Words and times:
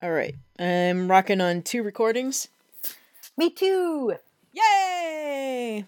All 0.00 0.12
right. 0.12 0.36
I'm 0.60 1.10
rocking 1.10 1.40
on 1.40 1.62
two 1.62 1.82
recordings. 1.82 2.46
Me 3.36 3.50
too. 3.50 4.14
Yay! 4.52 5.84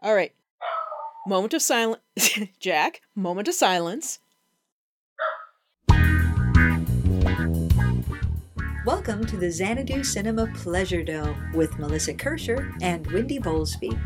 All 0.00 0.14
right. 0.14 0.32
Moment 1.26 1.52
of 1.52 1.62
silence. 1.62 2.00
Jack, 2.60 3.00
moment 3.16 3.48
of 3.48 3.54
silence. 3.54 4.20
Welcome 8.86 9.26
to 9.26 9.36
the 9.36 9.50
Xanadu 9.50 10.04
Cinema 10.04 10.46
Pleasure 10.54 11.02
Dome 11.02 11.52
with 11.52 11.76
Melissa 11.76 12.14
Kirscher 12.14 12.72
and 12.80 13.04
Wendy 13.08 13.40
Bowlesby. 13.40 13.98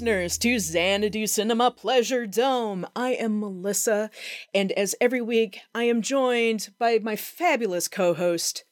Listeners, 0.00 0.38
to 0.38 0.60
Xanadu 0.60 1.26
Cinema 1.26 1.72
Pleasure 1.72 2.24
Dome. 2.24 2.86
I 2.94 3.14
am 3.14 3.40
Melissa, 3.40 4.10
and 4.54 4.70
as 4.72 4.94
every 5.00 5.20
week, 5.20 5.58
I 5.74 5.84
am 5.84 6.02
joined 6.02 6.68
by 6.78 7.00
my 7.02 7.16
fabulous 7.16 7.88
co 7.88 8.14
host, 8.14 8.62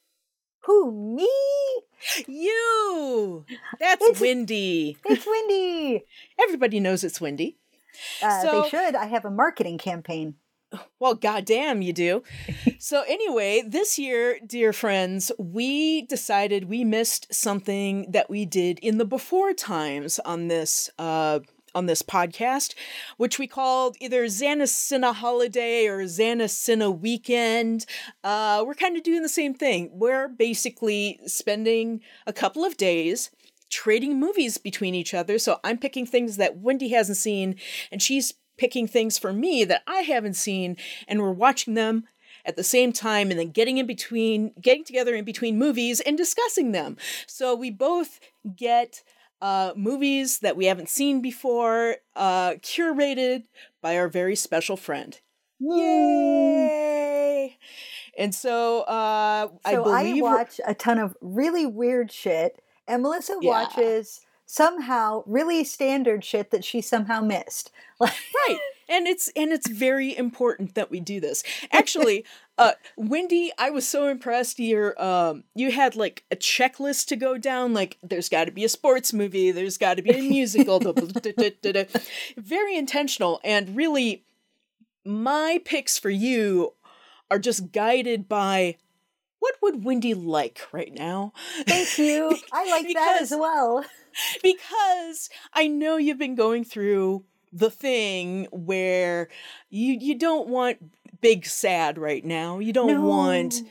Who, 0.66 1.16
me? 1.16 1.28
you! 2.28 3.44
That's 3.80 4.02
It's- 4.05 4.20
Wendy. 4.20 4.96
It's 5.05 5.27
Wendy. 5.27 6.05
Everybody 6.41 6.78
knows 6.78 7.02
it's 7.02 7.20
Wendy. 7.20 7.58
Uh, 8.22 8.42
So- 8.42 8.62
they 8.62 8.68
should. 8.68 8.94
I 8.94 9.06
have 9.06 9.24
a 9.24 9.30
marketing 9.30 9.78
campaign. 9.78 10.36
Well, 10.98 11.14
goddamn, 11.14 11.82
you 11.82 11.92
do. 11.92 12.22
so, 12.78 13.02
anyway, 13.06 13.62
this 13.66 13.98
year, 13.98 14.38
dear 14.44 14.72
friends, 14.72 15.30
we 15.38 16.02
decided 16.02 16.70
we 16.70 16.84
missed 16.84 17.33
something 17.34 18.10
that 18.10 18.30
we 18.30 18.46
did 18.46 18.78
in 18.78 18.96
the 18.96 19.05
before 19.05 19.52
times 19.52 20.18
on 20.20 20.48
this 20.48 20.88
uh, 20.98 21.41
on 21.74 21.86
this 21.86 22.00
podcast, 22.00 22.74
which 23.18 23.38
we 23.38 23.46
called 23.46 23.96
either 24.00 24.24
XanaCine 24.24 25.12
Holiday 25.14 25.86
or 25.86 25.98
XanaCine 25.98 26.98
Weekend. 26.98 27.84
Uh, 28.24 28.64
we're 28.66 28.74
kind 28.74 28.96
of 28.96 29.02
doing 29.02 29.22
the 29.22 29.28
same 29.28 29.52
thing. 29.52 29.90
We're 29.92 30.28
basically 30.28 31.20
spending 31.27 32.00
a 32.27 32.33
couple 32.33 32.64
of 32.64 32.78
days 32.78 33.30
trading 33.68 34.18
movies 34.18 34.58
between 34.58 34.94
each 34.94 35.12
other. 35.12 35.38
So 35.38 35.61
I'm 35.62 35.78
picking 35.78 36.06
things 36.06 36.36
that 36.38 36.58
Wendy 36.58 36.88
hasn't 36.88 37.18
seen, 37.18 37.56
and 37.92 38.00
she's 38.00 38.33
picking 38.56 38.86
things 38.86 39.18
for 39.18 39.32
me 39.32 39.64
that 39.64 39.82
I 39.86 40.02
haven't 40.02 40.34
seen, 40.34 40.76
and 41.06 41.20
we're 41.20 41.32
watching 41.32 41.74
them 41.74 42.04
at 42.44 42.56
the 42.56 42.64
same 42.64 42.92
time 42.92 43.30
and 43.30 43.40
then 43.40 43.50
getting 43.50 43.78
in 43.78 43.86
between 43.86 44.52
getting 44.60 44.84
together 44.84 45.14
in 45.14 45.24
between 45.24 45.58
movies 45.58 46.00
and 46.00 46.16
discussing 46.16 46.72
them. 46.72 46.96
So 47.27 47.54
we 47.54 47.70
both 47.70 48.20
get 48.54 49.02
uh, 49.42 49.72
movies 49.77 50.38
that 50.40 50.56
we 50.56 50.66
haven't 50.66 50.88
seen 50.88 51.20
before, 51.20 51.96
uh, 52.14 52.52
curated 52.62 53.44
by 53.82 53.98
our 53.98 54.08
very 54.08 54.36
special 54.36 54.77
friend. 54.77 55.20
Yay! 55.58 57.58
And 58.16 58.34
so 58.34 58.83
uh, 58.83 59.48
I 59.64 59.72
So 59.72 59.84
I, 59.84 60.02
believe 60.02 60.22
watch 60.22 60.61
a 60.66 60.74
ton 60.74 60.98
of 60.98 61.16
really 61.20 61.66
weird 61.66 62.12
shit, 62.12 62.62
and 62.86 63.02
Melissa 63.02 63.36
Yeah. 63.40 63.50
watches 63.50 64.20
somehow 64.46 65.23
really 65.27 65.64
standard 65.64 66.24
shit 66.24 66.51
that 66.51 66.64
she 66.64 66.80
somehow 66.80 67.20
missed. 67.20 67.70
Like, 67.98 68.12
right 68.46 68.58
and 68.89 69.07
it's 69.07 69.30
and 69.36 69.52
it's 69.52 69.68
very 69.68 70.17
important 70.17 70.74
that 70.74 70.90
we 70.90 71.01
do 71.01 71.20
this 71.20 71.42
actually 71.73 72.24
uh 72.58 72.73
wendy 72.96 73.52
i 73.58 73.70
was 73.70 73.86
so 73.86 74.08
impressed 74.08 74.58
your 74.58 75.01
um 75.02 75.45
you 75.55 75.73
had 75.73 75.96
like 75.96 76.24
a 76.30 76.36
checklist 76.36 77.07
to 77.07 77.17
go 77.17 77.39
down 77.39 77.74
like 77.74 77.98
there's 78.02 78.29
got 78.29 78.45
to 78.45 78.51
be 78.51 78.64
a 78.64 78.68
sports 78.68 79.12
movie 79.12 79.51
there's 79.51 79.79
got 79.79 79.95
to 79.95 80.02
be 80.02 80.11
a 80.11 80.23
musical 80.23 80.78
da- 80.78 80.92
da- 80.92 81.20
da- 81.20 81.33
da- 81.33 81.57
da- 81.63 81.84
da. 81.84 82.01
very 82.36 82.77
intentional 82.77 83.40
and 83.45 83.77
really 83.77 84.24
my 85.05 85.61
picks 85.64 85.98
for 85.98 86.11
you 86.11 86.73
are 87.30 87.39
just 87.39 87.73
guided 87.73 88.28
by 88.28 88.77
what 89.39 89.57
would 89.63 89.84
wendy 89.84 90.14
like 90.14 90.67
right 90.73 90.92
now 90.95 91.33
thank 91.67 91.98
you. 91.98 92.36
I 92.52 92.70
like 92.70 92.92
that 92.95 93.20
as 93.20 93.30
well. 93.30 93.84
because 94.42 95.28
I 95.52 95.68
know 95.68 95.96
you've 95.96 96.18
been 96.18 96.34
going 96.34 96.64
through 96.64 97.24
the 97.52 97.70
thing 97.70 98.48
where 98.50 99.28
you 99.70 99.96
you 100.00 100.18
don't 100.18 100.48
want 100.48 100.78
big 101.20 101.46
sad 101.46 101.98
right 101.98 102.24
now. 102.24 102.58
You 102.58 102.72
don't 102.72 103.02
want 103.02 103.62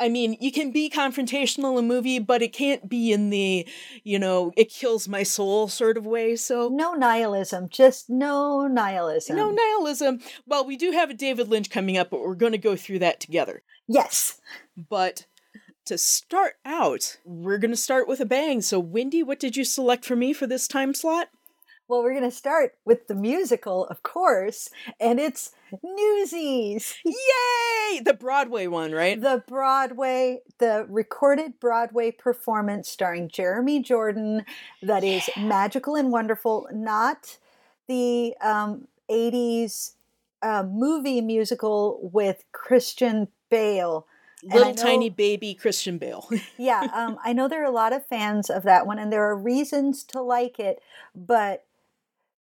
I 0.00 0.08
mean, 0.08 0.36
you 0.40 0.50
can 0.50 0.72
be 0.72 0.90
confrontational 0.90 1.78
in 1.78 1.84
a 1.84 1.88
movie, 1.88 2.18
but 2.18 2.42
it 2.42 2.52
can't 2.52 2.88
be 2.88 3.12
in 3.12 3.30
the, 3.30 3.66
you 4.02 4.18
know, 4.18 4.52
it 4.56 4.68
kills 4.68 5.06
my 5.08 5.22
soul 5.22 5.68
sort 5.68 5.96
of 5.96 6.04
way. 6.04 6.34
So 6.34 6.68
No 6.68 6.94
nihilism, 6.94 7.68
just 7.68 8.10
no 8.10 8.66
nihilism. 8.66 9.36
no 9.36 9.50
nihilism. 9.50 10.18
Well, 10.46 10.66
we 10.66 10.76
do 10.76 10.90
have 10.90 11.10
a 11.10 11.14
David 11.14 11.48
Lynch 11.48 11.70
coming 11.70 11.96
up, 11.96 12.10
but 12.10 12.20
we're 12.20 12.34
going 12.34 12.52
to 12.52 12.58
go 12.58 12.74
through 12.74 12.98
that 13.00 13.20
together. 13.20 13.62
Yes. 13.86 14.40
But 14.76 15.26
to 15.86 15.98
start 15.98 16.54
out, 16.64 17.18
we're 17.24 17.58
going 17.58 17.70
to 17.70 17.76
start 17.76 18.08
with 18.08 18.20
a 18.20 18.26
bang. 18.26 18.60
So, 18.60 18.78
Wendy, 18.78 19.22
what 19.22 19.40
did 19.40 19.56
you 19.56 19.64
select 19.64 20.04
for 20.04 20.16
me 20.16 20.32
for 20.32 20.46
this 20.46 20.66
time 20.68 20.94
slot? 20.94 21.28
Well, 21.86 22.02
we're 22.02 22.12
going 22.14 22.24
to 22.24 22.30
start 22.30 22.78
with 22.86 23.08
the 23.08 23.14
musical, 23.14 23.86
of 23.86 24.02
course, 24.02 24.70
and 24.98 25.20
it's 25.20 25.52
Newsies. 25.82 26.94
Yay! 27.04 28.00
The 28.00 28.14
Broadway 28.14 28.66
one, 28.66 28.92
right? 28.92 29.20
The 29.20 29.42
Broadway, 29.46 30.40
the 30.58 30.86
recorded 30.88 31.60
Broadway 31.60 32.10
performance 32.10 32.88
starring 32.88 33.28
Jeremy 33.28 33.82
Jordan 33.82 34.44
that 34.82 35.04
is 35.04 35.28
magical 35.36 35.94
and 35.94 36.10
wonderful, 36.10 36.68
not 36.72 37.36
the 37.86 38.34
um, 38.40 38.88
80s 39.10 39.92
uh, 40.42 40.62
movie 40.62 41.20
musical 41.20 41.98
with 42.12 42.44
Christian 42.52 43.28
Bale. 43.50 44.06
Little 44.44 44.74
know- 44.74 44.82
tiny 44.82 45.10
baby 45.10 45.54
Christian 45.54 45.98
Bale. 45.98 46.28
yeah, 46.58 46.86
um, 46.94 47.18
I 47.24 47.32
know 47.32 47.48
there 47.48 47.62
are 47.62 47.66
a 47.66 47.70
lot 47.70 47.92
of 47.92 48.06
fans 48.06 48.50
of 48.50 48.62
that 48.64 48.86
one, 48.86 48.98
and 48.98 49.12
there 49.12 49.24
are 49.24 49.36
reasons 49.36 50.04
to 50.04 50.20
like 50.20 50.58
it, 50.58 50.80
but 51.14 51.64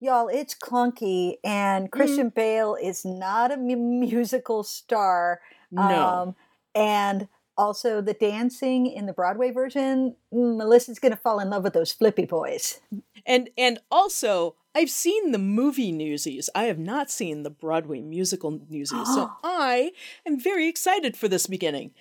y'all, 0.01 0.29
it's 0.29 0.55
clunky, 0.55 1.37
and 1.45 1.91
Christian 1.91 2.31
Bale 2.31 2.77
is 2.83 3.05
not 3.05 3.53
a 3.53 3.57
musical 3.57 4.63
star. 4.63 5.41
no. 5.71 5.83
Um, 5.83 6.37
and 6.75 7.29
also, 7.59 8.01
the 8.01 8.15
dancing 8.15 8.87
in 8.87 9.05
the 9.07 9.13
Broadway 9.13 9.51
version, 9.51 10.17
mm, 10.33 10.57
Melissa's 10.57 10.99
going 10.99 11.13
to 11.13 11.19
fall 11.19 11.41
in 11.41 11.51
love 11.51 11.63
with 11.63 11.75
those 11.75 11.93
flippy 11.93 12.25
boys. 12.25 12.81
and 13.27 13.51
and 13.59 13.79
also, 13.91 14.55
I've 14.75 14.91
seen 14.91 15.33
the 15.33 15.39
movie 15.39 15.91
Newsies. 15.93 16.49
I 16.55 16.65
have 16.65 16.79
not 16.79 17.11
seen 17.11 17.43
the 17.43 17.51
Broadway 17.51 18.01
musical 18.01 18.61
Newsies. 18.69 19.07
so 19.15 19.31
I 19.45 19.93
am 20.27 20.39
very 20.39 20.69
excited 20.69 21.17
for 21.17 21.29
this 21.29 21.47
beginning. 21.47 21.93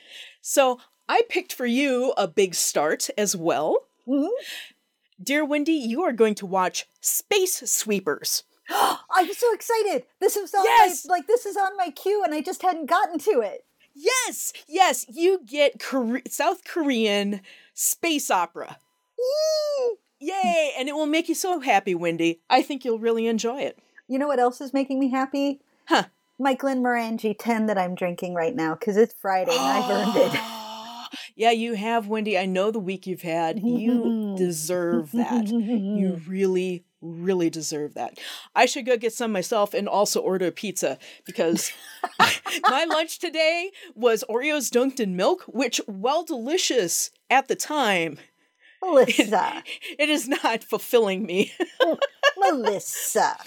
So 0.41 0.79
I 1.07 1.23
picked 1.29 1.53
for 1.53 1.65
you 1.65 2.13
a 2.17 2.27
big 2.27 2.53
start 2.55 3.09
as 3.17 3.35
well. 3.35 3.87
Mhm. 4.07 4.29
Dear 5.21 5.43
Wendy, 5.43 5.73
you 5.73 6.03
are 6.03 6.13
going 6.13 6.35
to 6.35 6.45
watch 6.45 6.87
Space 7.01 7.69
Sweepers. 7.69 8.43
I'm 8.69 9.33
so 9.33 9.51
excited! 9.53 10.03
This 10.19 10.37
is 10.37 10.53
on 10.53 10.63
Yes! 10.63 11.05
my, 11.07 11.15
like 11.15 11.27
this 11.27 11.45
is 11.45 11.57
on 11.57 11.75
my 11.75 11.89
queue, 11.89 12.23
and 12.23 12.33
I 12.33 12.41
just 12.41 12.61
hadn't 12.61 12.85
gotten 12.85 13.17
to 13.19 13.41
it. 13.41 13.65
Yes, 13.95 14.53
yes, 14.67 15.05
you 15.09 15.41
get 15.45 15.79
Kore- 15.83 16.21
South 16.29 16.63
Korean 16.63 17.41
space 17.73 18.29
opera. 18.31 18.77
Yee! 19.17 19.25
And 20.79 20.87
it 20.87 20.95
will 20.95 21.07
make 21.07 21.27
you 21.27 21.35
so 21.35 21.59
happy, 21.59 21.93
Wendy. 21.93 22.39
I 22.49 22.61
think 22.61 22.85
you'll 22.85 22.99
really 22.99 23.27
enjoy 23.27 23.59
it. 23.59 23.77
You 24.07 24.17
know 24.17 24.29
what 24.29 24.39
else 24.39 24.61
is 24.61 24.73
making 24.73 24.97
me 24.97 25.09
happy? 25.09 25.59
Huh. 25.89 26.05
My 26.39 26.55
Glenmorangie 26.55 27.35
10 27.37 27.65
that 27.65 27.77
I'm 27.77 27.95
drinking 27.95 28.33
right 28.33 28.55
now 28.55 28.75
because 28.75 28.95
it's 28.95 29.13
Friday 29.13 29.51
and 29.51 29.59
I've 29.59 29.91
earned 29.91 30.15
it. 30.15 30.39
yeah, 31.35 31.51
you 31.51 31.73
have, 31.73 32.07
Wendy. 32.07 32.37
I 32.37 32.45
know 32.45 32.71
the 32.71 32.79
week 32.79 33.05
you've 33.05 33.23
had. 33.23 33.59
You 33.59 34.35
deserve 34.37 35.11
that. 35.11 35.49
You 35.49 36.21
really, 36.27 36.85
really 37.01 37.49
deserve 37.49 37.95
that. 37.95 38.17
I 38.55 38.65
should 38.65 38.85
go 38.85 38.95
get 38.95 39.11
some 39.11 39.33
myself 39.33 39.73
and 39.73 39.89
also 39.89 40.21
order 40.21 40.47
a 40.47 40.51
pizza 40.51 40.97
because 41.25 41.73
my 42.69 42.85
lunch 42.85 43.19
today 43.19 43.71
was 43.95 44.23
Oreos 44.29 44.71
dunked 44.71 45.01
in 45.01 45.17
milk, 45.17 45.43
which, 45.45 45.81
while 45.87 46.23
delicious 46.23 47.11
at 47.29 47.49
the 47.49 47.55
time, 47.57 48.17
Melissa. 48.81 49.63
It 49.99 50.09
is 50.09 50.27
not 50.27 50.63
fulfilling 50.63 51.25
me. 51.25 51.53
Melissa. 52.37 53.37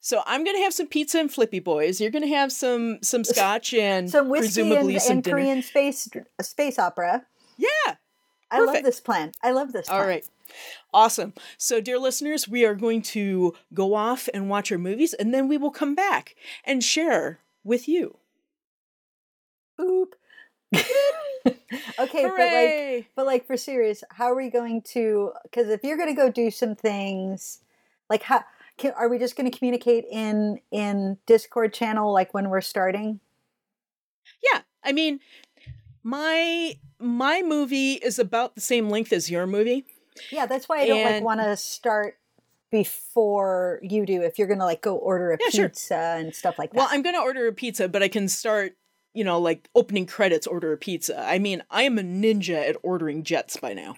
So 0.00 0.22
I'm 0.26 0.44
gonna 0.44 0.58
have 0.58 0.74
some 0.74 0.88
pizza 0.88 1.20
and 1.20 1.32
Flippy 1.32 1.60
Boys. 1.60 2.00
You're 2.00 2.10
gonna 2.10 2.26
have 2.26 2.50
some 2.50 2.98
some 3.02 3.22
scotch 3.24 3.72
and 3.72 4.10
Some 4.10 4.28
whiskey 4.28 4.62
presumably 4.62 4.94
and, 4.94 5.02
some 5.02 5.16
and. 5.18 5.24
Korean 5.24 5.62
space 5.62 6.08
space 6.40 6.78
opera. 6.78 7.24
Yeah. 7.56 7.94
I 8.50 8.60
love 8.60 8.82
this 8.82 9.00
plan. 9.00 9.32
I 9.42 9.52
love 9.52 9.72
this 9.72 9.86
plan. 9.86 10.00
All 10.00 10.06
right. 10.06 10.26
Awesome. 10.92 11.32
So, 11.56 11.80
dear 11.80 11.98
listeners, 11.98 12.46
we 12.46 12.66
are 12.66 12.74
going 12.74 13.00
to 13.02 13.54
go 13.72 13.94
off 13.94 14.28
and 14.34 14.50
watch 14.50 14.70
our 14.70 14.76
movies, 14.76 15.14
and 15.14 15.32
then 15.32 15.48
we 15.48 15.56
will 15.56 15.70
come 15.70 15.94
back 15.94 16.34
and 16.64 16.84
share 16.84 17.38
with 17.64 17.88
you. 17.88 18.18
Boop. 19.80 20.12
okay, 21.98 22.24
but 22.24 22.38
like 22.38 23.10
but 23.14 23.26
like 23.26 23.46
for 23.46 23.56
serious, 23.56 24.04
how 24.10 24.26
are 24.26 24.36
we 24.36 24.50
going 24.50 24.82
to 24.92 25.32
cuz 25.52 25.68
if 25.68 25.82
you're 25.84 25.96
going 25.96 26.08
to 26.08 26.14
go 26.14 26.30
do 26.30 26.50
some 26.50 26.74
things 26.74 27.60
like 28.10 28.22
how 28.22 28.44
can, 28.76 28.92
are 28.92 29.08
we 29.08 29.18
just 29.18 29.36
going 29.36 29.50
to 29.50 29.56
communicate 29.56 30.04
in 30.10 30.60
in 30.70 31.18
Discord 31.26 31.72
channel 31.74 32.12
like 32.12 32.34
when 32.34 32.50
we're 32.50 32.60
starting? 32.60 33.20
yeah, 34.52 34.60
I 34.82 34.92
mean, 34.92 35.20
my 36.02 36.76
my 36.98 37.42
movie 37.42 37.94
is 37.94 38.18
about 38.18 38.54
the 38.54 38.60
same 38.60 38.88
length 38.88 39.12
as 39.12 39.30
your 39.30 39.46
movie. 39.46 39.86
Yeah, 40.30 40.46
that's 40.46 40.68
why 40.68 40.82
I 40.82 40.86
don't 40.86 41.04
like 41.04 41.22
want 41.22 41.40
to 41.40 41.56
start 41.56 42.18
before 42.70 43.80
you 43.82 44.06
do 44.06 44.22
if 44.22 44.38
you're 44.38 44.48
going 44.48 44.58
to 44.58 44.64
like 44.64 44.80
go 44.80 44.96
order 44.96 45.32
a 45.32 45.38
Yeah, 45.40 45.50
sure. 45.50 45.68
pizza 45.68 46.16
and 46.18 46.34
stuff 46.34 46.58
like 46.58 46.70
that. 46.72 46.76
Well, 46.78 46.88
I'm 46.90 47.02
going 47.02 47.14
to 47.14 47.20
order 47.20 47.46
a 47.46 47.52
pizza, 47.52 47.88
but 47.88 48.02
I 48.02 48.08
can 48.08 48.28
start, 48.28 48.76
you 49.14 49.24
know, 49.24 49.38
like 49.38 49.68
opening 49.74 50.06
credits, 50.06 50.46
order 50.46 50.72
a 50.72 50.76
pizza. 50.76 51.18
I 51.20 51.38
mean, 51.38 51.62
I 51.70 51.82
am 51.82 51.98
a 51.98 52.02
ninja 52.02 52.68
at 52.68 52.76
ordering 52.82 53.22
jets 53.22 53.56
by 53.56 53.72
now. 53.74 53.96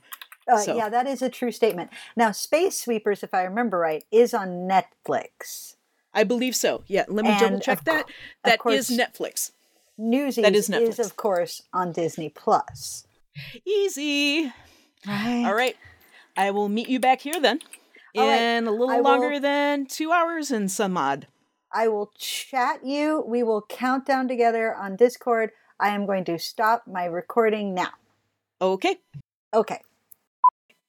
Uh, 0.49 0.59
So- 0.59 0.77
Yeah, 0.77 0.89
that 0.89 1.07
is 1.07 1.23
a 1.23 1.29
true 1.31 1.53
statement. 1.53 1.91
Now, 2.17 2.33
Space 2.33 2.81
Sweepers, 2.81 3.23
if 3.23 3.33
I 3.33 3.43
remember 3.45 3.79
right, 3.79 4.05
is 4.11 4.35
on 4.35 4.69
Netflix. 4.69 5.77
I 6.13 6.25
believe 6.25 6.55
so. 6.55 6.85
Yeah, 6.87 7.05
let 7.09 7.25
me 7.25 7.31
And 7.31 7.41
double 7.41 7.61
check 7.61 7.85
that. 7.85 8.05
of 8.05 8.11
That 8.45 8.59
course- 8.61 8.91
is 8.91 8.99
Netflix. 8.99 9.51
Newsies 9.97 10.43
That 10.43 10.55
is 10.55 10.69
is, 10.69 10.75
Netflix. 10.99 11.07
of 11.07 11.17
course, 11.17 11.63
on 11.73 11.93
Disney 11.93 12.29
Plus. 12.29 13.07
Easy. 13.67 14.53
Right. 15.07 15.45
All 15.47 15.55
right. 15.55 15.77
I 16.37 16.51
will 16.51 16.69
meet 16.69 16.89
you 16.89 16.99
back 17.01 17.21
here 17.21 17.41
then. 17.41 17.61
All 18.17 18.27
right. 18.29 18.41
In 18.41 18.67
a 18.67 18.71
little 18.71 18.91
I 18.91 18.97
will- 18.97 19.05
longer 19.05 19.39
than 19.41 19.87
two 19.87 20.13
hours 20.13 20.51
and 20.51 20.71
some 20.71 20.97
odd. 20.97 21.27
I 21.75 21.89
will 21.89 22.13
chat 22.17 22.87
you. 22.87 23.25
We 23.27 23.43
will 23.43 23.63
count 23.69 24.07
down 24.07 24.29
together 24.29 24.75
on 24.75 24.95
Discord. 24.97 25.51
I 25.81 25.89
am 25.89 26.07
going 26.07 26.25
to 26.27 26.39
stop 26.39 26.85
my 26.87 27.05
recording 27.05 27.75
now. 27.75 27.91
Okay. 28.63 28.97
Okay. 29.53 29.81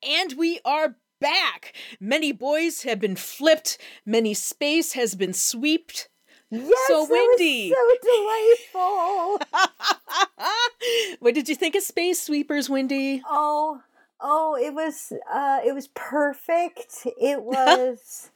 And 0.07 0.33
we 0.37 0.59
are 0.63 0.95
back. 1.19 1.73
Many 1.99 2.31
boys 2.31 2.83
have 2.83 2.99
been 2.99 3.15
flipped, 3.15 3.79
many 4.05 4.33
space 4.35 4.93
has 4.93 5.15
been 5.15 5.33
sweeped. 5.33 6.07
Yes, 6.51 6.69
So 6.87 7.07
windy. 7.09 7.71
so 7.71 7.95
delightful. 8.03 9.39
what 11.19 11.33
did 11.33 11.49
you 11.49 11.55
think 11.55 11.73
of 11.75 11.81
Space 11.81 12.21
Sweepers, 12.21 12.69
Wendy? 12.69 13.23
Oh, 13.27 13.81
oh, 14.21 14.55
it 14.55 14.73
was 14.73 15.11
uh 15.33 15.59
it 15.65 15.73
was 15.73 15.87
perfect. 15.95 17.07
It 17.19 17.41
was 17.43 18.29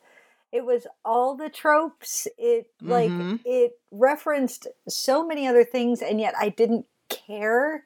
it 0.51 0.65
was 0.65 0.87
all 1.05 1.35
the 1.35 1.49
tropes. 1.49 2.27
It 2.37 2.69
like 2.81 3.11
Mhm. 3.11 3.39
it 3.45 3.79
referenced 3.91 4.67
so 4.87 5.25
many 5.25 5.47
other 5.47 5.63
things 5.63 6.01
and 6.01 6.19
yet 6.19 6.33
I 6.37 6.49
didn't 6.49 6.85
care 7.09 7.83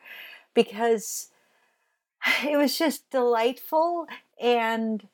because 0.54 1.30
it 2.48 2.58
was 2.58 2.78
just 2.78 3.10
delightful 3.10 4.08
and 4.40 5.08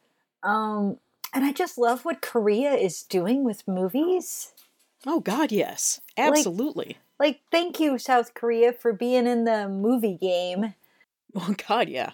um 0.43 0.99
and 1.33 1.45
I 1.45 1.51
just 1.51 1.77
love 1.77 2.05
what 2.05 2.21
Korea 2.21 2.73
is 2.73 3.03
doing 3.03 3.43
with 3.43 3.67
movies. 3.67 4.53
Oh, 5.05 5.19
God, 5.19 5.51
yes. 5.51 6.01
Like- 6.17 6.27
Absolutely. 6.27 6.97
Like 7.19 7.41
thank 7.51 7.79
you 7.79 7.97
South 7.99 8.33
Korea 8.33 8.73
for 8.73 8.93
being 8.93 9.27
in 9.27 9.43
the 9.43 9.67
movie 9.69 10.15
game. 10.17 10.73
Oh, 11.35 11.53
God, 11.67 11.87
yeah. 11.89 12.13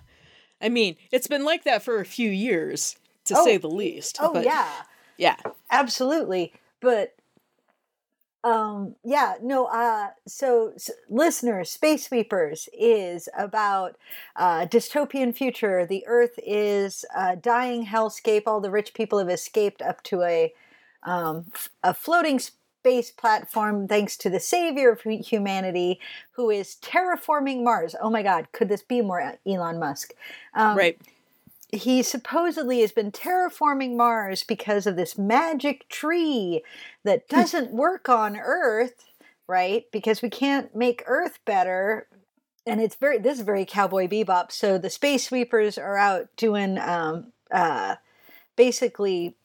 I 0.62 0.68
mean, 0.70 0.98
it's 1.12 1.28
been 1.28 1.46
like 1.46 1.64
that 1.64 1.82
for 1.84 2.00
a 2.00 2.06
few 2.06 2.30
years, 2.30 2.98
to 3.26 3.36
Oh, 3.38 3.46
say 3.46 3.58
the 3.58 3.70
least. 3.70 4.18
Oh 4.20 4.34
but 4.34 4.44
yeah. 4.46 4.84
Yeah. 5.18 5.38
absolutely. 5.72 6.54
But 6.82 7.16
um 8.44 8.96
yeah 9.04 9.34
no 9.42 9.66
uh 9.66 10.10
so, 10.28 10.72
s 10.76 10.92
listeners 11.10 11.72
space 11.72 12.08
sweepers 12.08 12.70
is 12.78 13.28
about 13.38 13.98
uh 14.36 14.66
dystopian 14.68 15.36
future. 15.36 15.86
The 15.86 16.06
earth 16.08 16.38
is 16.46 17.06
a 17.18 17.36
dying 17.36 17.86
hellscape. 17.88 18.44
All 18.46 18.62
the 18.62 18.70
rich 18.72 18.94
people 18.94 19.18
have 19.20 19.30
escaped 19.30 19.82
up 19.82 20.04
to 20.04 20.22
a 20.22 20.54
um 21.04 21.46
a 21.84 21.94
floating 21.94 22.40
space 22.40 23.10
platform 23.10 23.88
thanks 23.88 24.16
to 24.18 24.30
the 24.30 24.40
savior 24.40 24.92
of 24.92 25.02
humanity 25.02 26.00
who 26.34 26.52
is 26.52 26.78
terraforming 26.84 27.64
mars. 27.64 27.96
Oh 28.00 28.12
my 28.12 28.22
god 28.22 28.52
could 28.52 28.70
this 28.70 28.84
be 28.84 29.02
more 29.02 29.38
elon 29.48 29.80
musk? 29.80 30.14
Um, 30.54 30.78
right. 30.78 31.00
He 31.76 32.04
supposedly 32.04 32.82
has 32.82 32.92
been 32.92 33.12
terraforming 33.12 33.96
Mars 33.96 34.44
because 34.44 34.88
of 34.88 34.96
this 34.96 35.18
magic 35.18 35.88
tree 35.90 36.64
that 37.04 37.28
doesn't 37.28 37.72
work 37.72 38.10
on 38.10 38.38
Earth, 38.38 39.06
right? 39.48 39.86
Because 39.92 40.22
we 40.22 40.30
can't 40.30 40.76
make 40.76 41.04
Earth 41.06 41.40
better. 41.46 42.08
And 42.66 42.82
it's 42.82 42.96
very 42.96 43.20
this 43.20 43.40
is 43.40 43.46
very 43.46 43.66
cowboy 43.66 44.08
bebop. 44.08 44.52
So 44.52 44.78
the 44.78 44.90
space 44.90 45.28
sweepers 45.28 45.78
are 45.78 45.98
out 45.98 46.30
doing 46.36 46.78
um 46.78 47.32
uh 47.52 47.96
basically 48.56 49.36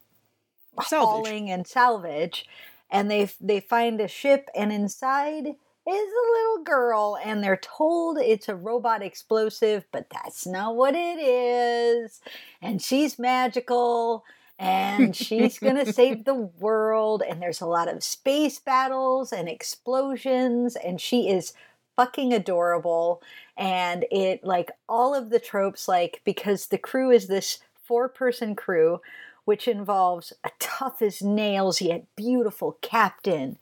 Salvage. 0.83 1.27
hauling 1.27 1.51
and 1.51 1.67
salvage 1.67 2.47
and 2.91 3.11
they 3.11 3.31
they 3.41 3.61
find 3.61 4.01
a 4.01 4.09
ship 4.09 4.49
and 4.55 4.73
inside 4.73 5.57
is 5.89 5.95
a 6.13 6.33
little 6.33 6.65
girl 6.65 7.19
and 7.25 7.43
they're 7.43 7.57
told 7.57 8.19
it's 8.19 8.49
a 8.49 8.55
robot 8.55 9.03
explosive 9.03 9.85
but 9.93 10.09
that's 10.11 10.47
not 10.47 10.77
what 10.77 10.95
it 10.95 11.19
is 11.19 12.21
and 12.61 12.83
she's 12.83 13.19
magical 13.19 14.25
and 14.59 15.17
she's 15.17 15.59
going 15.59 15.83
to 15.83 15.91
save 15.91 16.25
the 16.25 16.35
world 16.61 17.23
and 17.27 17.41
there's 17.41 17.63
a 17.63 17.67
lot 17.67 17.89
of 17.89 18.05
space 18.05 18.59
battles 18.59 19.33
and 19.33 19.49
explosions 19.49 20.77
and 20.77 21.01
she 21.01 21.29
is 21.29 21.55
fucking 21.97 22.33
adorable 22.33 23.23
and 23.57 24.05
it 24.11 24.45
like 24.45 24.71
all 24.89 25.15
of 25.15 25.31
the 25.31 25.41
tropes 25.41 25.89
like 25.89 26.21
because 26.25 26.67
the 26.67 26.79
crew 26.79 27.11
is 27.11 27.27
this 27.27 27.59
four 27.85 28.09
person 28.09 28.55
crew 28.55 29.01
which 29.47 29.67
involves 29.67 30.33
a 30.45 30.51
tough 30.59 31.03
as 31.03 31.23
nails 31.23 31.81
yet 31.81 32.05
beautiful 32.15 32.77
captain 32.83 33.59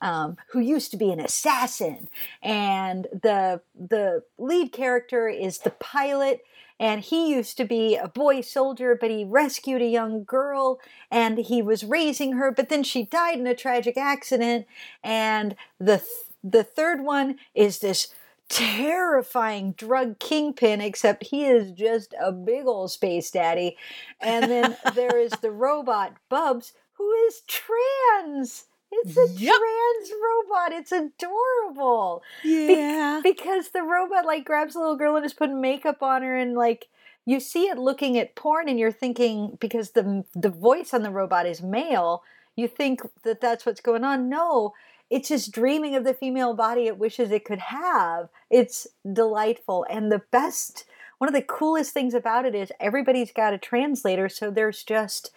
um, 0.00 0.36
who 0.50 0.60
used 0.60 0.90
to 0.92 0.96
be 0.96 1.10
an 1.10 1.20
assassin, 1.20 2.08
and 2.42 3.06
the 3.12 3.60
the 3.78 4.22
lead 4.38 4.72
character 4.72 5.28
is 5.28 5.58
the 5.58 5.70
pilot, 5.70 6.42
and 6.78 7.00
he 7.02 7.30
used 7.30 7.56
to 7.58 7.64
be 7.64 7.96
a 7.96 8.08
boy 8.08 8.40
soldier, 8.40 8.96
but 8.98 9.10
he 9.10 9.24
rescued 9.24 9.82
a 9.82 9.86
young 9.86 10.24
girl, 10.24 10.80
and 11.10 11.38
he 11.38 11.62
was 11.62 11.84
raising 11.84 12.32
her, 12.32 12.50
but 12.50 12.68
then 12.68 12.82
she 12.82 13.04
died 13.04 13.38
in 13.38 13.46
a 13.46 13.54
tragic 13.54 13.96
accident, 13.96 14.66
and 15.02 15.56
the 15.78 15.98
th- 15.98 16.08
the 16.42 16.64
third 16.64 17.02
one 17.02 17.36
is 17.54 17.80
this 17.80 18.08
terrifying 18.50 19.72
drug 19.72 20.18
kingpin, 20.18 20.80
except 20.80 21.24
he 21.24 21.46
is 21.46 21.70
just 21.72 22.14
a 22.20 22.32
big 22.32 22.66
old 22.66 22.90
space 22.90 23.30
daddy. 23.30 23.76
And 24.20 24.50
then 24.50 24.76
there 24.94 25.18
is 25.18 25.32
the 25.40 25.52
robot 25.52 26.14
Bubs, 26.28 26.72
who 26.94 27.10
is 27.28 27.42
trans. 27.46 28.64
It's 28.92 29.16
a 29.16 29.26
Yep. 29.28 29.54
trans 29.54 30.12
robot. 30.22 30.72
It's 30.72 30.92
adorable. 30.92 32.22
Yeah. 32.42 33.20
Because 33.22 33.68
the 33.70 33.82
robot 33.82 34.24
like 34.26 34.44
grabs 34.44 34.74
the 34.74 34.80
little 34.80 34.96
girl 34.96 35.16
and 35.16 35.24
is 35.24 35.32
putting 35.34 35.60
makeup 35.60 36.02
on 36.02 36.22
her 36.22 36.36
and 36.36 36.54
like 36.54 36.88
you 37.24 37.38
see 37.38 37.68
it 37.68 37.78
looking 37.78 38.18
at 38.18 38.34
porn 38.34 38.68
and 38.68 38.78
you're 38.78 38.90
thinking 38.92 39.56
because 39.60 39.90
the 39.92 40.24
the 40.34 40.48
voice 40.50 40.92
on 40.92 41.02
the 41.02 41.10
robot 41.10 41.46
is 41.46 41.62
male, 41.62 42.22
you 42.56 42.66
think 42.66 43.02
that 43.22 43.40
that's 43.40 43.64
what's 43.64 43.80
going 43.80 44.04
on. 44.04 44.28
No, 44.28 44.74
it's 45.08 45.28
just 45.28 45.52
dreaming 45.52 45.94
of 45.94 46.04
the 46.04 46.14
female 46.14 46.54
body 46.54 46.86
it 46.86 46.98
wishes 46.98 47.30
it 47.30 47.44
could 47.44 47.58
have. 47.58 48.28
It's 48.50 48.86
delightful 49.12 49.86
and 49.88 50.10
the 50.10 50.22
best 50.30 50.84
one 51.18 51.28
of 51.28 51.34
the 51.34 51.42
coolest 51.42 51.92
things 51.92 52.14
about 52.14 52.46
it 52.46 52.54
is 52.54 52.72
everybody's 52.80 53.30
got 53.30 53.52
a 53.52 53.58
translator 53.58 54.26
so 54.28 54.50
there's 54.50 54.82
just 54.82 55.30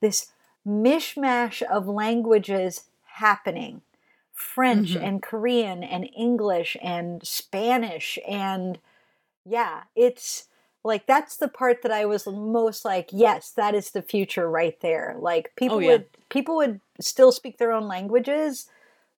this 0.00 0.32
mishmash 0.66 1.60
of 1.62 1.86
languages 1.86 2.84
happening 3.16 3.82
French 4.32 4.90
Mhm. 4.94 5.02
and 5.02 5.22
Korean 5.22 5.82
and 5.82 6.08
English 6.16 6.76
and 6.82 7.26
Spanish 7.26 8.18
and 8.28 8.78
yeah, 9.44 9.84
it's 9.94 10.48
like 10.84 11.06
that's 11.06 11.36
the 11.36 11.48
part 11.48 11.82
that 11.82 11.92
I 11.92 12.04
was 12.04 12.26
most 12.26 12.84
like, 12.84 13.08
yes, 13.12 13.50
that 13.52 13.74
is 13.74 13.90
the 13.90 14.02
future 14.02 14.48
right 14.50 14.78
there. 14.80 15.16
Like 15.18 15.52
people 15.56 15.76
Oh, 15.78 15.80
yeah. 15.80 15.88
would 15.92 16.06
people 16.28 16.56
would 16.56 16.80
still 17.00 17.32
speak 17.32 17.58
their 17.58 17.72
own 17.72 17.88
languages, 17.88 18.68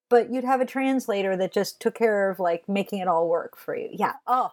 but 0.09 0.29
you'd 0.31 0.43
have 0.45 0.61
a 0.61 0.65
translator 0.65 1.35
that 1.37 1.51
just 1.51 1.79
took 1.81 1.95
care 1.95 2.29
of 2.29 2.39
like 2.39 2.67
making 2.69 2.99
it 2.99 3.07
all 3.07 3.27
work 3.27 3.57
for 3.57 3.75
you. 3.75 3.89
Yeah. 3.91 4.13
Oh. 4.27 4.51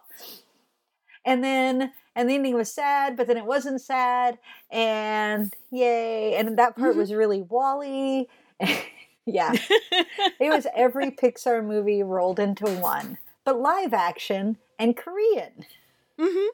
and 1.25 1.43
then 1.43 1.91
and 2.15 2.29
the 2.29 2.35
ending 2.35 2.55
was 2.55 2.71
sad, 2.73 3.15
but 3.17 3.27
then 3.27 3.37
it 3.37 3.45
wasn't 3.45 3.79
sad, 3.81 4.39
and 4.71 5.53
yay! 5.71 6.35
And 6.35 6.57
that 6.57 6.75
part 6.75 6.95
Mhm. 6.95 6.97
was 6.97 7.13
really 7.13 7.41
WALL-E. 7.43 8.27
yeah, 9.27 9.53
it 10.39 10.49
was 10.51 10.65
every 10.75 11.11
Pixar 11.11 11.63
movie 11.63 12.01
rolled 12.01 12.39
into 12.39 12.65
one, 12.65 13.19
but 13.45 13.59
live 13.59 13.93
action 13.93 14.57
and 14.79 14.97
Korean 14.97 15.65
hmm 16.19 16.47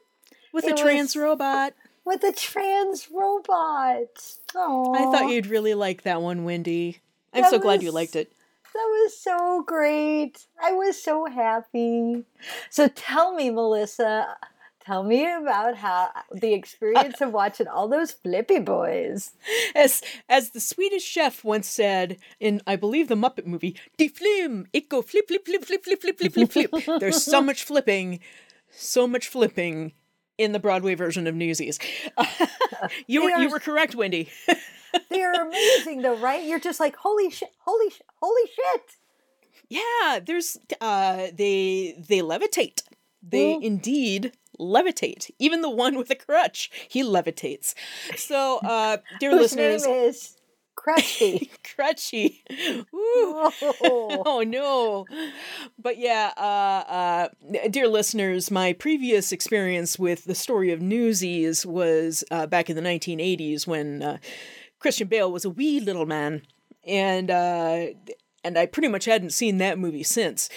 With 0.52 0.66
It 0.66 0.78
a 0.78 0.82
trans 0.82 1.14
was- 1.16 1.22
robot. 1.22 1.72
with 2.04 2.22
a 2.22 2.32
trans 2.32 3.08
robot. 3.10 4.34
Oh, 4.54 4.94
I 4.94 5.04
thought 5.10 5.30
you'd 5.30 5.46
really 5.46 5.72
like 5.74 6.02
that 6.02 6.20
one, 6.20 6.44
Wendy. 6.44 7.00
I'm 7.32 7.42
That 7.42 7.50
so 7.50 7.58
glad 7.58 7.82
you 7.82 7.90
liked 7.90 8.14
it. 8.14 8.30
That 8.74 8.88
was 8.90 9.16
so 9.16 9.62
great. 9.66 10.46
I 10.62 10.72
was 10.72 11.00
so 11.02 11.26
happy. 11.26 12.24
So 12.70 12.88
tell 12.88 13.32
me, 13.34 13.48
Melissa, 13.50 14.36
tell 14.84 15.02
me 15.02 15.24
about 15.32 15.76
how 15.76 16.10
the 16.32 16.52
experience 16.52 17.20
of 17.20 17.32
watching 17.32 17.66
all 17.68 17.88
those 17.88 18.12
flippy 18.12 18.58
boys. 18.60 19.32
As 19.74 20.02
as 20.28 20.50
the 20.50 20.60
Swedish 20.60 21.04
chef 21.04 21.44
once 21.44 21.68
said 21.68 22.18
in, 22.40 22.60
I 22.66 22.76
believe, 22.76 23.08
the 23.08 23.14
Muppet 23.16 23.46
movie, 23.46 23.76
"Die 23.98 24.08
flim, 24.08 24.66
it 24.72 24.88
go 24.88 25.02
flip, 25.02 25.28
flip, 25.28 25.44
flip, 25.46 25.64
flip, 25.64 25.82
flip, 25.84 26.00
flip, 26.00 26.18
flip, 26.18 26.32
flip, 26.32 26.52
flip." 26.52 26.70
There's 27.00 27.22
so 27.22 27.40
much 27.40 27.64
flipping, 27.64 28.20
so 28.70 29.06
much 29.06 29.28
flipping 29.28 29.92
in 30.38 30.52
the 30.52 30.58
Broadway 30.58 30.94
version 30.94 31.26
of 31.26 31.34
Newsies. 31.34 31.78
you 33.06 33.22
were 33.22 33.30
They 33.30 33.42
you 33.42 33.50
were 33.50 33.60
correct, 33.60 33.94
Wendy. 33.94 34.28
They're 35.10 35.32
amazing, 35.48 36.02
though, 36.02 36.16
right? 36.16 36.44
You're 36.44 36.60
just 36.60 36.80
like, 36.80 36.96
holy 36.96 37.30
shit, 37.30 37.50
holy 37.58 37.90
shit, 37.90 38.06
holy 38.20 38.46
shit. 38.46 38.82
Yeah, 39.68 40.20
there's 40.24 40.56
uh 40.80 41.28
they 41.32 41.94
they 42.08 42.20
levitate. 42.20 42.82
They 43.22 43.54
Mm. 43.54 43.62
indeed 43.62 44.32
levitate. 44.58 45.30
Even 45.38 45.60
the 45.60 45.70
one 45.70 45.96
with 45.96 46.08
the 46.08 46.14
crutch, 46.14 46.70
he 46.88 47.02
levitates. 47.02 47.74
So, 48.16 48.58
uh 48.58 48.98
dear 49.20 49.30
Whose 49.30 49.54
listeners, 49.54 49.86
name 49.86 49.94
is 50.08 50.36
crutchy. 50.76 52.40
Ooh. 52.94 53.50
oh, 53.82 54.22
oh 54.26 54.42
no 54.46 55.06
but 55.78 55.98
yeah 55.98 56.32
uh, 56.36 56.90
uh, 56.90 57.28
dear 57.70 57.88
listeners 57.88 58.50
my 58.50 58.72
previous 58.72 59.32
experience 59.32 59.98
with 59.98 60.24
the 60.24 60.34
story 60.34 60.72
of 60.72 60.80
newsies 60.82 61.64
was 61.64 62.24
uh, 62.30 62.46
back 62.46 62.68
in 62.68 62.76
the 62.76 62.82
1980s 62.82 63.66
when 63.66 64.02
uh, 64.02 64.18
christian 64.78 65.08
bale 65.08 65.30
was 65.32 65.44
a 65.44 65.50
wee 65.50 65.80
little 65.80 66.06
man 66.06 66.42
and 66.86 67.30
uh, 67.30 67.86
and 68.42 68.58
i 68.58 68.66
pretty 68.66 68.88
much 68.88 69.04
hadn't 69.06 69.30
seen 69.30 69.58
that 69.58 69.78
movie 69.78 70.02
since 70.02 70.48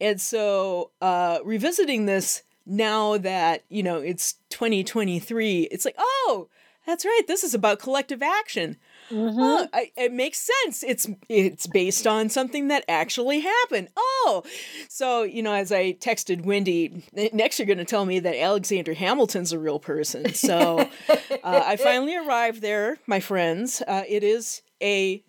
and 0.00 0.20
so 0.20 0.90
uh, 1.00 1.38
revisiting 1.44 2.06
this 2.06 2.42
now 2.66 3.16
that 3.16 3.64
you 3.68 3.82
know 3.82 3.98
it's 3.98 4.34
2023 4.50 5.62
it's 5.70 5.84
like 5.84 5.94
oh 5.98 6.48
that's 6.86 7.04
right 7.04 7.22
this 7.26 7.44
is 7.44 7.54
about 7.54 7.78
collective 7.78 8.22
action 8.22 8.76
Mhm. 9.10 9.36
Oh, 9.38 9.68
I, 9.72 9.92
it 9.96 10.12
makes 10.12 10.38
sense. 10.38 10.82
It's 10.82 11.08
it's 11.28 11.66
based 11.66 12.06
on 12.06 12.28
something 12.28 12.68
that 12.68 12.84
actually 12.88 13.40
happened. 13.40 13.88
Oh, 13.96 14.42
so 14.88 15.22
you 15.22 15.42
know, 15.42 15.52
as 15.52 15.70
I 15.70 15.92
texted 15.94 16.44
Wendy, 16.44 17.04
next 17.32 17.58
you're 17.58 17.66
going 17.66 17.78
to 17.78 17.84
tell 17.84 18.04
me 18.04 18.18
that 18.20 18.34
Alexander 18.36 18.94
Hamilton's 18.94 19.52
a 19.52 19.58
real 19.58 19.78
person. 19.78 20.34
So 20.34 20.80
uh, 21.08 21.14
I 21.44 21.76
finally 21.76 22.16
arrived 22.16 22.62
there, 22.62 22.98
my 23.06 23.20
friends. 23.20 23.82
Uh, 23.86 24.02
it 24.08 24.24
is 24.24 24.62
a 24.82 25.22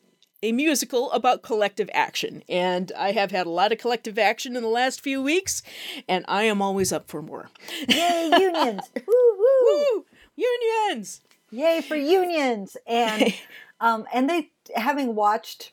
a 0.44 0.52
musical 0.52 1.12
about 1.12 1.42
collective 1.42 1.90
action, 1.94 2.44
and 2.48 2.92
I 2.98 3.12
have 3.12 3.32
had 3.32 3.48
a 3.48 3.52
lot 3.52 3.72
of 3.72 3.80
collective 3.80 4.20
action 4.20 4.56
in 4.56 4.62
the 4.64 4.70
last 4.70 5.02
few 5.02 5.22
weeks, 5.22 5.64
and 6.08 6.24
I 6.28 6.44
am 6.44 6.62
always 6.62 6.94
up 6.94 7.08
for 7.08 7.22
more. 7.22 7.50
Yay, 7.88 8.32
unions. 8.40 8.82
woo, 9.08 9.38
woo. 9.38 9.86
Woo! 9.94 10.06
Unions. 10.36 11.22
Yay 11.52 11.82
for 11.82 11.96
unions. 11.96 12.78
And 12.86 13.34
um 13.80 14.06
and 14.14 14.30
they 14.30 14.52
having 14.76 15.16
watched 15.16 15.72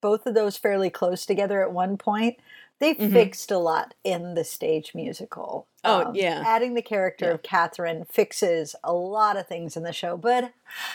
both 0.00 0.26
of 0.26 0.34
those 0.34 0.56
fairly 0.56 0.90
close 0.90 1.24
together 1.24 1.62
at 1.62 1.72
one 1.72 1.96
point, 1.96 2.38
they 2.78 2.94
Mhm. 2.94 3.12
fixed 3.12 3.50
a 3.52 3.58
lot 3.58 3.94
in 4.02 4.34
the 4.34 4.42
stage 4.44 4.92
musical. 4.94 5.66
Um, 5.84 6.06
Oh, 6.08 6.12
yeah. 6.14 6.42
Adding 6.46 6.74
the 6.74 6.82
character 6.82 7.26
Yeah. 7.26 7.32
of 7.32 7.42
Catherine 7.42 8.04
fixes 8.04 8.74
a 8.84 8.92
lot 8.92 9.36
of 9.36 9.46
things 9.46 9.76
in 9.76 9.82
the 9.84 9.92
show. 9.92 10.16
But 10.16 10.52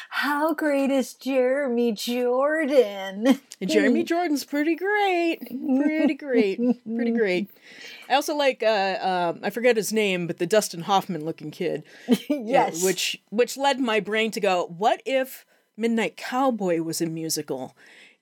how 0.10 0.54
great 0.54 0.92
is 0.92 1.14
Jeremy 1.14 1.92
Jordan? 1.94 3.40
Jeremy 3.66 4.04
Jordan's 4.12 4.44
pretty 4.46 4.76
great. 4.76 5.40
Pretty 5.50 6.14
great. 6.14 6.60
Pretty 6.86 7.12
great. 7.12 7.50
I 8.10 8.14
also 8.16 8.36
like 8.36 8.64
uh 8.64 8.98
um 9.02 9.40
I 9.44 9.50
forget 9.50 9.76
his 9.78 9.92
name, 9.94 10.28
but 10.28 10.38
the 10.38 10.46
Dustin 10.48 10.82
Hoffman 10.82 11.24
looking 11.26 11.52
kid. 11.52 11.84
Yeah, 12.30 12.68
yes. 12.68 12.84
which 12.84 13.22
which 13.30 13.58
led 13.58 13.80
my 13.80 14.00
brain 14.00 14.32
to 14.32 14.40
go, 14.40 14.66
what 14.78 15.02
if 15.06 15.46
Midnight 15.76 16.18
Cowboy 16.18 16.82
was 16.82 17.02
a 17.02 17.06
musical? 17.06 17.76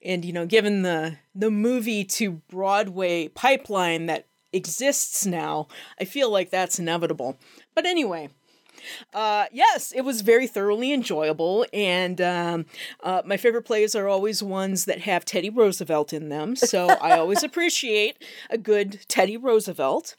And 0.03 0.23
you 0.23 0.33
know, 0.33 0.45
given 0.45 0.81
the 0.83 1.17
the 1.33 1.51
movie 1.51 2.03
to 2.05 2.41
Broadway 2.49 3.27
pipeline 3.29 4.05
that 4.05 4.27
exists 4.53 5.25
now, 5.25 5.67
I 5.99 6.05
feel 6.05 6.29
like 6.29 6.49
that's 6.49 6.79
inevitable. 6.79 7.37
But 7.73 7.85
anyway, 7.85 8.29
uh, 9.13 9.45
yes, 9.51 9.91
it 9.91 10.01
was 10.01 10.21
very 10.21 10.47
thoroughly 10.47 10.91
enjoyable, 10.93 11.65
and 11.73 12.21
um, 12.21 12.65
uh, 13.03 13.21
my 13.25 13.37
favorite 13.37 13.63
plays 13.63 13.95
are 13.95 14.07
always 14.07 14.43
ones 14.43 14.85
that 14.85 15.01
have 15.01 15.25
Teddy 15.25 15.49
Roosevelt 15.49 16.13
in 16.13 16.29
them. 16.29 16.55
So 16.55 16.87
I 16.89 17.17
always 17.17 17.43
appreciate 17.49 18.23
a 18.49 18.57
good 18.57 19.05
Teddy 19.07 19.37
Roosevelt, 19.37 20.15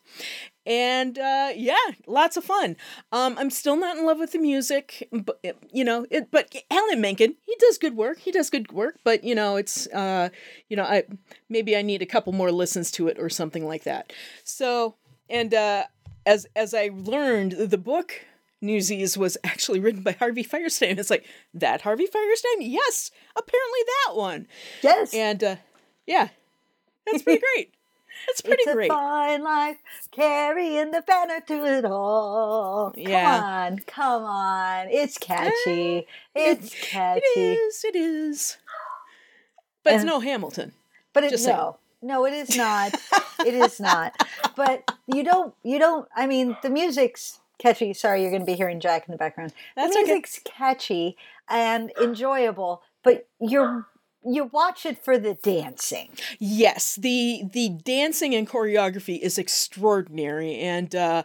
and 0.66 1.18
uh, 1.18 1.50
yeah, 1.54 1.76
lots 2.06 2.36
of 2.36 2.44
fun. 2.44 2.76
Um, 3.12 3.36
I'm 3.38 3.50
still 3.50 3.76
not 3.76 3.96
in 3.96 4.04
love 4.04 4.18
with 4.18 4.32
the 4.32 4.38
music, 4.38 5.08
but 5.12 5.40
you 5.72 5.84
know, 5.84 6.06
it, 6.10 6.30
but 6.30 6.54
Alan 6.70 7.00
Menken, 7.00 7.36
he 7.44 7.56
does 7.58 7.78
good 7.78 7.96
work. 7.96 8.18
He 8.18 8.32
does 8.32 8.50
good 8.50 8.72
work, 8.72 8.98
but 9.04 9.24
you 9.24 9.34
know, 9.34 9.56
it's 9.56 9.86
uh, 9.88 10.30
you 10.68 10.76
know, 10.76 10.84
I 10.84 11.04
maybe 11.48 11.76
I 11.76 11.82
need 11.82 12.02
a 12.02 12.06
couple 12.06 12.32
more 12.32 12.50
listens 12.50 12.90
to 12.92 13.08
it 13.08 13.18
or 13.18 13.30
something 13.30 13.66
like 13.66 13.84
that. 13.84 14.12
So, 14.44 14.96
and 15.30 15.54
uh, 15.54 15.84
as 16.26 16.46
as 16.56 16.74
I 16.74 16.90
learned, 16.92 17.52
the 17.52 17.78
book 17.78 18.26
Newsies 18.60 19.16
was 19.16 19.38
actually 19.44 19.80
written 19.80 20.02
by 20.02 20.12
Harvey 20.12 20.44
Fierstein. 20.44 20.98
It's 20.98 21.10
like 21.10 21.24
that 21.54 21.82
Harvey 21.82 22.06
Fierstein? 22.06 22.58
Yes, 22.60 23.10
apparently 23.36 23.80
that 24.06 24.16
one. 24.16 24.48
yes. 24.82 25.14
And 25.14 25.44
uh, 25.44 25.56
yeah, 26.06 26.28
that's 27.06 27.22
pretty 27.22 27.42
great. 27.54 27.74
That's 28.26 28.40
pretty 28.40 28.62
it's 28.62 28.72
great. 28.72 28.90
a 28.90 28.94
fine 28.94 29.42
life 29.42 29.78
carrying 30.10 30.90
the 30.90 31.02
banner 31.02 31.40
to 31.46 31.64
it 31.64 31.84
all. 31.84 32.94
Yeah. 32.96 33.24
Come 33.24 33.44
on, 33.44 33.78
come 33.86 34.24
on. 34.24 34.86
It's 34.90 35.18
catchy. 35.18 35.98
Eh, 35.98 36.04
it's 36.34 36.74
catchy. 36.74 37.22
It 37.24 37.40
is. 37.40 37.84
It 37.84 37.96
is. 37.96 38.56
But 39.84 39.94
it's 39.94 40.04
no 40.04 40.20
Hamilton. 40.20 40.72
But 41.12 41.24
it, 41.24 41.30
Just 41.30 41.44
saying. 41.44 41.56
no, 41.56 41.78
no, 42.02 42.26
it 42.26 42.32
is 42.32 42.56
not. 42.56 42.94
it 43.46 43.54
is 43.54 43.80
not. 43.80 44.20
But 44.56 44.90
you 45.06 45.22
don't. 45.22 45.54
You 45.62 45.78
don't. 45.78 46.08
I 46.14 46.26
mean, 46.26 46.56
the 46.62 46.70
music's 46.70 47.40
catchy. 47.58 47.92
Sorry, 47.94 48.22
you're 48.22 48.30
going 48.30 48.42
to 48.42 48.46
be 48.46 48.54
hearing 48.54 48.80
Jack 48.80 49.06
in 49.08 49.12
the 49.12 49.18
background. 49.18 49.52
That's 49.76 49.94
the 49.94 50.00
okay. 50.02 50.12
music's 50.12 50.40
catchy 50.44 51.16
and 51.48 51.92
enjoyable, 52.02 52.82
but 53.02 53.28
you're 53.40 53.86
you 54.26 54.44
watch 54.44 54.84
it 54.84 55.02
for 55.02 55.18
the 55.18 55.34
dancing. 55.34 56.10
Yes, 56.38 56.96
the 56.96 57.44
the 57.52 57.68
dancing 57.68 58.34
and 58.34 58.48
choreography 58.48 59.18
is 59.18 59.38
extraordinary, 59.38 60.56
and 60.56 60.94
uh, 60.94 61.22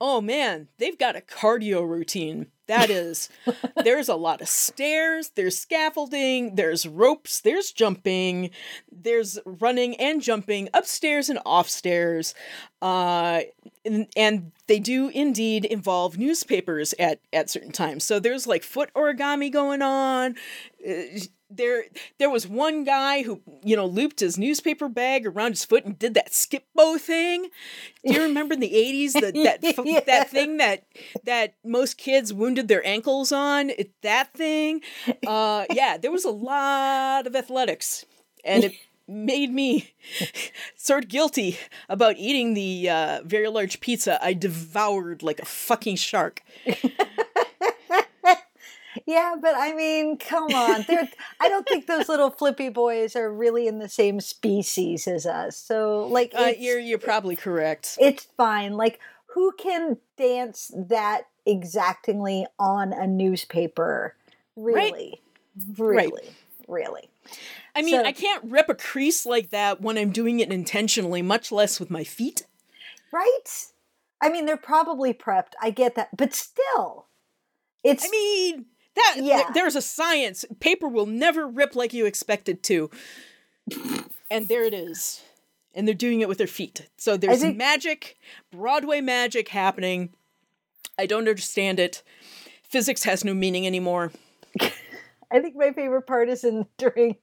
oh 0.00 0.20
man, 0.20 0.68
they've 0.78 0.98
got 0.98 1.16
a 1.16 1.20
cardio 1.20 1.88
routine. 1.88 2.46
That 2.66 2.90
is, 2.90 3.28
there's 3.84 4.08
a 4.08 4.16
lot 4.16 4.40
of 4.40 4.48
stairs, 4.48 5.30
there's 5.36 5.56
scaffolding, 5.56 6.56
there's 6.56 6.86
ropes, 6.86 7.40
there's 7.40 7.70
jumping, 7.70 8.50
there's 8.90 9.38
running 9.46 9.94
and 9.96 10.20
jumping 10.20 10.68
upstairs 10.74 11.28
and 11.28 11.38
off 11.46 11.68
stairs, 11.68 12.34
uh, 12.82 13.42
and, 13.84 14.08
and 14.16 14.50
they 14.66 14.80
do 14.80 15.08
indeed 15.08 15.64
involve 15.64 16.18
newspapers 16.18 16.92
at 16.98 17.20
at 17.32 17.48
certain 17.48 17.72
times. 17.72 18.04
So 18.04 18.18
there's 18.18 18.46
like 18.46 18.64
foot 18.64 18.90
origami 18.94 19.52
going 19.52 19.82
on. 19.82 20.34
There 21.48 21.84
there 22.18 22.28
was 22.30 22.46
one 22.46 22.82
guy 22.84 23.22
who 23.22 23.40
you 23.62 23.76
know 23.76 23.86
looped 23.86 24.20
his 24.20 24.36
newspaper 24.36 24.88
bag 24.88 25.26
around 25.26 25.52
his 25.52 25.64
foot 25.64 25.84
and 25.84 25.98
did 25.98 26.14
that 26.14 26.34
skip 26.34 26.64
bow 26.74 26.98
thing. 26.98 27.48
Do 28.04 28.14
you 28.14 28.22
remember 28.22 28.54
in 28.54 28.60
the 28.60 28.72
80s 28.72 29.12
that 29.12 29.34
Yeah. 29.86 30.00
that 30.06 30.28
thing 30.30 30.56
that 30.56 30.84
that 31.24 31.54
most 31.64 31.98
kids 31.98 32.32
wounded 32.32 32.66
their 32.68 32.84
ankles 32.86 33.30
on? 33.30 33.70
It, 33.70 33.92
that 34.02 34.32
thing? 34.34 34.80
Uh 35.26 35.66
yeah 35.70 35.96
there 35.98 36.10
was 36.10 36.24
a 36.24 36.30
lot 36.30 37.26
of 37.26 37.36
athletics 37.36 38.04
and 38.44 38.64
it 38.64 38.72
made 39.08 39.52
me 39.52 39.94
sort 40.76 41.04
of 41.04 41.10
guilty 41.10 41.58
about 41.88 42.16
eating 42.18 42.54
the 42.54 42.90
uh, 42.90 43.20
very 43.24 43.46
large 43.46 43.78
pizza 43.78 44.18
i 44.20 44.32
devoured 44.32 45.22
like 45.22 45.38
a 45.38 45.44
fucking 45.44 45.94
shark 45.94 46.42
Yeah, 49.04 49.34
but 49.40 49.54
I 49.56 49.74
mean, 49.74 50.16
come 50.16 50.54
on. 50.54 50.84
They're, 50.88 51.08
I 51.40 51.48
don't 51.48 51.66
think 51.68 51.86
those 51.86 52.08
little 52.08 52.30
flippy 52.30 52.68
boys 52.68 53.14
are 53.16 53.32
really 53.32 53.66
in 53.66 53.78
the 53.78 53.88
same 53.88 54.20
species 54.20 55.06
as 55.06 55.26
us. 55.26 55.56
So, 55.56 56.06
like, 56.06 56.32
uh, 56.34 56.52
you're 56.58 56.78
you're 56.78 56.98
probably 56.98 57.36
correct 57.36 57.98
it's 58.00 58.24
fine. 58.36 58.74
Like, 58.76 59.00
who 59.26 59.52
can 59.58 59.98
dance 60.16 60.70
that 60.74 61.22
exactingly 61.44 62.46
on 62.58 62.92
a 62.92 63.06
newspaper? 63.06 64.14
Really, 64.56 65.20
Right. 65.76 66.08
really, 66.08 66.30
really. 66.68 67.10
I 67.74 67.82
mean, 67.82 67.96
So- 67.96 68.04
I 68.04 68.12
can't 68.12 68.44
rip 68.44 68.68
a 68.68 68.74
crease 68.74 69.26
like 69.26 69.50
that 69.50 69.80
when 69.80 69.98
I'm 69.98 70.10
doing 70.10 70.40
it 70.40 70.50
intentionally, 70.50 71.20
much 71.22 71.52
less 71.52 71.78
with 71.78 71.90
my 71.90 72.04
feet. 72.04 72.46
Right? 73.12 73.66
I 74.20 74.30
mean, 74.30 74.46
they're 74.46 74.56
probably 74.56 75.12
prepped. 75.12 75.52
I 75.60 75.70
get 75.70 75.94
that, 75.96 76.16
but 76.16 76.32
still, 76.32 77.06
it's 77.84 78.04
I 78.04 78.08
mean, 78.08 78.66
that 78.96 79.16
Yeah. 79.18 79.36
there- 79.36 79.46
there's 79.54 79.76
a 79.76 79.82
science. 79.82 80.44
Paper 80.60 80.88
will 80.88 81.06
never 81.06 81.46
rip 81.46 81.74
like 81.76 81.92
you 81.92 82.06
expect 82.06 82.48
it 82.48 82.62
to. 82.64 82.90
And 84.30 84.48
there 84.48 84.64
it 84.64 84.74
is. 84.74 85.22
And 85.74 85.86
they're 85.86 85.94
doing 85.94 86.20
it 86.20 86.28
with 86.28 86.38
their 86.38 86.46
feet. 86.46 86.88
So 86.96 87.16
there's 87.16 87.42
think- 87.42 87.56
magic, 87.56 88.16
Broadway 88.50 89.00
magic 89.00 89.48
happening. 89.48 90.10
I 90.98 91.06
don't 91.06 91.28
understand 91.28 91.78
it. 91.78 92.02
Physics 92.62 93.04
has 93.04 93.24
no 93.24 93.34
meaning 93.34 93.66
anymore. 93.66 94.12
I 95.30 95.40
think 95.40 95.56
my 95.56 95.72
favorite 95.72 96.06
part 96.06 96.28
is 96.28 96.44
in 96.44 96.66
during 96.78 97.16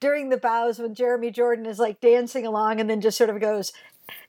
during 0.00 0.30
the 0.30 0.38
bows 0.38 0.78
when 0.78 0.94
Jeremy 0.94 1.30
Jordan 1.30 1.66
is 1.66 1.78
like 1.78 2.00
dancing 2.00 2.46
along 2.46 2.80
and 2.80 2.88
then 2.88 3.00
just 3.02 3.18
sort 3.18 3.28
of 3.30 3.40
goes, 3.40 3.72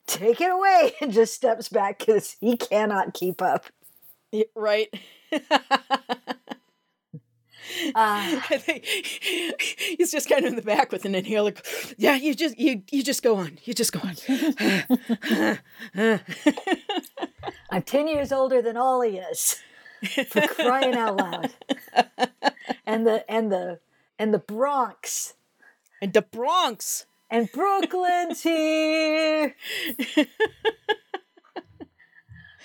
"Take 0.06 0.40
it 0.42 0.50
away," 0.50 0.92
and 1.00 1.10
just 1.12 1.32
steps 1.34 1.68
back 1.70 1.98
because 2.00 2.36
he 2.40 2.56
cannot 2.58 3.14
keep 3.14 3.40
up. 3.42 3.66
Right? 4.54 4.88
Uh, 7.94 8.40
he's 9.98 10.10
just 10.10 10.28
kind 10.28 10.44
of 10.44 10.50
in 10.50 10.56
the 10.56 10.62
back 10.62 10.92
with 10.92 11.04
an 11.04 11.14
inhaler. 11.14 11.54
Yeah, 11.96 12.16
you 12.16 12.34
just 12.34 12.58
you 12.58 12.82
you 12.90 13.02
just 13.02 13.22
go 13.22 13.36
on. 13.36 13.58
You 13.64 13.74
just 13.74 13.92
go 13.92 14.00
on. 14.00 15.58
I'm 17.70 17.82
ten 17.82 18.08
years 18.08 18.32
older 18.32 18.60
than 18.62 18.76
all 18.76 19.00
he 19.02 19.18
is, 19.18 19.60
for 20.28 20.42
crying 20.48 20.94
out 20.94 21.16
loud. 21.16 21.50
And 22.86 23.06
the 23.06 23.30
and 23.30 23.50
the 23.52 23.80
and 24.18 24.32
the 24.32 24.38
Bronx 24.38 25.34
and 26.00 26.12
the 26.12 26.22
Bronx. 26.22 27.06
and 27.30 27.50
Brooklyn's 27.50 28.42
here. 28.42 29.54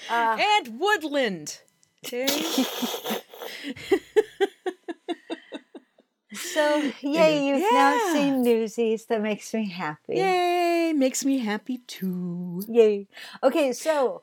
Uh, 0.10 0.38
and 0.40 0.80
Woodland. 0.80 1.60
Okay. 2.06 2.28
So 6.34 6.92
yay, 7.02 7.48
you've 7.48 7.72
now 7.74 7.98
seen 8.14 8.44
Newsies. 8.44 9.06
That 9.06 9.22
makes 9.22 9.54
me 9.54 9.70
happy. 9.70 10.16
Yay, 10.16 10.94
makes 10.96 11.26
me 11.26 11.40
happy 11.40 11.80
too. 11.88 12.64
Yay. 12.68 13.08
Okay, 13.42 13.74
so 13.74 14.22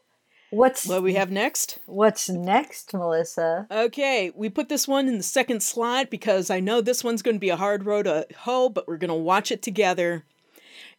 what's 0.50 0.86
What 0.86 1.02
we 1.02 1.14
have 1.14 1.32
next? 1.32 1.80
what's 1.86 2.28
next, 2.28 2.94
Melissa? 2.94 3.66
Okay, 3.70 4.30
we 4.36 4.48
put 4.48 4.68
this 4.68 4.86
one 4.86 5.08
in 5.08 5.16
the 5.16 5.24
second 5.24 5.62
slot 5.64 6.08
because 6.08 6.48
I 6.48 6.60
know 6.60 6.80
this 6.80 7.02
one's 7.02 7.22
going 7.22 7.36
to 7.36 7.40
be 7.40 7.48
a 7.50 7.56
hard 7.56 7.84
road 7.84 8.04
to 8.04 8.26
hoe, 8.38 8.68
but 8.68 8.86
we're 8.86 8.98
going 8.98 9.08
to 9.08 9.14
watch 9.14 9.50
it 9.50 9.60
together. 9.62 10.24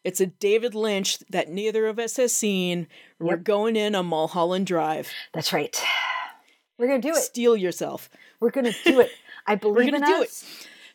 It's 0.04 0.20
a 0.20 0.26
David 0.28 0.76
Lynch 0.76 1.20
that 1.30 1.50
neither 1.50 1.88
of 1.88 2.00
us 2.00 2.18
has 2.18 2.34
seen. 2.34 2.88
We're 3.20 3.36
Yep. 3.36 3.44
going 3.46 3.76
in 3.78 3.96
on 3.96 4.06
Mulholland 4.08 4.68
Drive. 4.68 5.10
That's 5.34 5.54
right. 5.54 5.82
We're 6.78 6.88
gonna 6.88 7.02
do 7.02 7.10
it. 7.10 7.16
Steel 7.16 7.58
yourself. 7.58 8.10
We're 8.40 8.52
gonna 8.52 8.74
do 8.86 9.00
it. 9.00 9.10
I 9.48 9.56
believe 9.56 9.92
gonna 9.92 10.06
in 10.06 10.12
do 10.12 10.22
it. 10.24 10.30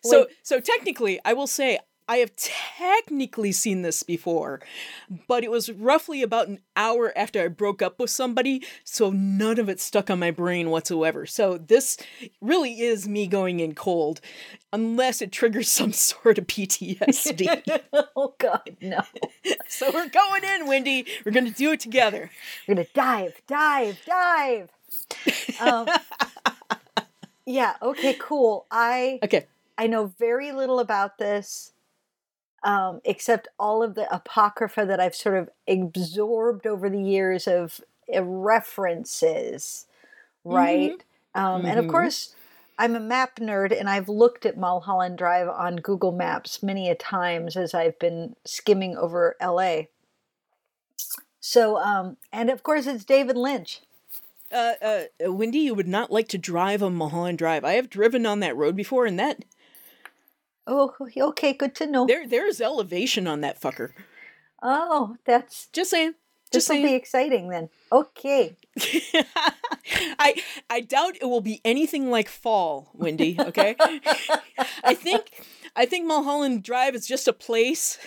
So, 0.05 0.21
Wait. 0.21 0.29
so 0.43 0.61
technically, 0.61 1.21
I 1.25 1.33
will 1.33 1.47
say 1.47 1.79
I 2.09 2.17
have 2.17 2.35
technically 2.37 3.53
seen 3.53 3.83
this 3.83 4.03
before, 4.03 4.61
but 5.29 5.45
it 5.45 5.51
was 5.51 5.71
roughly 5.71 6.23
about 6.23 6.49
an 6.49 6.59
hour 6.75 7.13
after 7.17 7.41
I 7.41 7.49
broke 7.49 7.81
up 7.81 8.01
with 8.01 8.11
somebody, 8.11 8.65
so 8.83 9.11
none 9.11 9.59
of 9.61 9.69
it 9.69 9.81
stuck 9.81 10.11
on 10.11 10.19
my 10.19 10.33
brain 10.33 10.71
whatsoever. 10.71 11.27
So 11.27 11.57
this 11.59 11.97
really 12.41 12.81
is 12.81 13.09
me 13.09 13.29
going 13.29 13.61
in 13.61 13.75
cold, 13.75 14.21
unless 14.73 15.23
it 15.23 15.31
triggers 15.31 15.69
some 15.73 15.93
sort 15.93 16.39
of 16.39 16.47
PTSD. 16.49 17.81
oh 18.17 18.35
God, 18.39 18.77
no. 18.81 19.03
so 19.69 19.91
we're 19.93 20.09
going 20.09 20.43
in, 20.45 20.67
Wendy. 20.67 21.07
We're 21.25 21.33
gonna 21.33 21.51
do 21.51 21.73
it 21.73 21.81
together. 21.81 22.31
We're 22.67 22.75
gonna 22.75 22.89
dive, 22.95 23.41
dive, 23.47 23.99
dive. 24.05 24.71
Um, 25.61 25.89
yeah. 27.47 27.75
Okay. 27.83 28.15
Cool. 28.19 28.67
I 28.71 29.23
Okay. 29.23 29.47
I 29.79 29.87
know 29.87 30.07
very 30.19 30.53
little 30.53 30.81
about 30.81 31.19
this, 31.19 31.73
um, 32.65 33.01
except 33.05 33.49
all 33.59 33.83
of 33.83 33.95
the 33.95 34.13
apocrypha 34.15 34.87
that 34.87 35.01
I've 35.01 35.17
sort 35.17 35.37
of 35.39 35.51
absorbed 35.69 36.67
over 36.67 36.91
the 36.91 37.03
years 37.03 37.49
of 37.49 37.81
uh, 38.15 38.23
references, 38.25 39.87
right? 40.45 41.03
Um, 41.35 41.65
And 41.67 41.79
of 41.81 41.87
Mhm. 41.87 41.89
course, 41.89 42.35
I'm 42.79 42.97
a 42.97 43.01
map 43.01 43.37
nerd, 43.37 43.79
and 43.79 43.89
I've 43.91 44.09
looked 44.09 44.47
at 44.47 44.57
Mulholland 44.59 45.19
Drive 45.19 45.49
on 45.49 45.77
Google 45.77 46.13
Maps 46.13 46.63
many 46.63 46.91
a 46.91 46.95
times 46.97 47.57
as 47.57 47.75
I've 47.75 47.99
been 47.99 48.37
skimming 48.45 48.97
over 48.99 49.37
LA. 49.41 49.89
So, 51.41 51.77
um, 51.79 52.17
and 52.33 52.51
of 52.51 52.63
course, 52.63 52.87
it's 52.87 53.05
David 53.05 53.37
Lynch. 53.37 53.83
Uh, 54.53 54.73
uh, 54.83 55.33
Wendy, 55.33 55.61
you 55.61 55.75
would 55.75 55.89
not 55.89 56.11
like 56.13 56.29
to 56.29 56.39
drive 56.39 56.83
on 56.83 56.95
Mulholland 56.95 57.39
Drive. 57.39 57.65
I 57.65 57.73
have 57.75 57.89
driven 57.91 58.27
on 58.27 58.41
that 58.41 58.57
road 58.57 58.77
before, 58.77 59.07
and 59.07 59.19
that 59.19 59.45
Oh, 60.67 60.95
okay, 61.17 61.53
good 61.53 61.75
to 61.77 61.87
know. 61.87 62.07
there 62.07 62.27
there 62.29 62.47
is 62.47 62.61
elevation 62.61 63.27
on 63.27 63.41
that 63.41 63.61
fucker. 63.61 63.91
Oh, 64.63 65.17
that's 65.25 65.67
Just 65.73 65.91
saying. 65.91 66.15
this 66.53 66.67
Just 66.67 66.71
will 66.71 66.87
be 66.87 66.95
exciting 66.95 67.49
then. 67.49 67.69
Okay. 67.91 68.57
I 70.19 70.41
I 70.71 70.81
doubt 70.81 71.17
it 71.21 71.25
will 71.25 71.41
be 71.41 71.61
anything 71.65 72.11
like 72.11 72.29
fall, 72.29 72.91
Wendy. 72.95 73.37
Okay. 73.41 73.75
I 74.85 74.95
think 74.95 75.31
I 75.75 75.87
think 75.87 76.07
Mulholland 76.07 76.63
Drive 76.63 76.95
is 76.95 77.07
just 77.09 77.27
a 77.27 77.33
place. 77.33 77.99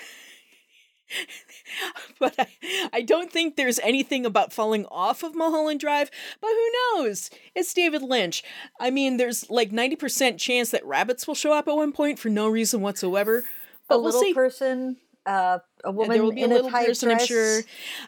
but 2.19 2.35
I, 2.37 2.47
I 2.93 3.01
don't 3.01 3.31
think 3.31 3.55
there's 3.55 3.79
anything 3.79 4.25
about 4.25 4.53
falling 4.53 4.85
off 4.87 5.23
of 5.23 5.35
Mulholland 5.35 5.79
Drive. 5.79 6.09
But 6.41 6.49
who 6.49 6.71
knows? 6.95 7.29
It's 7.53 7.73
David 7.73 8.01
Lynch. 8.01 8.43
I 8.79 8.89
mean, 8.89 9.17
there's 9.17 9.49
like 9.49 9.71
90% 9.71 10.37
chance 10.37 10.71
that 10.71 10.85
rabbits 10.85 11.27
will 11.27 11.35
show 11.35 11.53
up 11.53 11.67
at 11.67 11.75
one 11.75 11.91
point 11.91 12.19
for 12.19 12.29
no 12.29 12.47
reason 12.47 12.81
whatsoever. 12.81 13.43
But 13.87 13.95
a 13.95 13.97
we'll 13.99 14.05
little 14.05 14.21
see. 14.21 14.33
person, 14.33 14.97
uh, 15.25 15.59
a 15.83 15.91
woman 15.91 16.11
there 16.13 16.23
will 16.23 16.31
be 16.31 16.41
in 16.41 16.51
a 16.51 16.57
a, 16.65 16.69
tight 16.69 16.87
person, 16.87 17.09
dress, 17.09 17.21
I'm 17.21 17.27
sure. 17.27 17.61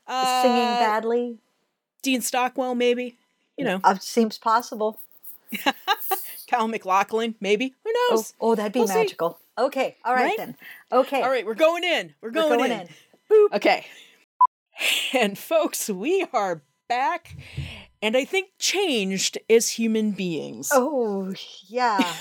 Uh, 0.07 0.41
singing 0.41 0.57
badly. 0.57 1.37
Dean 2.01 2.21
Stockwell, 2.21 2.75
maybe. 2.75 3.17
You 3.57 3.65
know, 3.65 3.79
Uh, 3.83 3.97
seems 3.99 4.37
possible. 4.37 4.99
Kyle 6.49 6.67
MacLachlan, 6.67 7.35
maybe. 7.41 7.73
Who 7.83 7.91
Oh, 7.95 8.07
knows? 8.11 8.33
oh, 8.39 8.55
that'd 8.55 8.71
be 8.73 8.79
We'll 8.79 8.87
see. 8.87 8.95
magical. 8.95 9.39
Okay, 9.57 9.97
all 10.05 10.13
right, 10.13 10.23
Right? 10.25 10.37
then. 10.37 10.55
Okay, 10.91 11.21
All 11.21 11.29
right, 11.29 11.45
we're 11.45 11.55
going 11.55 11.83
in. 11.83 12.13
We're 12.21 12.29
we're 12.29 12.33
going, 12.33 12.59
going 12.59 12.71
in. 12.71 12.79
in. 12.81 12.87
Boop. 13.31 13.53
Okay. 13.55 13.85
And 15.13 15.37
folks, 15.37 15.89
we 15.89 16.25
are 16.33 16.61
back 16.87 17.35
and 18.01 18.15
I 18.15 18.23
think 18.25 18.49
changed 18.59 19.37
as 19.49 19.69
human 19.69 20.11
beings. 20.11 20.69
Oh, 20.71 21.33
yeah, 21.67 22.13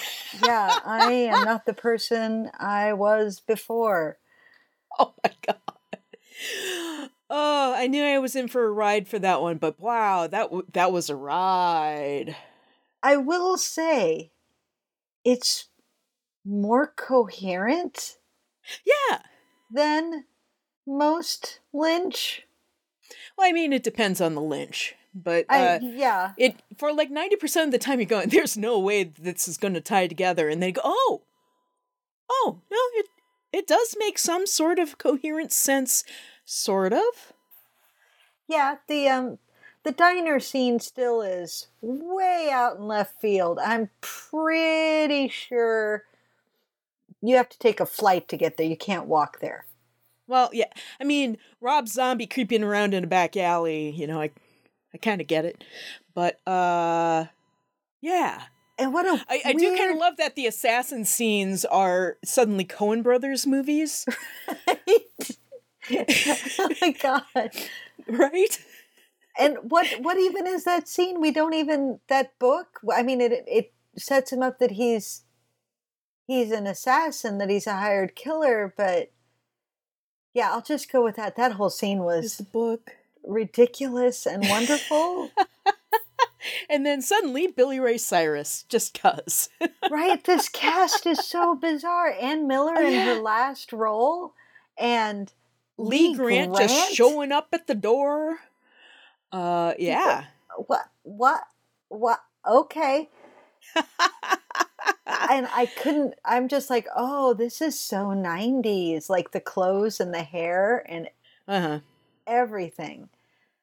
yeah. 0.43 0.79
I 0.85 1.13
am 1.13 1.45
not 1.45 1.67
the 1.67 1.75
person 1.75 2.51
I 2.59 2.93
was 2.95 3.41
before. 3.41 4.19
Oh 4.99 5.13
my 5.23 5.31
god. 5.47 5.61
Oh, 7.29 7.75
I 7.77 7.87
knew 7.87 8.03
I 8.03 8.19
was 8.19 8.35
in 8.35 8.49
for 8.49 8.65
a 8.65 8.71
ride 8.71 9.09
for 9.09 9.19
that 9.19 9.43
one, 9.43 9.59
but 9.59 9.79
wow, 9.79 10.27
that 10.27 10.45
w- 10.45 10.65
that 10.73 10.91
was 10.93 11.11
a 11.11 11.17
ride. 11.17 12.35
I 13.07 13.17
will 13.17 13.57
say, 13.57 14.33
it's 15.25 15.69
more 16.45 16.93
coherent 16.97 18.19
Yeah. 18.85 19.23
than 19.71 20.25
most 20.85 21.61
Lynch. 21.73 22.43
Well, 23.39 23.49
I 23.49 23.53
mean, 23.53 23.73
it 23.73 23.85
depends 23.85 24.21
on 24.21 24.35
the 24.35 24.41
Lynch, 24.41 24.97
but 25.15 25.47
I, 25.49 25.77
uh, 25.77 25.79
yeah, 25.83 26.33
it 26.37 26.57
for 26.79 26.93
like 26.93 27.11
90% 27.11 27.67
of 27.67 27.71
the 27.71 27.79
time 27.79 28.01
you're 28.01 28.07
going 28.09 28.29
there's 28.29 28.57
no 28.57 28.77
way 28.81 29.05
this 29.05 29.47
is 29.47 29.57
going 29.57 29.75
to 29.75 29.81
tie 29.81 30.09
together 30.09 30.49
and 30.49 30.61
they 30.61 30.73
go 30.73 30.81
oh 30.85 31.23
oh 32.29 32.61
no 32.71 32.79
it 32.95 33.07
it 33.53 33.67
does 33.69 33.95
make 33.99 34.19
some 34.19 34.47
sort 34.47 34.81
of 34.81 34.99
coherent 34.99 35.53
sense 35.53 36.03
sort 36.45 36.93
of 36.93 37.33
yeah. 38.49 38.77
The 38.89 39.09
um, 39.09 39.39
the 39.87 39.93
diner 39.93 40.41
scene 40.41 40.81
still 40.81 41.23
is 41.23 41.69
way 41.81 42.51
out 42.53 42.77
in 42.77 42.87
left 42.89 43.21
field. 43.21 43.59
I'm 43.65 43.89
pretty 44.01 45.29
sure 45.29 46.03
you 47.23 47.37
have 47.37 47.49
to 47.49 47.59
take 47.59 47.81
a 47.81 47.87
flight 47.87 48.29
to 48.29 48.37
get 48.37 48.57
there. 48.57 48.67
You 48.67 48.77
can't 48.77 49.07
walk 49.07 49.41
there. 49.41 49.65
well 50.27 50.51
yeah 50.53 50.67
i 51.01 51.05
mean 51.05 51.39
rob 51.61 51.87
zombie 51.89 52.27
creeping 52.27 52.65
around 52.65 52.95
in 52.95 53.05
a 53.05 53.07
back 53.07 53.37
alley 53.37 53.91
you 53.91 54.07
know 54.09 54.21
i 54.21 54.31
i 54.93 54.99
kind 54.99 55.21
of 55.21 55.27
get 55.29 55.45
it 55.45 55.63
but 56.15 56.41
uh 56.49 57.27
yeah 58.01 58.43
And 58.79 58.93
what 58.93 59.07
a 59.07 59.25
I, 59.29 59.41
I 59.47 59.53
do 59.53 59.77
kind 59.77 59.93
of 59.93 59.99
love 59.99 60.17
that 60.19 60.35
the 60.35 60.47
assassin 60.47 61.05
scenes 61.05 61.65
are 61.65 62.19
suddenly 62.25 62.65
Coen 62.65 63.03
Brothers 63.05 63.47
movies, 63.47 64.05
oh 65.91 66.69
my 66.83 66.91
god! 67.01 67.51
right? 68.09 68.59
and 69.39 69.57
what 69.63 69.87
what 70.01 70.19
even 70.19 70.47
is 70.47 70.65
that 70.65 70.89
scene? 70.89 71.21
We 71.21 71.31
don't 71.31 71.55
even 71.55 72.01
that 72.09 72.39
book. 72.39 72.81
I 72.95 73.03
mean, 73.03 73.21
it 73.21 73.45
it 73.47 73.73
sets 73.97 74.33
him 74.33 74.43
up 74.43 74.59
that 74.59 74.73
he's 74.73 75.23
he's 76.27 76.51
an 76.51 76.67
assassin, 76.67 77.39
that 77.39 77.51
he's 77.51 77.67
a 77.67 77.77
hired 77.77 78.15
killer. 78.15 78.73
But 78.77 79.13
yeah, 80.35 80.53
I'll 80.53 80.63
just 80.63 80.91
go 80.91 81.03
with 81.05 81.17
that. 81.17 81.37
That 81.37 81.53
whole 81.53 81.71
scene 81.71 82.01
was 82.01 82.37
the 82.37 82.45
book. 82.45 82.93
ridiculous 83.25 84.27
and 84.27 84.49
wonderful. 84.49 85.31
And 86.69 86.85
then 86.87 87.03
suddenly 87.03 87.49
Billy 87.49 87.81
Ray 87.81 87.99
Cyrus 87.99 88.65
just 88.69 89.01
cuz. 89.01 89.49
right? 89.91 90.23
This 90.23 90.49
cast 90.53 91.07
is 91.07 91.27
so 91.27 91.55
bizarre. 91.55 92.15
Ann 92.21 92.47
Miller 92.47 92.81
in 92.81 93.05
her 93.07 93.21
last 93.21 93.73
role, 93.73 94.35
and 94.79 95.33
Lee 95.77 96.15
Grant, 96.15 96.57
just 96.57 96.95
showing 96.95 97.33
up 97.33 97.49
at 97.53 97.67
the 97.67 97.75
door. 97.75 98.39
Uh 99.33 99.75
yeah. 99.79 100.27
What? 100.67 100.89
What? 101.03 101.43
What? 101.89 102.21
Okay. 102.47 103.09
and 105.07 105.49
I 105.53 105.67
couldn't. 105.67 106.15
I'm 106.25 106.49
just 106.49 106.71
like, 106.71 106.87
oh, 106.97 107.35
this 107.35 107.61
is 107.61 107.79
so 107.79 108.13
'90s. 108.13 109.11
Like 109.11 109.33
the 109.33 109.41
clothes 109.41 110.01
and 110.01 110.15
the 110.15 110.23
hair 110.23 110.85
and 110.89 111.09
Uh-huh. 111.49 111.81
everything. 112.27 113.09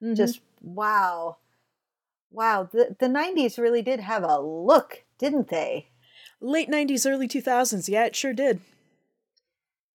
Mhm. 0.01 0.15
Just 0.15 0.41
wow, 0.61 1.37
wow. 2.31 2.63
The 2.71 2.95
the 2.99 3.09
'90s 3.09 3.57
really 3.59 3.81
did 3.81 3.99
have 4.01 4.23
a 4.23 4.39
look, 4.39 5.03
didn't 5.17 5.49
they? 5.49 5.89
late 6.41 6.69
90s 6.69 7.05
early 7.05 7.27
2000s. 7.27 7.89
Yeah, 7.89 8.05
it 8.05 8.15
sure 8.15 8.33
did. 8.33 8.61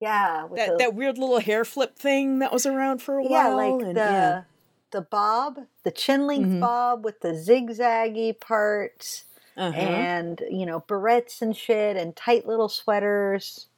Yeah, 0.00 0.44
with 0.44 0.56
That 0.60 0.68
the, 0.70 0.78
that 0.78 0.94
weird 0.94 1.18
little 1.18 1.40
hair 1.40 1.64
flip 1.64 1.96
thing 1.98 2.38
that 2.38 2.52
was 2.52 2.66
around 2.66 3.02
for 3.02 3.16
a 3.18 3.24
yeah, 3.24 3.48
while 3.48 3.56
like 3.56 3.82
and 3.82 3.96
the 3.96 4.00
yeah. 4.00 4.30
the 4.30 4.46
bob, 4.90 5.66
the 5.82 5.90
chin 5.90 6.26
length 6.26 6.48
Mhm. 6.48 6.60
bob 6.60 7.04
with 7.04 7.20
the 7.20 7.32
zigzaggy 7.32 8.38
parts, 8.38 9.24
Uh-huh. 9.56 9.76
and 9.78 10.42
you 10.50 10.64
know 10.66 10.80
barrettes 10.80 11.42
and 11.42 11.56
shit, 11.56 11.96
and 11.96 12.16
tight 12.16 12.46
little 12.46 12.68
sweaters 12.68 13.68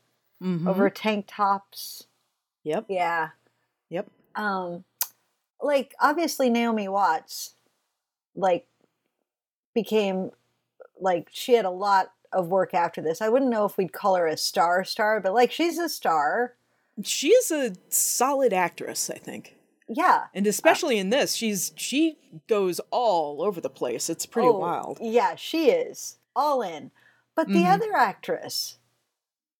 Mhm. 0.42 0.68
over 0.68 0.88
tank 0.90 1.26
tops. 1.28 2.06
Yep. 2.62 2.86
Yeah, 2.88 3.30
Yep. 3.88 4.08
um, 4.34 4.84
like 5.60 5.94
obviously 6.00 6.48
Naomi 6.50 6.88
Watts, 6.88 7.54
like 8.34 8.66
became 9.74 10.30
like 11.00 11.28
she 11.32 11.54
had 11.54 11.64
a 11.64 11.70
lot 11.70 12.12
of 12.32 12.48
work 12.48 12.74
after 12.74 13.00
this. 13.00 13.20
I 13.20 13.28
wouldn't 13.28 13.50
know 13.50 13.64
if 13.64 13.76
we'd 13.76 13.92
call 13.92 14.14
her 14.16 14.26
a 14.26 14.36
star 14.36 14.84
star, 14.84 15.20
but 15.20 15.32
like 15.34 15.50
she's 15.50 15.78
a 15.78 15.88
star. 15.88 16.54
She's 17.02 17.50
a 17.50 17.74
solid 17.88 18.52
actress, 18.52 19.08
I 19.10 19.16
think. 19.16 19.56
Yeah. 19.92 20.26
And 20.34 20.46
especially 20.46 20.98
in 20.98 21.10
this, 21.10 21.34
she's 21.34 21.72
she 21.74 22.16
goes 22.48 22.80
all 22.90 23.42
over 23.42 23.60
the 23.60 23.68
place. 23.70 24.08
It's 24.08 24.24
pretty 24.24 24.48
Oh, 24.48 24.58
wild. 24.58 24.98
Yeah, 25.00 25.34
she 25.34 25.70
is 25.70 26.18
all 26.36 26.62
in. 26.62 26.92
But 27.34 27.48
the 27.48 27.64
Mhm. 27.64 27.74
other 27.74 27.96
actress, 27.96 28.78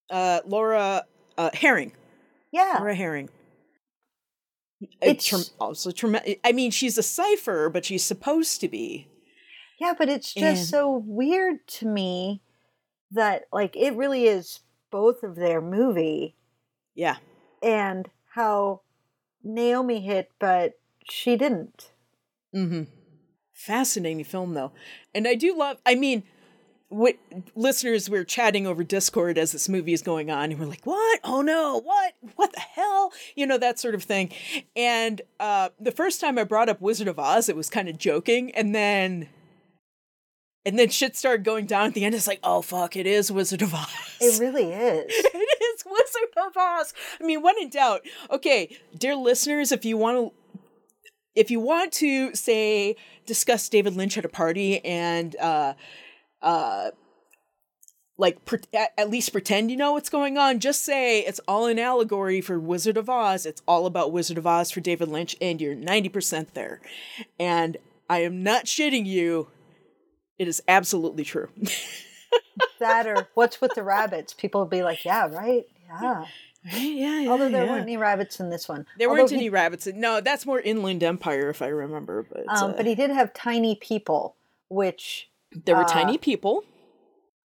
Uh 0.08 0.40
Laura 0.46 1.04
uh 1.36 1.50
Harring. 1.54 1.92
yeah, 2.52 2.76
Laura 2.78 2.94
Harring. 2.94 3.28
It's- 5.00 5.32
It's 5.32 5.52
also 5.60 5.90
tremendous. 5.90 6.36
I 6.44 6.52
mean, 6.52 6.70
she's 6.70 6.96
a 6.96 7.02
cipher, 7.02 7.68
but 7.68 7.84
she's 7.84 8.04
supposed 8.04 8.60
to 8.60 8.68
be. 8.68 9.08
yeah, 9.78 9.94
but 9.98 10.08
it's 10.10 10.32
just 10.34 10.44
And- 10.60 10.68
so 10.68 10.90
weird 11.06 11.66
to 11.66 11.86
me 11.86 12.42
that 13.10 13.44
like 13.52 13.74
it 13.76 13.94
really 13.96 14.26
is 14.26 14.60
both 14.90 15.22
of 15.22 15.34
their 15.36 15.60
movie 15.60 16.36
Yeah. 16.94 17.16
and 17.62 18.08
how 18.34 18.82
Naomi 19.42 20.00
hit, 20.00 20.30
but 20.38 20.78
she 21.08 21.36
didn't. 21.36 21.90
Mm-hmm. 22.54 22.84
Fascinating 23.54 24.24
film, 24.24 24.54
though, 24.54 24.72
and 25.14 25.28
I 25.28 25.34
do 25.34 25.56
love. 25.56 25.78
I 25.84 25.94
mean, 25.94 26.22
what 26.90 27.16
listeners 27.54 28.10
we're 28.10 28.24
chatting 28.24 28.66
over 28.66 28.82
Discord 28.82 29.38
as 29.38 29.52
this 29.52 29.68
movie 29.68 29.92
is 29.92 30.02
going 30.02 30.30
on, 30.30 30.50
and 30.50 30.58
we're 30.58 30.66
like, 30.66 30.84
"What? 30.84 31.20
Oh 31.24 31.40
no! 31.40 31.80
What? 31.80 32.14
What 32.36 32.52
the 32.52 32.60
hell?" 32.60 33.12
You 33.36 33.46
know 33.46 33.58
that 33.58 33.78
sort 33.78 33.94
of 33.94 34.02
thing. 34.02 34.32
And 34.74 35.22
uh, 35.38 35.70
the 35.78 35.92
first 35.92 36.20
time 36.20 36.38
I 36.38 36.44
brought 36.44 36.68
up 36.68 36.80
Wizard 36.80 37.06
of 37.08 37.18
Oz, 37.18 37.48
it 37.48 37.56
was 37.56 37.70
kind 37.70 37.88
of 37.88 37.96
joking, 37.98 38.50
and 38.54 38.74
then. 38.74 39.28
And 40.66 40.78
then 40.78 40.90
shit 40.90 41.16
started 41.16 41.44
going 41.44 41.66
down 41.66 41.86
at 41.86 41.94
the 41.94 42.04
end. 42.04 42.14
It's 42.14 42.26
like, 42.26 42.40
oh 42.44 42.60
fuck, 42.60 42.96
it 42.96 43.06
is 43.06 43.32
Wizard 43.32 43.62
of 43.62 43.74
Oz. 43.74 43.88
It 44.20 44.38
really 44.40 44.70
is. 44.72 45.06
it 45.08 45.62
is 45.62 45.84
Wizard 45.86 46.30
of 46.36 46.56
Oz. 46.56 46.92
I 47.20 47.24
mean, 47.24 47.42
when 47.42 47.58
in 47.58 47.70
doubt, 47.70 48.02
okay, 48.30 48.76
dear 48.96 49.16
listeners, 49.16 49.72
if 49.72 49.84
you 49.84 49.96
want 49.96 50.16
to, 50.18 50.60
if 51.34 51.50
you 51.50 51.60
want 51.60 51.92
to 51.94 52.34
say 52.34 52.96
discuss 53.24 53.68
David 53.68 53.96
Lynch 53.96 54.18
at 54.18 54.24
a 54.24 54.28
party 54.28 54.84
and 54.84 55.34
uh, 55.36 55.74
uh, 56.42 56.90
like 58.18 58.44
pre- 58.44 58.60
at, 58.74 58.92
at 58.98 59.08
least 59.08 59.32
pretend 59.32 59.70
you 59.70 59.76
know 59.76 59.92
what's 59.92 60.10
going 60.10 60.36
on, 60.36 60.60
just 60.60 60.84
say 60.84 61.20
it's 61.20 61.40
all 61.48 61.66
an 61.66 61.78
allegory 61.78 62.40
for 62.40 62.60
Wizard 62.60 62.98
of 62.98 63.08
Oz. 63.08 63.46
It's 63.46 63.62
all 63.66 63.86
about 63.86 64.12
Wizard 64.12 64.36
of 64.36 64.46
Oz 64.46 64.70
for 64.70 64.80
David 64.80 65.08
Lynch, 65.08 65.36
and 65.40 65.60
you're 65.60 65.74
ninety 65.74 66.10
percent 66.10 66.52
there. 66.52 66.80
And 67.38 67.78
I 68.10 68.18
am 68.18 68.42
not 68.42 68.66
shitting 68.66 69.06
you. 69.06 69.48
It 70.40 70.48
is 70.48 70.62
absolutely 70.66 71.22
true. 71.24 71.50
that 72.78 73.06
or 73.06 73.28
what's 73.34 73.60
with 73.60 73.74
the 73.74 73.82
rabbits? 73.82 74.32
People 74.32 74.62
would 74.62 74.70
be 74.70 74.82
like, 74.82 75.04
yeah, 75.04 75.28
right, 75.28 75.66
yeah. 75.86 76.24
yeah, 76.64 77.20
yeah. 77.20 77.30
Although 77.30 77.50
there 77.50 77.66
yeah. 77.66 77.70
weren't 77.70 77.82
any 77.82 77.98
rabbits 77.98 78.40
in 78.40 78.48
this 78.48 78.66
one. 78.66 78.86
There 78.96 79.10
Although 79.10 79.24
weren't 79.24 79.30
he- 79.32 79.36
any 79.36 79.50
rabbits. 79.50 79.86
No, 79.86 80.22
that's 80.22 80.46
more 80.46 80.58
Inland 80.58 81.02
Empire, 81.02 81.50
if 81.50 81.60
I 81.60 81.66
remember. 81.66 82.22
But 82.22 82.48
Um, 82.48 82.70
uh, 82.70 82.72
but 82.72 82.86
he 82.86 82.94
did 82.94 83.10
have 83.10 83.34
tiny 83.34 83.74
people, 83.74 84.34
which 84.70 85.28
there 85.52 85.76
were 85.76 85.82
uh, 85.82 85.88
tiny 85.88 86.16
people, 86.16 86.64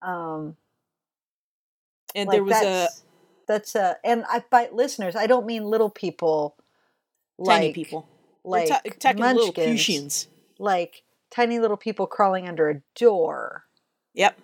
um, 0.01 0.55
and 2.15 2.29
like 2.29 2.36
there 2.36 2.43
was 2.45 2.55
a 2.55 2.63
that's, 2.63 3.03
that's 3.45 3.75
a 3.75 3.97
and 4.05 4.23
I 4.29 4.41
by 4.49 4.69
listeners, 4.71 5.17
I 5.17 5.27
don't 5.27 5.45
mean 5.45 5.65
little 5.65 5.89
people, 5.89 6.55
tiny 7.45 7.67
like, 7.67 7.75
people, 7.75 8.08
like 8.45 8.69
little 9.03 9.13
munchkins, 9.17 10.29
like 10.60 11.03
tiny 11.36 11.60
little 11.60 11.78
people 11.78 12.08
crawling 12.08 12.48
under 12.48 12.69
a 12.69 12.82
door. 12.95 13.65
Yep, 14.13 14.39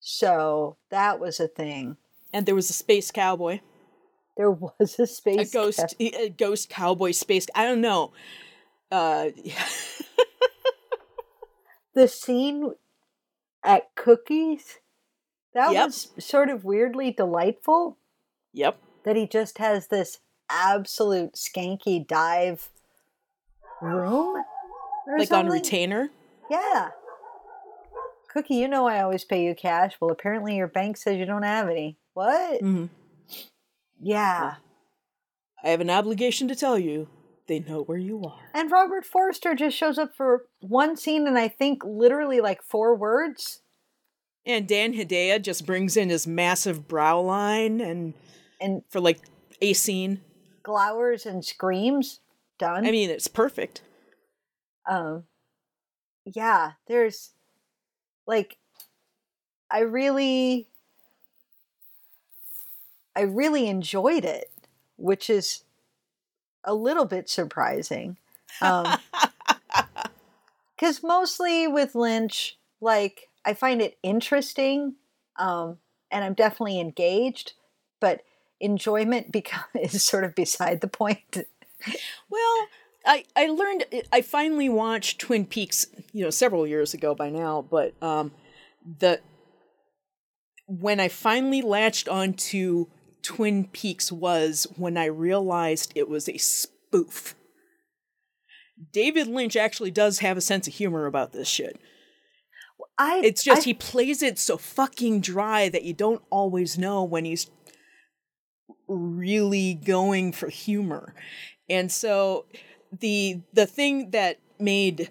So 0.00 0.76
that 0.90 1.18
was 1.18 1.40
a 1.40 1.48
thing. 1.48 1.96
and 2.32 2.44
there 2.46 2.54
was 2.54 2.68
a 2.68 2.74
space 2.74 3.10
cowboy, 3.10 3.60
There 4.36 4.50
was 4.50 4.98
a 4.98 5.06
space 5.06 5.50
a 5.50 5.52
ghost, 5.52 5.78
cat. 5.78 5.94
a 6.00 6.28
ghost 6.28 6.68
cowboy 6.68 7.12
space. 7.12 7.46
I 7.54 7.64
don't 7.64 7.80
know. 7.80 8.12
Uh, 8.92 9.30
The 11.94 12.08
scene 12.08 12.72
at 13.62 13.94
Cookies 13.94 14.78
that 15.54 15.72
Yep. 15.72 15.86
was 15.86 16.08
sort 16.18 16.50
of 16.50 16.64
weirdly 16.64 17.12
delightful. 17.12 17.96
yep. 18.52 18.78
that 19.04 19.14
he 19.16 19.26
just 19.28 19.58
has 19.58 19.86
this 19.88 20.18
absolute 20.50 21.34
skanky 21.34 22.04
dive 22.04 22.70
room 23.80 24.42
or 25.06 25.18
Like 25.18 25.30
on 25.32 25.48
retainer. 25.48 26.10
Yeah. 26.50 26.90
Cookie, 28.32 28.56
you 28.56 28.68
know 28.68 28.86
I 28.86 29.00
always 29.02 29.24
pay 29.24 29.44
you 29.44 29.54
cash. 29.54 29.92
Well, 30.00 30.10
apparently 30.10 30.56
your 30.56 30.66
bank 30.66 30.96
says 30.96 31.16
you 31.18 31.24
don't 31.26 31.44
have 31.44 31.68
any. 31.68 31.96
What? 32.14 32.60
Mhm. 32.62 32.88
Yeah. 34.00 34.56
I 35.62 35.68
have 35.70 35.80
an 35.80 35.90
obligation 35.90 36.48
to 36.48 36.54
tell 36.54 36.78
you. 36.78 37.08
They 37.46 37.60
know 37.60 37.82
where 37.82 37.98
you 37.98 38.22
are. 38.24 38.40
And 38.54 38.70
Robert 38.70 39.04
Forster 39.04 39.54
just 39.54 39.76
shows 39.76 39.98
up 39.98 40.14
for 40.16 40.46
one 40.60 40.96
scene 40.96 41.26
and 41.26 41.38
I 41.38 41.48
think 41.48 41.82
literally 41.84 42.40
like 42.40 42.62
four 42.62 42.94
words. 42.96 43.60
And 44.46 44.66
Dan 44.66 44.94
Hedaya 44.94 45.40
just 45.40 45.64
brings 45.66 45.96
in 45.96 46.08
his 46.10 46.26
massive 46.26 46.88
brow 46.88 47.20
line 47.20 47.80
and 47.80 48.14
And 48.60 48.82
for 48.90 49.00
like 49.00 49.20
a 49.60 49.74
scene. 49.74 50.22
glowers 50.62 51.24
and 51.26 51.44
screams. 51.44 52.20
Done. 52.58 52.86
I 52.86 52.90
mean, 52.90 53.10
it's 53.10 53.28
perfect. 53.28 53.82
Um 54.86 55.24
yeah 56.24 56.72
there's 56.86 57.30
like 58.26 58.58
i 59.70 59.80
really 59.80 60.66
i 63.16 63.20
really 63.20 63.66
enjoyed 63.68 64.24
it 64.24 64.50
which 64.96 65.28
is 65.28 65.64
a 66.64 66.74
little 66.74 67.04
bit 67.04 67.28
surprising 67.28 68.16
um 68.62 68.98
because 70.76 71.02
mostly 71.02 71.66
with 71.66 71.94
lynch 71.94 72.58
like 72.80 73.28
i 73.44 73.52
find 73.52 73.82
it 73.82 73.98
interesting 74.02 74.94
um 75.36 75.78
and 76.10 76.24
i'm 76.24 76.34
definitely 76.34 76.80
engaged 76.80 77.52
but 78.00 78.22
enjoyment 78.60 79.30
become 79.30 79.64
is 79.74 80.02
sort 80.02 80.24
of 80.24 80.34
beside 80.34 80.80
the 80.80 80.88
point. 80.88 81.38
Well, 82.30 82.66
I 83.04 83.24
I 83.36 83.46
learned 83.46 83.84
I 84.12 84.22
finally 84.22 84.68
watched 84.68 85.20
Twin 85.20 85.46
Peaks, 85.46 85.86
you 86.12 86.24
know, 86.24 86.30
several 86.30 86.66
years 86.66 86.94
ago 86.94 87.14
by 87.14 87.30
now, 87.30 87.62
but 87.62 87.94
um 88.02 88.32
the 88.98 89.20
when 90.66 91.00
I 91.00 91.08
finally 91.08 91.62
latched 91.62 92.08
onto 92.08 92.86
Twin 93.22 93.66
Peaks 93.68 94.10
was 94.10 94.66
when 94.76 94.96
I 94.96 95.06
realized 95.06 95.92
it 95.94 96.08
was 96.08 96.28
a 96.28 96.38
spoof. 96.38 97.34
David 98.92 99.26
Lynch 99.26 99.56
actually 99.56 99.90
does 99.90 100.18
have 100.18 100.36
a 100.36 100.40
sense 100.42 100.66
of 100.66 100.74
humor 100.74 101.06
about 101.06 101.32
this 101.32 101.48
shit. 101.48 101.78
I 102.98 103.20
It's 103.24 103.42
just 103.44 103.62
I- 103.62 103.64
he 103.64 103.74
plays 103.74 104.22
it 104.22 104.38
so 104.38 104.56
fucking 104.56 105.20
dry 105.20 105.68
that 105.68 105.84
you 105.84 105.92
don't 105.94 106.22
always 106.30 106.78
know 106.78 107.02
when 107.04 107.24
he's 107.24 107.50
really 108.88 109.74
going 109.74 110.32
for 110.32 110.48
humor. 110.48 111.14
And 111.68 111.90
so 111.90 112.46
the 113.00 113.40
the 113.52 113.66
thing 113.66 114.10
that 114.10 114.38
made 114.58 115.10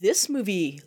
this 0.00 0.28
movie 0.28 0.80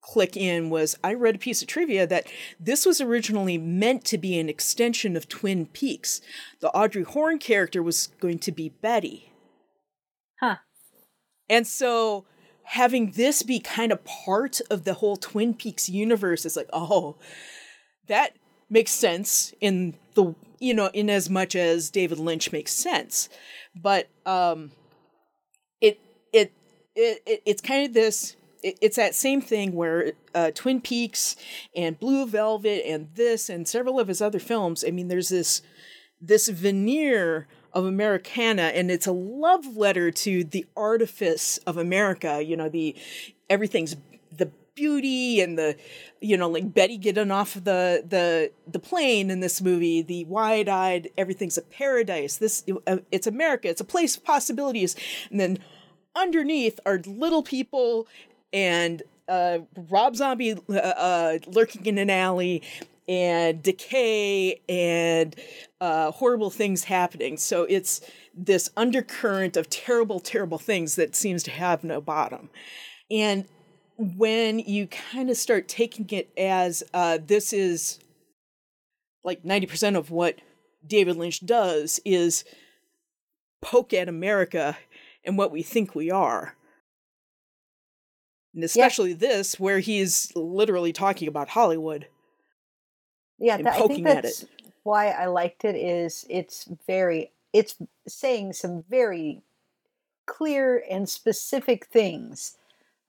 click 0.00 0.36
in 0.36 0.68
was 0.68 0.96
I 1.02 1.14
read 1.14 1.36
a 1.36 1.38
piece 1.38 1.62
of 1.62 1.68
trivia 1.68 2.06
that 2.06 2.26
this 2.58 2.84
was 2.84 3.00
originally 3.00 3.56
meant 3.56 4.04
to 4.06 4.18
be 4.18 4.38
an 4.38 4.48
extension 4.48 5.16
of 5.16 5.28
Twin 5.28 5.66
Peaks. 5.66 6.20
The 6.60 6.70
Audrey 6.70 7.04
Horne 7.04 7.38
character 7.38 7.82
was 7.82 8.08
going 8.20 8.40
to 8.40 8.52
be 8.52 8.68
Betty. 8.68 9.32
Huh. 10.40 10.56
And 11.48 11.66
so 11.66 12.24
having 12.64 13.12
this 13.12 13.42
be 13.42 13.60
kind 13.60 13.92
of 13.92 14.04
part 14.04 14.60
of 14.70 14.84
the 14.84 14.94
whole 14.94 15.16
Twin 15.16 15.54
Peaks 15.54 15.88
universe 15.88 16.44
is 16.44 16.56
like, 16.56 16.68
oh, 16.72 17.16
that 18.08 18.36
makes 18.68 18.90
sense 18.90 19.54
in 19.60 19.94
the 20.14 20.34
you 20.58 20.74
know, 20.74 20.90
in 20.94 21.10
as 21.10 21.28
much 21.28 21.56
as 21.56 21.90
David 21.90 22.18
Lynch 22.18 22.52
makes 22.52 22.72
sense. 22.72 23.28
But 23.74 24.08
um 24.26 24.72
it 26.32 26.52
it 26.52 26.52
it, 26.94 27.22
it 27.26 27.42
it's 27.44 27.62
kind 27.62 27.86
of 27.86 27.94
this 27.94 28.36
it's 28.62 28.96
that 28.96 29.14
same 29.14 29.40
thing 29.40 29.72
where 29.72 30.12
uh, 30.34 30.50
Twin 30.54 30.80
Peaks 30.80 31.36
and 31.74 31.98
Blue 31.98 32.26
Velvet 32.26 32.84
and 32.86 33.08
this 33.14 33.48
and 33.48 33.66
several 33.66 33.98
of 33.98 34.08
his 34.08 34.22
other 34.22 34.38
films. 34.38 34.84
I 34.86 34.90
mean, 34.90 35.08
there's 35.08 35.30
this 35.30 35.62
this 36.20 36.48
veneer 36.48 37.48
of 37.72 37.84
Americana, 37.84 38.62
and 38.62 38.90
it's 38.90 39.06
a 39.06 39.12
love 39.12 39.76
letter 39.76 40.10
to 40.10 40.44
the 40.44 40.66
artifice 40.76 41.58
of 41.58 41.76
America. 41.76 42.42
You 42.42 42.56
know, 42.56 42.68
the 42.68 42.94
everything's 43.50 43.96
the 44.30 44.50
beauty 44.74 45.40
and 45.40 45.58
the 45.58 45.76
you 46.20 46.36
know 46.36 46.48
like 46.48 46.72
Betty 46.72 46.96
getting 46.96 47.30
off 47.30 47.54
the 47.54 48.04
the 48.06 48.52
the 48.66 48.78
plane 48.78 49.30
in 49.30 49.40
this 49.40 49.60
movie 49.60 50.00
the 50.00 50.24
wide-eyed 50.24 51.10
everything's 51.18 51.58
a 51.58 51.62
paradise 51.62 52.38
this 52.38 52.64
uh, 52.86 52.96
it's 53.10 53.26
America 53.26 53.68
it's 53.68 53.82
a 53.82 53.84
place 53.84 54.16
of 54.16 54.24
possibilities 54.24 54.96
and 55.30 55.38
then 55.38 55.58
underneath 56.16 56.78
are 56.86 57.00
little 57.06 57.42
people 57.42 58.06
and 58.52 59.02
uh, 59.28 59.60
Rob 59.88 60.16
Zombie 60.16 60.52
uh, 60.52 60.74
uh, 60.74 61.38
lurking 61.46 61.86
in 61.86 61.98
an 61.98 62.10
alley 62.10 62.62
and 63.08 63.62
decay 63.62 64.60
and 64.68 65.34
uh, 65.80 66.10
horrible 66.12 66.50
things 66.50 66.84
happening. 66.84 67.36
So 67.36 67.64
it's 67.64 68.00
this 68.34 68.70
undercurrent 68.76 69.56
of 69.56 69.68
terrible, 69.68 70.20
terrible 70.20 70.58
things 70.58 70.96
that 70.96 71.16
seems 71.16 71.42
to 71.44 71.50
have 71.50 71.82
no 71.82 72.00
bottom. 72.00 72.50
And 73.10 73.46
when 73.98 74.58
you 74.60 74.86
kind 74.86 75.30
of 75.30 75.36
start 75.36 75.68
taking 75.68 76.08
it 76.10 76.30
as 76.36 76.82
uh, 76.94 77.18
this 77.24 77.52
is 77.52 77.98
like 79.24 79.42
90% 79.42 79.96
of 79.96 80.10
what 80.10 80.36
David 80.86 81.16
Lynch 81.16 81.44
does 81.44 82.00
is 82.04 82.44
poke 83.60 83.92
at 83.92 84.08
America 84.08 84.76
and 85.24 85.38
what 85.38 85.50
we 85.52 85.62
think 85.62 85.94
we 85.94 86.10
are. 86.10 86.56
And 88.54 88.64
especially 88.64 89.14
this, 89.14 89.58
where 89.58 89.78
he's 89.78 90.30
literally 90.36 90.92
talking 90.92 91.26
about 91.28 91.48
Hollywood. 91.48 92.06
yeah, 93.38 93.56
and 93.56 93.66
that, 93.66 93.80
I 93.80 93.86
think 93.86 94.06
at 94.06 94.22
that's 94.22 94.44
why 94.82 95.08
I 95.08 95.26
liked 95.26 95.64
it. 95.64 95.74
Is 95.74 96.26
it's 96.28 96.68
very 96.86 97.32
it's 97.52 97.76
saying 98.06 98.52
some 98.52 98.84
very 98.90 99.42
clear 100.26 100.84
and 100.90 101.08
specific 101.08 101.86
things 101.86 102.56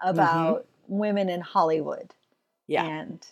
about 0.01 0.65
women 0.87 1.29
in 1.29 1.41
Hollywood 1.41 2.13
Mm-hmm. 2.69 2.71
Yeah. 2.71 2.85
and 2.85 3.27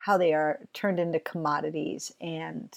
how 0.00 0.18
they 0.18 0.34
are 0.34 0.60
turned 0.74 1.00
into 1.00 1.18
commodities 1.18 2.12
and 2.20 2.68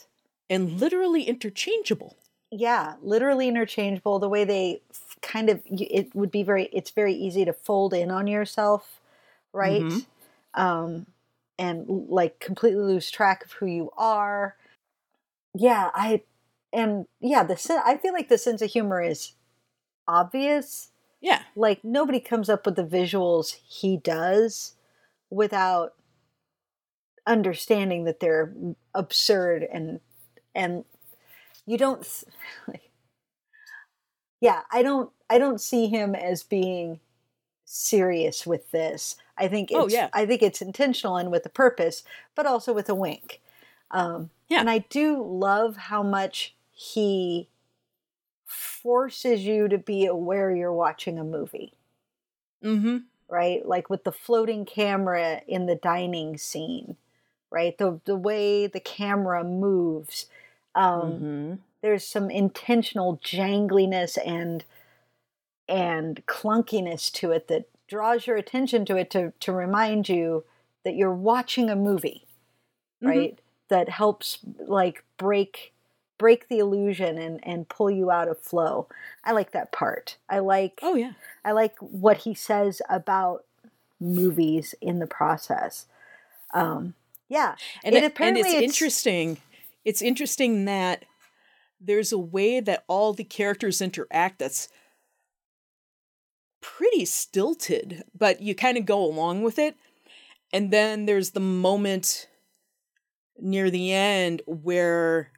And 0.49 0.79
literally 0.79 1.23
interchangeable. 1.23 2.15
Yeah 2.51 2.95
literally 3.01 3.47
interchangeable 3.47 4.19
the 4.19 4.29
way 4.29 4.43
they 4.43 4.81
kind 5.21 5.49
of 5.49 5.61
it 5.65 6.13
would 6.15 6.31
be 6.31 6.43
very 6.43 6.65
it's 6.73 6.91
very 6.91 7.13
easy 7.13 7.45
to 7.45 7.53
fold 7.53 7.93
in 7.93 8.09
on 8.09 8.27
yourself 8.27 8.99
right 9.53 9.81
Mhm. 9.81 10.05
um 10.55 11.05
and 11.57 11.85
like 12.09 12.39
completely 12.39 12.81
lose 12.83 13.11
track 13.11 13.45
of 13.45 13.51
who 13.53 13.65
you 13.67 13.91
are 13.97 14.55
yeah 15.53 15.89
i 15.93 16.23
and 16.73 17.05
yeah 17.19 17.43
the 17.43 17.57
sen- 17.57 17.81
i 17.85 17.97
feel 17.97 18.13
like 18.13 18.29
the 18.29 18.37
sense 18.37 18.61
of 18.61 18.71
humor 18.71 19.01
is 19.01 19.33
obvious 20.07 20.91
Yeah. 21.21 21.43
like 21.55 21.83
nobody 21.83 22.19
comes 22.19 22.49
up 22.49 22.65
with 22.65 22.75
the 22.75 22.83
visuals 22.85 23.55
he 23.67 23.97
does 23.97 24.75
without 25.29 25.93
understanding 27.27 28.05
that 28.05 28.19
they're 28.19 28.53
absurd 28.95 29.63
and 29.71 29.99
and 30.55 30.83
you 31.69 31.77
don't 31.77 32.05
like, 32.67 32.89
yeah 34.41 34.61
i 34.71 34.81
don't 34.81 35.11
i 35.29 35.37
don't 35.37 35.61
see 35.61 35.87
him 35.87 36.15
as 36.15 36.43
being 36.43 36.99
serious 37.65 38.47
with 38.47 38.71
this 38.71 39.15
i 39.37 39.47
think 39.47 39.71
it's 39.71 39.79
Oh, 39.79 39.87
yeah. 39.87 40.09
i 40.13 40.25
think 40.25 40.41
it's 40.41 40.61
intentional 40.61 41.17
and 41.17 41.31
with 41.31 41.45
a 41.45 41.49
purpose 41.49 42.03
but 42.35 42.45
also 42.45 42.73
with 42.73 42.89
a 42.89 42.95
wink 42.95 43.41
um 43.91 44.29
Yeah. 44.49 44.59
and 44.61 44.69
i 44.69 44.79
do 44.79 45.23
love 45.23 45.77
how 45.77 46.01
much 46.03 46.55
he 46.71 47.49
forces 48.45 49.45
you 49.45 49.67
to 49.67 49.77
be 49.77 50.05
aware 50.05 50.55
you're 50.55 50.73
watching 50.73 51.19
a 51.19 51.23
movie 51.23 51.73
Mm-hmm. 52.63 52.97
right? 53.29 53.65
Like 53.65 53.89
with 53.89 54.03
the 54.03 54.11
floating 54.11 54.65
camera 54.65 55.41
in 55.47 55.65
the 55.65 55.75
dining 55.75 56.37
scene, 56.37 56.97
right? 57.49 57.77
The 57.77 58.01
the 58.05 58.17
way 58.17 58.67
the 58.67 58.81
camera 58.81 59.43
moves. 59.43 60.25
Um, 60.75 61.01
mm-hmm. 61.01 61.53
There's 61.81 62.05
some 62.05 62.29
intentional 62.29 63.19
jangliness 63.23 64.17
and 64.17 64.63
and 65.67 66.25
clunkiness 66.25 67.11
to 67.13 67.31
it 67.31 67.47
that 67.47 67.65
draws 67.87 68.25
your 68.27 68.37
attention 68.37 68.85
to 68.85 68.97
it 68.97 69.09
to 69.11 69.31
to 69.39 69.51
remind 69.51 70.09
you 70.09 70.43
that 70.83 70.95
you're 70.95 71.13
watching 71.13 71.69
a 71.69 71.75
movie, 71.75 72.25
Mhm. 73.01 73.07
right? 73.09 73.39
That 73.69 73.89
helps 73.89 74.39
like 74.67 75.03
break 75.17 75.73
break 76.17 76.47
the 76.49 76.59
illusion 76.59 77.17
and 77.17 77.39
and 77.43 77.69
pull 77.69 77.89
you 77.89 78.11
out 78.11 78.27
of 78.27 78.39
flow. 78.39 78.87
I 79.23 79.31
like 79.31 79.51
that 79.51 79.71
part. 79.71 80.17
I 80.29 80.39
like 80.39 80.79
Oh 80.81 80.95
yeah. 80.95 81.13
I 81.45 81.51
like 81.53 81.77
what 81.79 82.17
he 82.17 82.33
says 82.33 82.81
about 82.89 83.45
movies 83.99 84.75
in 84.81 84.99
the 84.99 85.07
process. 85.07 85.85
Um, 86.53 86.95
yeah, 87.27 87.55
And, 87.83 87.93
It 87.93 87.99
it, 87.99 88.03
and 88.03 88.11
apparently 88.11 88.41
it's, 88.41 88.49
it's- 88.49 88.63
interesting. 88.63 89.37
It's 89.85 90.01
interesting 90.01 90.65
that 90.65 91.05
there's 91.79 92.11
a 92.11 92.17
way 92.17 92.59
that 92.59 92.83
all 92.87 93.13
the 93.13 93.23
characters 93.23 93.81
interact 93.81 94.39
that's 94.39 94.69
pretty 96.61 97.05
stilted, 97.05 98.03
but 98.17 98.41
you 98.41 98.53
kind 98.53 98.77
of 98.77 98.85
go 98.85 99.03
along 99.03 99.43
with 99.43 99.57
it. 99.57 99.75
And 100.51 100.71
then 100.71 101.05
there's 101.05 101.31
the 101.31 101.39
moment 101.39 102.27
near 103.37 103.69
the 103.69 103.93
end 103.93 104.41
where 104.45 105.31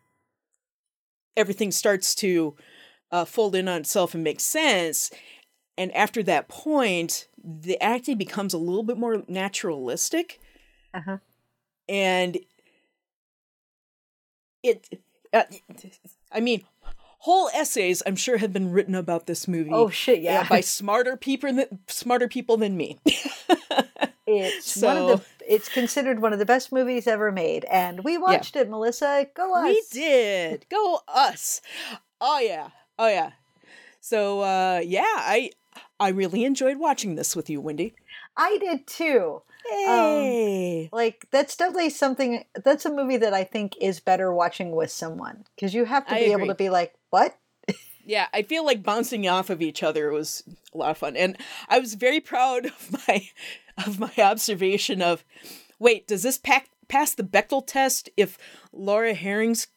everything 1.37 1.71
starts 1.71 2.15
to 2.15 2.55
uh, 3.11 3.25
fold 3.25 3.55
in 3.55 3.67
on 3.67 3.81
itself 3.81 4.13
and 4.13 4.23
make 4.23 4.39
sense. 4.39 5.11
And 5.77 5.93
after 5.95 6.23
that 6.23 6.47
point, 6.47 7.27
the 7.43 7.81
acting 7.81 8.17
becomes 8.17 8.53
a 8.53 8.57
little 8.57 8.83
bit 8.83 8.97
more 8.97 9.23
naturalistic 9.27 10.39
uh-huh. 10.93 11.17
and 11.87 12.37
it 14.63 14.87
uh, 15.33 15.43
i 16.31 16.39
mean 16.39 16.63
whole 17.19 17.49
essays 17.53 18.01
i'm 18.05 18.15
sure 18.15 18.37
have 18.37 18.51
been 18.53 18.71
written 18.71 18.95
about 18.95 19.25
this 19.27 19.47
movie 19.47 19.69
Oh 19.71 19.89
shit, 19.89 20.21
yeah. 20.21 20.41
uh, 20.41 20.49
by 20.49 20.61
smarter 20.79 21.15
people 21.17 21.53
than 21.53 21.79
smarter 21.87 22.27
people 22.27 22.57
than 22.57 22.75
me 22.77 22.99
it's 24.27 24.81
one 24.81 24.97
of 24.97 25.07
the. 25.07 25.53
It's 25.53 25.67
considered 25.69 26.21
one 26.21 26.31
of 26.33 26.39
the 26.39 26.45
best 26.45 26.71
movies 26.71 27.07
ever 27.07 27.31
made, 27.31 27.65
and 27.65 28.03
we 28.05 28.17
watched 28.17 28.55
it. 28.55 28.69
Melissa, 28.69 29.27
go 29.35 29.53
us. 29.53 29.65
we 29.65 29.83
did 29.91 30.65
go 30.69 31.01
us 31.07 31.61
oh 32.21 32.39
yeah 32.39 32.69
oh 32.99 33.07
yeah 33.07 33.31
so 33.99 34.41
uh 34.41 34.81
yeah 34.85 35.03
i 35.05 35.49
i 35.99 36.09
really 36.09 36.45
enjoyed 36.45 36.77
watching 36.77 37.15
this 37.15 37.35
with 37.35 37.49
you 37.49 37.59
wendy 37.59 37.93
I 38.37 38.57
did 38.59 38.87
too. 38.87 39.41
Um, 39.69 39.77
hey 39.77 40.89
Like 40.91 41.27
that's 41.31 41.55
definitely 41.55 41.89
something. 41.89 42.45
That's 42.63 42.85
a 42.85 42.91
movie 42.91 43.17
that 43.17 43.33
I 43.33 43.43
think 43.43 43.75
is 43.79 43.99
better 43.99 44.33
watching 44.33 44.71
with 44.75 44.91
someone 44.91 45.45
because 45.55 45.73
you 45.73 45.85
have 45.85 46.05
to 46.07 46.13
I 46.13 46.19
be 46.19 46.31
able 46.31 46.47
to 46.47 46.55
be 46.55 46.69
like, 46.69 46.93
"What? 47.09 47.37
Yeah, 48.03 48.27
I 48.33 48.41
feel 48.41 48.65
like 48.65 48.83
bouncing 48.83 49.27
off 49.27 49.49
of 49.49 49.61
each 49.61 49.83
other 49.83 50.11
was 50.11 50.43
a 50.73 50.77
lot 50.77 50.91
of 50.91 50.97
fun, 50.97 51.15
and 51.15 51.37
I 51.69 51.79
was 51.79 51.93
very 51.93 52.19
proud 52.19 52.65
of 52.67 53.07
my 53.07 53.29
of 53.85 53.99
my 53.99 54.11
observation 54.17 55.01
of, 55.01 55.23
wait, 55.79 56.07
does 56.07 56.23
this 56.23 56.37
pack, 56.37 56.69
pass 56.87 57.13
the 57.13 57.23
Bechdel 57.23 57.65
test 57.65 58.09
if 58.17 58.37
Laura 58.73 59.13
Harring's 59.13 59.67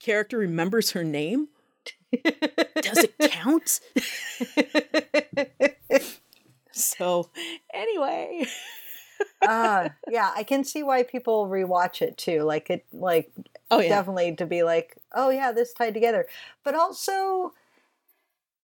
character 0.00 0.38
remembers 0.38 0.90
her 0.90 1.04
name? 1.04 1.48
Does 2.12 3.04
it 3.04 3.14
count? 3.18 3.80
So, 6.70 7.30
anyway, 7.74 8.46
uh, 9.42 9.88
yeah, 10.08 10.32
I 10.34 10.42
can 10.42 10.64
see 10.64 10.82
why 10.82 11.02
people 11.02 11.48
rewatch 11.48 12.02
it 12.02 12.16
too. 12.16 12.42
Like 12.42 12.70
it, 12.70 12.84
like 12.92 13.30
oh 13.70 13.80
yeah, 13.80 13.88
definitely 13.88 14.34
to 14.36 14.46
be 14.46 14.62
like, 14.62 14.96
oh 15.14 15.30
yeah, 15.30 15.52
this 15.52 15.72
tied 15.72 15.94
together. 15.94 16.26
But 16.64 16.74
also, 16.74 17.52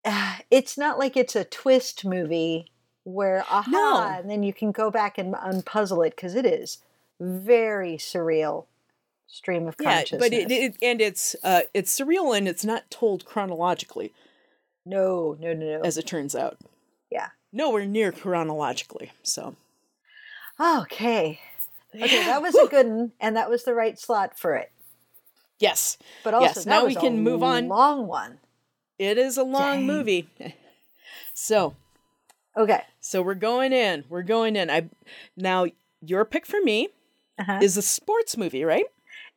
uh, 0.05 0.37
it's 0.51 0.79
not 0.79 0.99
like 0.99 1.17
it's 1.17 1.37
a 1.37 1.45
twist 1.45 2.05
movie 2.05 2.71
where 3.05 3.45
aha, 3.51 3.71
No. 3.71 4.19
and 4.19 4.31
then 4.31 4.43
you 4.43 4.53
can 4.53 4.73
go 4.73 4.91
back 4.91 5.19
and 5.19 5.35
unpuzzle 5.35 6.07
it 6.07 6.15
because 6.17 6.35
it 6.35 6.47
is 6.47 6.79
very 7.21 7.97
surreal 7.97 8.67
stream 9.27 9.67
of 9.69 9.77
consciousness. 9.77 10.31
yeah, 10.33 10.45
but 10.45 10.51
it, 10.51 10.53
it 10.53 10.77
and 10.83 11.01
it's 11.01 11.37
uh 11.45 11.61
it's 11.73 11.99
surreal 11.99 12.37
and 12.37 12.49
it's 12.49 12.65
not 12.65 12.91
told 12.91 13.25
chronologically, 13.25 14.13
no, 14.85 15.37
no, 15.41 15.53
no, 15.53 15.79
no. 15.79 15.81
as 15.83 15.97
it 15.99 16.07
turns 16.07 16.35
out. 16.35 16.59
yeah. 17.11 17.29
Nowhere 17.53 17.85
near 17.85 18.13
chronologically. 18.13 19.11
So 19.25 19.57
Okay. 20.61 21.41
Okay, 21.95 22.23
that 22.25 22.43
was 22.43 22.55
a 22.55 22.69
good 22.69 22.87
one, 22.87 23.13
and 23.21 23.37
that 23.37 23.51
was 23.51 23.65
the 23.65 23.75
right 23.75 23.99
slot 23.99 24.39
for 24.39 24.55
it. 24.55 24.71
yes, 25.59 25.99
But 26.23 26.35
also, 26.35 26.61
Yes, 26.61 26.67
now 26.67 26.85
we 26.87 26.95
can 26.95 27.21
move 27.21 27.43
on. 27.43 27.67
Long 27.69 28.07
one. 28.07 28.39
it 28.99 29.17
is 29.19 29.37
a 29.37 29.43
long 29.43 29.79
Dang. 29.79 29.87
movie. 29.87 30.29
So 31.35 31.75
Okay. 32.57 32.83
so 33.01 33.23
we're 33.23 33.35
going 33.35 33.73
in. 33.73 34.05
We're 34.11 34.23
going 34.23 34.57
in. 34.57 34.71
I 34.71 34.91
now 35.37 35.67
your 36.03 36.25
pick 36.27 36.45
for 36.47 36.61
me 36.61 36.89
Uh-huh. 37.39 37.59
is 37.63 37.77
a 37.79 37.83
sports 37.83 38.37
movie, 38.37 38.63
right? 38.65 38.85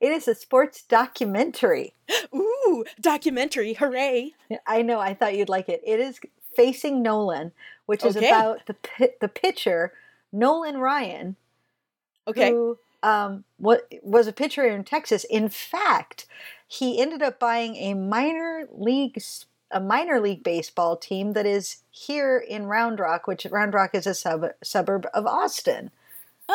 It 0.02 0.12
is 0.12 0.28
a 0.28 0.36
sports 0.36 0.84
documentary. 0.84 1.94
Ooh, 2.36 2.84
documentary! 3.00 3.74
Hooray! 3.74 4.34
I 4.68 4.82
know. 4.82 5.00
I 5.00 5.14
thought 5.14 5.36
you'd 5.36 5.50
like 5.50 5.70
it. 5.70 5.82
It 5.86 6.00
is 6.02 6.20
Facing 6.56 7.02
Nolan, 7.02 7.54
which 7.86 8.04
is 8.04 8.18
Okay. 8.18 8.28
about 8.28 8.66
the 8.68 8.76
the 9.22 9.30
pitcher 9.30 9.94
Nolan 10.34 10.78
Ryan, 10.80 11.36
Okay. 12.28 12.52
who 12.52 12.78
um, 13.04 13.44
what 13.58 13.88
was 14.02 14.28
a 14.28 14.34
pitcher 14.34 14.66
in 14.66 14.84
Texas. 14.84 15.26
In 15.26 15.50
fact, 15.50 16.26
he 16.68 17.00
ended 17.02 17.22
up 17.22 17.38
buying 17.40 17.76
a 17.76 17.94
minor 17.94 18.68
league 18.72 19.22
a 19.72 19.80
minor 19.80 20.20
league 20.22 20.44
baseball 20.44 20.96
team 20.96 21.34
that 21.34 21.46
is 21.48 21.78
here 21.92 22.38
in 22.38 22.68
Round 22.68 23.00
Rock, 23.00 23.26
which 23.28 23.46
Round 23.50 23.74
Rock 23.74 23.96
is 23.96 24.06
a 24.06 24.14
sub- 24.14 24.54
suburb 24.64 25.08
of 25.14 25.26
Austin. 25.26 25.90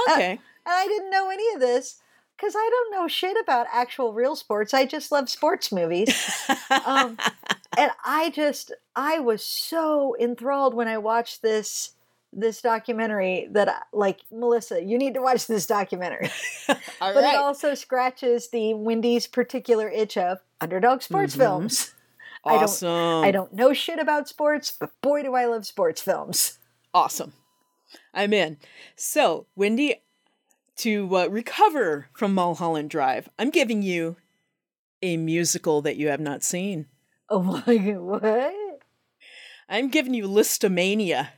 Okay. 0.08 0.32
And 0.32 0.38
I 0.66 0.86
didn't 0.86 1.10
know 1.10 1.28
any 1.30 1.52
of 1.54 1.60
this 1.60 1.96
because 2.36 2.54
I 2.56 2.68
don't 2.70 2.92
know 2.92 3.08
shit 3.08 3.36
about 3.42 3.66
actual 3.72 4.12
real 4.12 4.36
sports. 4.36 4.72
I 4.72 4.86
just 4.86 5.10
love 5.10 5.28
sports 5.28 5.72
movies. 5.72 6.48
um, 6.86 7.18
and 7.76 7.90
I 8.04 8.30
just 8.30 8.72
I 8.94 9.18
was 9.18 9.44
so 9.44 10.14
enthralled 10.20 10.74
when 10.74 10.86
I 10.88 10.98
watched 10.98 11.42
this 11.42 11.94
this 12.32 12.60
documentary 12.62 13.48
that 13.52 13.86
like 13.92 14.20
Melissa, 14.30 14.82
you 14.84 14.98
need 14.98 15.14
to 15.14 15.22
watch 15.22 15.46
this 15.46 15.66
documentary. 15.66 16.30
All 16.68 16.76
but 17.00 17.16
right. 17.22 17.34
it 17.34 17.38
also 17.38 17.74
scratches 17.74 18.50
the 18.50 18.74
Wendy's 18.74 19.26
particular 19.26 19.88
itch 19.88 20.16
of 20.16 20.38
underdog 20.60 21.02
sports 21.02 21.34
Mhm. 21.34 21.38
films. 21.38 21.94
I 22.44 22.52
don't- 22.52 22.62
awesome. 22.64 23.24
I 23.24 23.30
don't 23.30 23.52
know 23.52 23.72
shit 23.72 23.98
about 23.98 24.28
sports, 24.28 24.72
but 24.78 24.90
boy 25.02 25.22
do 25.22 25.34
I 25.34 25.46
love 25.46 25.66
sports 25.66 26.00
films. 26.02 26.58
Awesome. 26.94 27.32
I'm 28.14 28.32
in. 28.32 28.58
So, 28.96 29.46
Wendy, 29.56 30.02
to 30.76 31.16
uh, 31.16 31.26
recover 31.28 32.08
from 32.12 32.34
Mulholland 32.34 32.90
Drive, 32.90 33.28
I'm 33.38 33.50
giving 33.50 33.82
you 33.82 34.16
a 35.02 35.16
musical 35.16 35.80
that 35.82 35.96
you 35.96 36.08
have 36.08 36.20
not 36.20 36.42
seen. 36.42 36.86
Oh 37.30 37.42
my 37.42 37.76
god, 37.76 37.98
what? 38.22 38.54
I'm 39.68 39.88
giving 39.88 40.14
you 40.14 40.26
Lisztomania. 40.28 41.28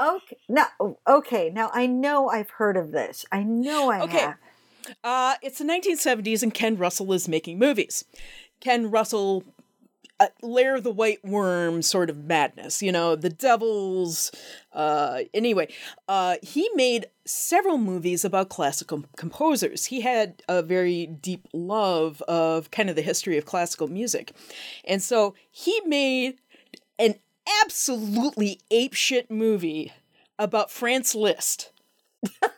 Okay, 0.00 0.36
now 0.48 0.66
okay, 1.06 1.50
now 1.50 1.70
I 1.74 1.86
know 1.86 2.28
I've 2.28 2.50
heard 2.50 2.76
of 2.76 2.90
this. 2.92 3.26
I 3.30 3.42
know 3.42 3.90
I 3.90 4.00
Okay. 4.00 4.18
have. 4.18 4.34
Uh, 5.04 5.34
it's 5.42 5.58
the 5.58 5.64
1970s, 5.64 6.42
and 6.42 6.54
Ken 6.54 6.76
Russell 6.76 7.12
is 7.12 7.28
making 7.28 7.58
movies. 7.58 8.04
Ken 8.60 8.90
Russell, 8.90 9.44
uh, 10.18 10.28
Lair 10.42 10.76
of 10.76 10.84
the 10.84 10.90
White 10.90 11.22
Worm 11.22 11.82
sort 11.82 12.08
of 12.08 12.24
madness, 12.24 12.82
you 12.82 12.90
know, 12.90 13.14
the 13.14 13.28
devils. 13.28 14.32
Uh, 14.72 15.20
anyway, 15.34 15.68
uh, 16.08 16.36
he 16.42 16.68
made 16.74 17.06
several 17.26 17.76
movies 17.76 18.24
about 18.24 18.48
classical 18.48 19.04
composers. 19.16 19.86
He 19.86 20.00
had 20.00 20.42
a 20.48 20.62
very 20.62 21.06
deep 21.06 21.46
love 21.52 22.22
of 22.22 22.70
kind 22.70 22.88
of 22.88 22.96
the 22.96 23.02
history 23.02 23.36
of 23.36 23.44
classical 23.44 23.86
music. 23.88 24.32
And 24.84 25.02
so 25.02 25.34
he 25.50 25.78
made 25.86 26.38
absolutely 27.62 28.60
apeshit 28.70 29.30
movie 29.30 29.92
about 30.38 30.70
Franz 30.70 31.14
Liszt. 31.14 31.72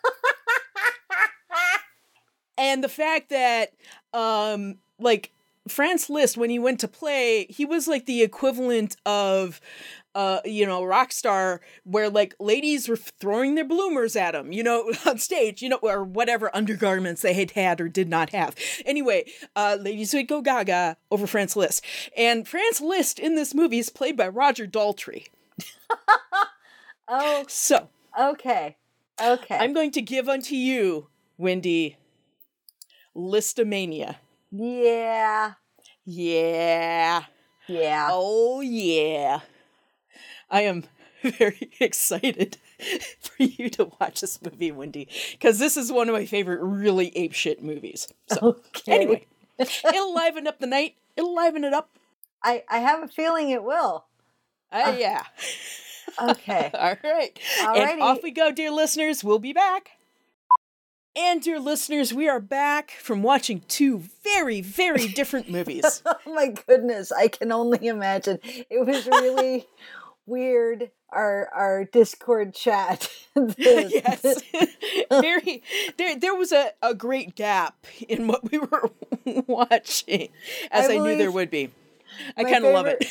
and 2.59 2.83
the 2.83 2.89
fact 2.89 3.31
that 3.31 3.73
um 4.13 4.79
like 4.99 5.33
Franz 5.69 6.11
Liszt 6.11 6.37
when 6.37 6.51
he 6.51 6.59
went 6.59 6.81
to 6.81 6.89
play 6.89 7.47
he 7.49 7.65
was 7.65 7.87
like 7.87 8.07
the 8.07 8.23
equivalent 8.23 8.97
of 9.07 9.61
uh 10.15 10.41
you 10.45 10.67
know 10.67 10.85
rock 10.85 11.13
star 11.13 11.61
where 11.85 12.11
like 12.11 12.35
ladies 12.39 12.89
were 12.89 12.97
throwing 12.97 13.55
their 13.55 13.65
bloomers 13.65 14.15
at 14.17 14.35
him 14.35 14.53
you 14.53 14.63
know 14.63 14.93
on 15.07 15.19
stage 15.19 15.63
you 15.63 15.69
know 15.69 15.79
or 15.83 16.05
whatever 16.05 16.55
undergarments 16.55 17.23
they 17.23 17.33
had 17.33 17.53
had 17.53 17.81
or 17.81 17.89
did 17.89 18.09
not 18.09 18.31
have 18.31 18.55
anyway 18.85 19.25
uh 19.57 19.77
ladies 19.81 20.13
would 20.13 20.29
go 20.29 20.43
gaga 20.43 20.97
over 21.11 21.27
Franz 21.27 21.57
Liszt 21.57 21.85
and 22.17 22.47
Franz 22.47 22.81
Liszt 22.81 23.19
in 23.19 23.37
this 23.37 23.55
movie 23.55 23.79
is 23.79 23.89
played 23.89 24.17
by 24.17 24.29
Roger 24.29 24.67
Daltrey 24.67 25.29
Oh, 27.09 27.45
so 27.49 27.89
okay. 28.19 28.77
Okay. 29.23 29.59
I'm 29.59 29.75
going 29.75 29.91
to 29.93 30.03
give 30.03 30.29
unto 30.29 30.55
you 30.55 31.09
Wendy 31.37 31.99
Lisztomania 33.15 34.17
yeah. 34.53 35.55
Yeah. 36.05 37.25
Yeah. 37.67 38.09
Oh, 38.11 38.61
yeah. 38.61 39.41
I 40.51 40.63
am 40.63 40.85
very 41.23 41.71
excited 41.81 42.59
for 43.21 43.43
you 43.43 43.71
to 43.71 43.91
watch 44.01 44.21
this 44.21 44.41
movie, 44.43 44.71
Wendy, 44.73 45.09
because 45.33 45.59
this 45.59 45.77
is 45.77 45.91
one 45.91 46.09
of 46.09 46.15
my 46.15 46.27
favorite 46.27 46.63
really 46.63 47.11
apeshit 47.13 47.63
movies. 47.63 48.13
So, 48.29 48.59
okay. 48.77 48.93
anyway, 48.93 49.27
it'll 49.59 50.15
liven 50.15 50.47
up 50.47 50.61
the 50.61 50.67
night. 50.67 50.97
It'll 51.17 51.35
liven 51.35 51.65
it 51.65 51.73
up. 51.73 51.91
I, 52.43 52.65
I 52.69 52.79
have 52.79 53.03
a 53.03 53.09
feeling 53.09 53.51
it 53.51 53.63
will. 53.63 54.05
Uh, 54.71 54.97
yeah. 54.99 55.23
Okay. 56.21 56.71
All 56.75 56.97
right. 57.05 57.39
Alrighty. 57.61 57.93
And 57.93 58.03
off 58.03 58.23
we 58.23 58.31
go, 58.31 58.51
dear 58.51 58.71
listeners. 58.71 59.23
We'll 59.23 59.39
be 59.39 59.53
back. 59.53 59.91
And, 61.15 61.43
dear 61.43 61.61
listeners, 61.61 62.15
we 62.15 62.29
are 62.29 62.41
back 62.41 62.93
from 62.93 63.23
watching 63.23 63.63
two 63.69 64.05
very, 64.25 64.63
very 64.63 65.09
different 65.09 65.51
movies. 65.51 66.03
oh 66.07 66.17
my 66.27 66.55
goodness. 66.67 67.13
I 67.13 67.29
can 67.29 67.53
only 67.53 67.87
imagine. 67.87 68.39
It 68.43 68.87
was 68.87 69.07
really 69.07 69.67
weird. 70.27 70.91
Our 71.11 71.51
our 71.53 71.85
Discord 71.85 72.55
chat. 72.55 73.11
Yes 73.59 74.43
very 75.11 75.63
there 75.97 76.19
there 76.19 76.35
was 76.35 76.53
a, 76.53 76.71
a 76.83 76.95
great 76.95 77.35
gap 77.35 77.87
in 78.09 78.27
what 78.27 78.51
we 78.51 78.59
were 78.59 78.91
watching 79.47 80.29
as 80.71 80.89
I 80.89 80.95
i, 80.95 80.99
knew 80.99 81.17
there 81.17 81.31
would 81.31 81.51
be 81.51 81.71
i 82.37 82.45
kind 82.45 82.65
of 82.65 82.75
love 82.75 82.87
it 82.87 83.05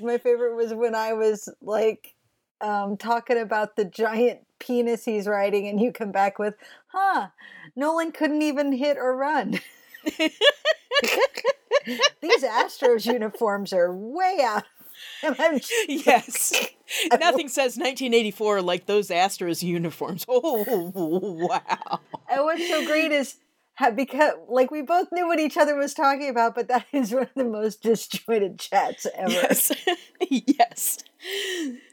My 0.00 0.18
favorite 0.18 0.56
was 0.56 0.72
when 0.72 0.94
I 0.94 1.12
was 1.12 1.48
like 1.60 2.14
um, 2.60 2.96
talking 2.96 3.38
about 3.38 3.76
the 3.76 3.84
giant 3.84 4.40
penis 4.58 5.04
he's 5.04 5.26
riding, 5.26 5.66
and 5.68 5.80
you 5.80 5.92
come 5.92 6.12
back 6.12 6.38
with, 6.38 6.54
"Huh? 6.88 7.28
Nolan 7.76 8.12
couldn't 8.12 8.42
even 8.42 8.72
hit 8.72 8.96
or 8.96 9.16
run." 9.16 9.60
These 12.20 12.42
Astros 12.44 13.06
uniforms 13.06 13.72
are 13.72 13.94
way 13.94 14.38
out. 14.42 14.64
And 15.22 15.34
I'm 15.38 15.58
just- 15.58 15.72
yes 15.88 16.52
nothing 17.20 17.48
says 17.48 17.76
1984 17.78 18.60
like 18.60 18.84
those 18.86 19.08
astros 19.08 19.62
uniforms 19.62 20.26
oh 20.28 20.64
wow 20.68 22.00
and 22.30 22.44
what's 22.44 22.68
so 22.68 22.84
great 22.84 23.10
is 23.10 23.36
because 23.96 24.32
like 24.48 24.70
we 24.70 24.82
both 24.82 25.08
knew 25.12 25.26
what 25.26 25.40
each 25.40 25.56
other 25.56 25.76
was 25.76 25.94
talking 25.94 26.28
about, 26.28 26.54
but 26.54 26.68
that 26.68 26.86
is 26.92 27.12
one 27.12 27.24
of 27.24 27.34
the 27.34 27.44
most 27.44 27.82
disjointed 27.82 28.58
chats 28.58 29.06
ever. 29.14 29.30
yes. 29.30 29.72
Yes. 30.30 30.98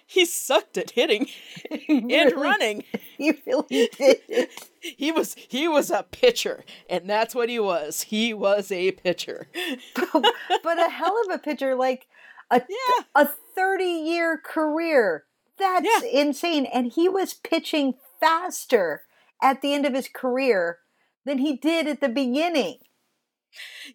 he 0.06 0.26
sucked 0.26 0.78
at 0.78 0.92
hitting 0.92 1.28
and 1.88 2.10
Really? 2.12 2.34
running. 2.36 2.84
You 3.18 3.34
really 3.48 3.88
did. 3.98 4.50
He 4.82 5.10
was 5.10 5.38
he 5.48 5.70
was 5.70 5.90
a 5.90 6.04
pitcher, 6.04 6.66
and 6.90 7.10
that's 7.10 7.34
what 7.34 7.48
he 7.48 7.60
was. 7.60 8.02
He 8.02 8.34
was 8.34 8.74
a 8.74 8.92
pitcher. 8.92 9.48
but 9.96 10.78
a 10.80 10.90
hell 10.90 11.16
of 11.26 11.34
a 11.34 11.38
pitcher, 11.40 11.76
like 11.76 12.08
a 12.52 12.62
Yeah. 12.68 13.04
a 13.16 13.30
30 13.56 13.86
year 13.86 14.38
career. 14.38 15.24
That's 15.58 15.88
Yeah. 16.04 16.22
insane. 16.22 16.66
And 16.66 16.92
he 16.92 17.08
was 17.10 17.34
pitching 17.34 17.96
faster 18.20 19.04
at 19.42 19.62
the 19.62 19.74
end 19.74 19.86
of 19.86 19.94
his 19.94 20.08
career 20.08 20.80
than 21.26 21.40
he 21.40 21.56
did 21.56 21.88
at 21.88 22.02
the 22.02 22.10
beginning. 22.10 22.80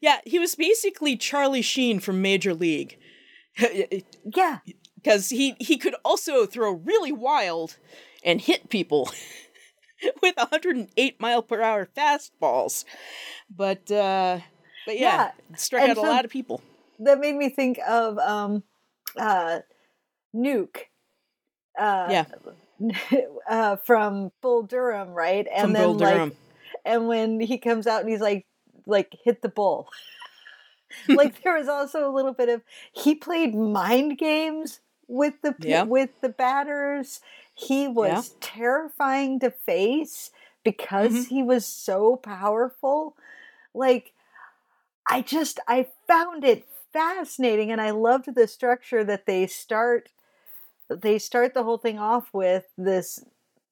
Yeah, 0.00 0.20
he 0.24 0.38
was 0.38 0.54
basically 0.54 1.16
Charlie 1.16 1.62
Sheen 1.62 2.00
from 2.00 2.22
Major 2.22 2.54
League. 2.54 2.98
Yeah. 4.24 4.58
Because 4.94 5.30
he, 5.30 5.56
he 5.58 5.76
could 5.78 5.94
also 6.04 6.44
throw 6.46 6.72
really 6.72 7.11
wild 7.12 7.76
and 8.22 8.40
hit 8.40 8.68
people 8.68 9.11
with 10.22 10.36
108 10.36 11.20
mile 11.20 11.42
per 11.42 11.62
hour 11.62 11.88
fastballs. 11.96 12.84
But 13.54 13.90
uh 13.90 14.40
but 14.86 14.98
yeah, 14.98 15.32
struck 15.56 15.82
and 15.82 15.92
out 15.92 15.96
a 15.98 16.00
lot 16.02 16.24
of 16.24 16.30
people. 16.30 16.61
That 16.98 17.18
made 17.18 17.34
me 17.34 17.48
think 17.48 17.78
of 17.86 18.18
um 18.18 18.62
uh 19.18 19.61
Nuke. 20.34 20.89
Uh 21.80 22.12
Yeah. 22.12 22.26
uh 23.50 23.76
from 23.76 24.32
Bull 24.42 24.62
Durham, 24.64 25.10
right? 25.10 25.46
And 25.54 25.74
From 25.74 25.74
then 25.74 25.94
Bull 25.94 25.98
like 25.98 26.24
Durham. 26.24 26.36
and 26.84 27.08
when 27.08 27.40
he 27.40 27.58
comes 27.58 27.86
out 27.86 28.02
and 28.02 28.10
he's 28.10 28.20
like 28.20 28.46
like 28.86 29.14
hit 29.24 29.42
the 29.42 29.48
bull 29.48 29.88
like 31.12 31.42
there 31.42 31.56
was 31.58 31.68
also 31.68 32.08
a 32.08 32.14
little 32.14 32.32
bit 32.34 32.48
of 32.48 32.62
he 32.92 33.14
played 33.14 33.54
mind 33.54 34.18
games 34.18 34.80
with 35.08 35.34
the 35.42 35.54
Yeah. 35.58 35.86
with 35.88 36.10
the 36.20 36.28
batters 36.28 37.20
he 37.54 37.88
was 37.88 38.34
terrifying 38.40 39.40
to 39.40 39.50
face 39.50 40.30
because 40.64 41.24
Mhm. 41.24 41.26
he 41.26 41.42
was 41.42 41.66
so 41.66 42.16
powerful 42.16 43.16
like 43.74 44.12
i 45.08 45.20
just 45.20 45.60
i 45.68 45.86
found 46.06 46.44
it 46.44 46.64
fascinating 46.92 47.70
and 47.70 47.80
i 47.80 47.90
loved 47.90 48.34
the 48.34 48.46
structure 48.48 49.04
that 49.04 49.26
they 49.26 49.46
start 49.46 50.10
they 50.91 51.18
start 51.18 51.55
the 51.55 51.62
whole 51.62 51.78
thing 51.78 51.99
off 51.99 52.28
with 52.32 52.64
this 52.76 53.24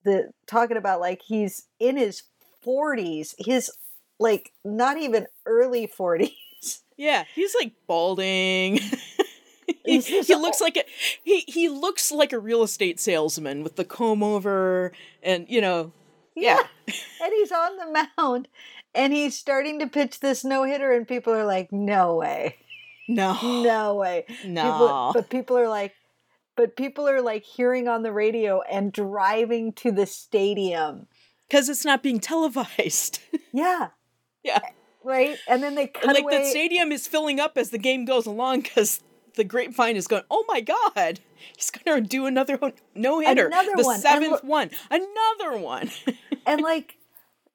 the 0.03 0.31
talking 0.47 0.77
about 0.77 0.99
like 0.99 1.21
he's 1.21 1.67
in 1.79 1.97
his 1.97 2.23
40s 2.65 3.35
his 3.39 3.71
like 4.19 4.51
not 4.63 4.97
even 4.97 5.27
early 5.45 5.87
40s 5.87 6.31
Yeah, 6.97 7.23
he's 7.33 7.55
like 7.57 7.71
balding. 7.87 8.77
he, 9.85 10.01
he 10.01 10.35
looks 10.35 10.59
like 10.59 10.75
a 10.75 10.83
he 11.23 11.45
he 11.47 11.69
looks 11.69 12.11
like 12.11 12.33
a 12.33 12.39
real 12.39 12.61
estate 12.61 12.99
salesman 12.99 13.63
with 13.63 13.77
the 13.77 13.85
comb 13.85 14.21
over 14.21 14.91
and 15.23 15.45
you 15.47 15.61
know 15.61 15.93
yeah. 16.35 16.59
and 16.87 17.33
he's 17.37 17.53
on 17.53 17.77
the 17.77 18.05
mound 18.17 18.49
and 18.93 19.13
he's 19.13 19.37
starting 19.37 19.79
to 19.79 19.87
pitch 19.87 20.19
this 20.19 20.43
no-hitter 20.43 20.91
and 20.91 21.07
people 21.07 21.33
are 21.33 21.45
like 21.45 21.71
no 21.71 22.15
way 22.15 22.57
No. 23.07 23.37
no 23.41 23.95
way 23.95 24.25
No. 24.45 24.63
People, 24.63 25.11
but 25.13 25.29
people 25.29 25.57
are 25.57 25.69
like 25.69 25.93
but 26.59 26.75
people 26.75 27.07
are 27.07 27.21
like 27.21 27.45
hearing 27.45 27.87
on 27.87 28.03
the 28.03 28.11
radio 28.11 28.59
and 28.69 28.91
driving 28.91 29.71
to 29.71 29.93
the 29.93 30.05
stadium 30.05 31.07
Cuz 31.49 31.69
it's 31.69 31.85
not 31.85 32.03
being 32.03 32.19
televised. 32.19 33.19
yeah 33.53 33.87
yeah. 34.43 34.59
Eh, 34.61 34.69
right 35.05 35.37
and 35.47 35.63
then 35.63 35.75
they 35.75 35.87
cut 35.87 36.13
like 36.13 36.23
away 36.23 36.39
the 36.39 36.49
stadium 36.49 36.91
is 36.91 37.07
filling 37.07 37.39
up 37.39 37.57
as 37.57 37.69
the 37.69 37.77
game 37.77 38.03
goes 38.03 38.25
along 38.25 38.63
cuz 38.63 38.99
the 39.35 39.45
grapevine 39.45 39.95
is 39.95 40.05
going, 40.07 40.23
"Oh 40.29 40.43
my 40.49 40.59
god. 40.59 41.21
He's 41.55 41.71
going 41.71 42.03
to 42.03 42.05
do 42.09 42.25
another 42.25 42.59
no-hitter. 42.93 43.47
Another 43.47 43.71
the 43.77 43.83
one. 43.83 43.93
And 43.95 44.03
seventh 44.03 44.31
look- 44.31 44.43
one. 44.43 44.71
Another 44.91 45.57
one." 45.57 45.91
and 46.45 46.59
like 46.61 46.97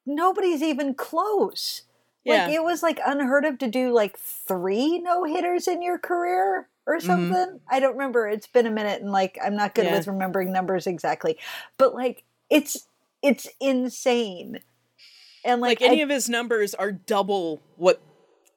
nobody's 0.03 0.63
even 0.63 0.95
close 0.95 1.83
like 2.25 2.37
Yeah. 2.37 2.49
it 2.49 2.63
was 2.63 2.81
like 2.81 2.99
unheard 3.05 3.45
of 3.45 3.59
to 3.59 3.67
do 3.67 3.91
like 3.91 4.17
three 4.17 4.97
no-hitters 4.97 5.67
in 5.67 5.83
your 5.83 5.99
career 5.99 6.69
or 6.87 6.97
Mm-hmm. 6.97 7.05
something 7.07 7.59
i 7.69 7.79
don't 7.79 7.93
remember 7.93 8.27
it's 8.27 8.47
been 8.47 8.65
a 8.67 8.71
minute 8.71 9.01
and 9.01 9.11
like 9.11 9.37
i'm 9.43 9.55
not 9.55 9.73
good 9.75 9.85
Yeah. 9.85 9.97
with 9.97 10.07
remembering 10.07 10.51
numbers 10.51 10.87
exactly 10.87 11.37
but 11.77 11.93
like 11.95 12.23
it's 12.49 12.87
it's 13.21 13.47
insane 13.59 14.59
and 15.43 15.61
like, 15.61 15.79
like, 15.81 15.89
any 15.89 16.01
I- 16.01 16.03
of 16.03 16.09
his 16.09 16.27
numbers 16.29 16.73
are 16.75 16.91
double 16.91 17.61
what 17.75 18.01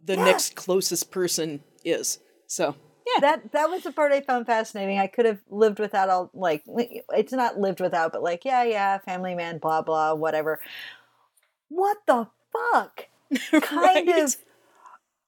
the 0.05 0.15
Yeah. 0.17 0.25
next 0.25 0.55
closest 0.55 1.11
person 1.11 1.63
is. 1.85 2.19
So, 2.47 2.77
yeah. 3.07 3.21
that 3.21 3.53
that 3.53 3.69
was 3.71 3.83
the 3.83 3.93
part 3.93 4.13
i 4.13 4.21
found 4.23 4.47
fascinating 4.47 4.99
i 4.99 5.07
could 5.07 5.25
have 5.27 5.41
lived 5.51 5.79
without 5.79 6.09
all 6.09 6.31
like 6.35 6.63
it's 6.67 7.33
not 7.33 7.59
lived 7.59 7.81
without 7.81 8.13
but 8.13 8.23
like 8.23 8.45
yeah 8.45 8.63
yeah 8.63 8.99
family 8.99 9.35
man 9.35 9.59
blah 9.59 9.83
blah 9.83 10.15
whatever 10.15 10.61
what 11.69 11.99
the 12.07 12.27
fuck 12.53 13.07
kind 13.63 14.09
Right? 14.09 14.23
of 14.25 14.37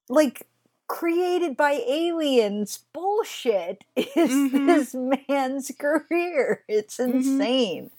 like 0.08 0.46
created 0.90 1.56
by 1.56 1.80
aliens 1.86 2.80
bullshit 2.92 3.84
is 3.96 4.30
Mhm. 4.30 4.66
this 4.66 4.94
man's 5.28 5.70
career. 5.78 6.64
It's 6.66 6.96
Mhm. 6.98 7.14
insane. 7.14 7.90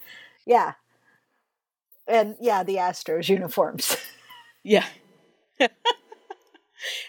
Yeah. 0.45 0.73
And 2.05 2.35
yeah, 2.41 2.63
the 2.63 2.75
Astros 2.75 3.29
uniforms. 3.29 3.95
Yeah. 4.63 4.85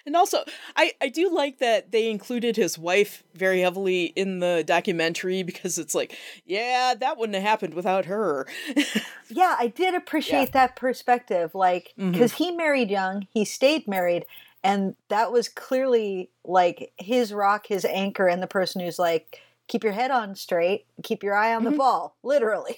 and 0.07 0.17
also, 0.17 0.45
I, 0.75 0.93
I 1.03 1.09
do 1.11 1.29
like 1.29 1.59
that 1.59 1.93
they 1.93 2.09
included 2.11 2.57
his 2.57 2.79
wife 2.79 3.23
very 3.35 3.61
heavily 3.61 4.07
in 4.17 4.39
the 4.39 4.65
documentary 4.67 5.43
because 5.43 5.77
it's 5.79 5.95
like, 5.95 6.17
yeah, 6.47 6.95
that 6.99 7.19
wouldn't 7.19 7.35
have 7.35 7.43
happened 7.45 7.75
without 7.75 8.07
her. 8.07 8.47
yeah, 9.29 9.57
I 9.59 9.67
did 9.67 9.95
appreciate 9.95 10.53
that 10.53 10.77
perspective. 10.77 11.55
Like, 11.55 11.93
because 11.99 12.33
he 12.35 12.51
married 12.53 12.91
young, 12.91 13.27
he 13.35 13.45
stayed 13.45 13.87
married, 13.87 14.25
and 14.65 14.95
that 15.09 15.33
was 15.33 15.49
clearly 15.49 16.31
like 16.45 16.93
his 16.99 17.33
rock, 17.33 17.67
his 17.67 17.85
anchor, 17.85 18.29
and 18.29 18.43
the 18.43 18.47
person 18.47 18.81
who's 18.81 18.99
like, 18.99 19.41
keep 19.69 19.85
your 19.85 19.93
head 19.93 20.11
on 20.11 20.35
straight, 20.35 20.87
keep 21.03 21.23
your 21.23 21.35
eye 21.35 21.55
on 21.55 21.65
the 21.65 21.71
Mhm. 21.71 21.79
ball, 21.79 22.17
literally. 22.23 22.77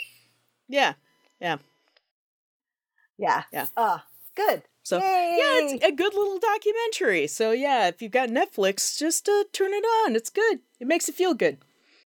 yeah. 0.69 0.95
Yeah. 1.41 1.59
Yeah. 3.19 3.43
Yeah. 3.53 3.67
Ah, 3.77 4.07
good. 4.35 4.63
So, 4.83 4.99
yeah, 4.99 5.03
it's 5.73 5.85
a 5.85 5.93
good 5.93 6.13
little 6.15 6.39
documentary. 6.39 7.27
So, 7.27 7.53
yeah, 7.53 7.87
if 7.89 8.03
you've 8.03 8.13
got 8.13 8.29
Netflix, 8.29 8.99
just 8.99 9.29
uh, 9.29 9.45
turn 9.53 9.73
it 9.73 9.85
on. 9.85 10.15
It's 10.15 10.29
good. 10.29 10.61
It 10.79 10.87
makes 10.87 11.09
you 11.09 11.15
feel 11.15 11.33
good. 11.35 11.59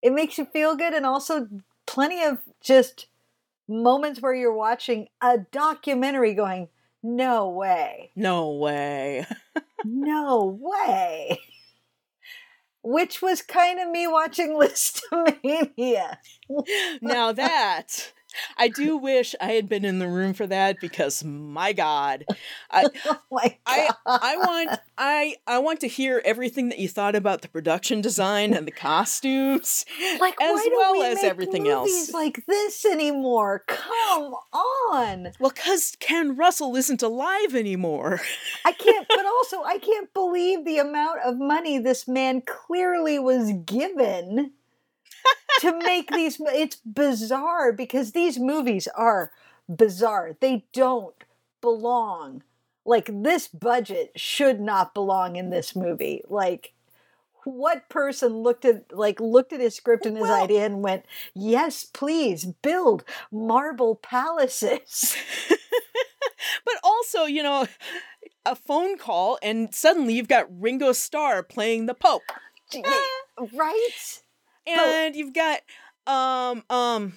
it 0.03 0.13
makes 0.13 0.37
you 0.37 0.45
feel 0.45 0.75
good 0.75 0.93
and 0.93 1.05
also 1.05 1.47
plenty 1.87 2.21
of 2.23 2.37
just 2.61 3.07
moments 3.67 4.21
where 4.21 4.33
you're 4.35 4.53
watching 4.53 5.07
a 5.21 5.39
documentary 5.51 6.33
going 6.35 6.69
no 7.01 7.49
way 7.49 8.11
No 8.15 8.51
way. 8.51 9.25
no 9.85 10.57
way. 10.59 11.39
Which 12.83 13.21
was 13.21 13.41
kind 13.41 13.79
of 13.79 13.89
me 13.89 14.07
watching 14.07 14.49
lisztomania. 14.59 16.17
Now 17.01 17.31
that 17.33 18.13
I 18.57 18.67
do 18.67 18.97
wish 18.97 19.35
I 19.41 19.53
had 19.53 19.69
been 19.69 19.85
in 19.85 19.99
the 19.99 20.07
room 20.07 20.33
for 20.33 20.47
that 20.47 20.79
because 20.79 21.23
my 21.23 21.73
God, 21.73 22.25
I 22.71 22.87
oh 23.05 23.19
my 23.31 23.57
god 23.65 23.95
I 24.05 24.37
want 24.37 24.79
I 24.97 25.35
I 25.45 25.59
want 25.59 25.79
to 25.81 25.87
hear 25.87 26.21
everything 26.25 26.69
that 26.69 26.79
you 26.79 26.87
thought 26.87 27.15
about 27.15 27.41
the 27.41 27.47
production 27.47 28.01
design 28.01 28.53
and 28.53 28.67
the 28.67 28.71
costumes, 28.71 29.85
like 30.19 30.35
as 30.41 30.61
well 30.71 30.93
we 30.93 31.05
as 31.05 31.15
make 31.15 31.25
everything 31.25 31.63
movies 31.63 32.09
else. 32.09 32.13
like 32.13 32.45
this 32.47 32.85
anymore? 32.85 33.63
Come 33.67 34.33
on. 34.53 35.31
Well, 35.39 35.51
because 35.53 35.95
Ken 35.99 36.35
Russell 36.35 36.75
isn't 36.75 37.01
alive 37.01 37.55
anymore. 37.55 38.21
I 38.65 38.71
can't, 38.71 39.07
but 39.07 39.25
also 39.37 39.63
I 39.63 39.77
can't 39.77 40.13
believe 40.13 40.65
the 40.65 40.79
amount 40.79 41.19
of 41.25 41.37
money 41.37 41.77
this 41.79 42.07
man 42.07 42.41
clearly 42.41 43.19
was 43.19 43.51
given 43.65 44.51
to 45.61 45.77
make 45.79 46.11
these. 46.11 46.39
It's 46.39 46.77
bizarre 46.77 47.71
because 47.71 48.11
these 48.11 48.39
movies 48.39 48.87
are 48.95 49.31
bizarre. 49.73 50.35
They 50.39 50.65
don't 50.73 51.15
belong. 51.61 52.43
Like 52.85 53.09
this 53.11 53.47
budget 53.47 54.11
should 54.15 54.59
not 54.61 54.93
belong 54.93 55.35
in 55.35 55.49
this 55.49 55.75
movie. 55.75 56.21
Like 56.29 56.73
what 57.43 57.87
person 57.89 58.37
looked 58.37 58.65
at 58.65 58.95
like 58.95 59.19
looked 59.19 59.53
at 59.53 59.59
his 59.59 59.75
script 59.75 60.05
and 60.05 60.15
his 60.17 60.23
Well- 60.23 60.43
idea 60.43 60.65
and 60.65 60.81
went, 60.83 61.05
"Yes, 61.33 61.83
please 61.85 62.45
build 62.45 63.03
marble 63.31 63.95
palaces." 63.95 65.15
But 66.65 66.75
also, 66.83 67.23
you 67.23 67.43
know, 67.43 67.65
a 68.45 68.55
phone 68.55 68.97
call 68.97 69.37
and 69.41 69.73
suddenly 69.73 70.13
you've 70.15 70.27
got 70.27 70.47
Ringo 70.61 70.91
Starr 70.91 71.41
playing 71.43 71.85
the 71.85 71.93
Pope. 71.93 72.23
right? 73.53 74.21
And 74.67 75.15
you've 75.15 75.33
got 75.33 75.59
um 76.05 76.63
um 76.69 77.13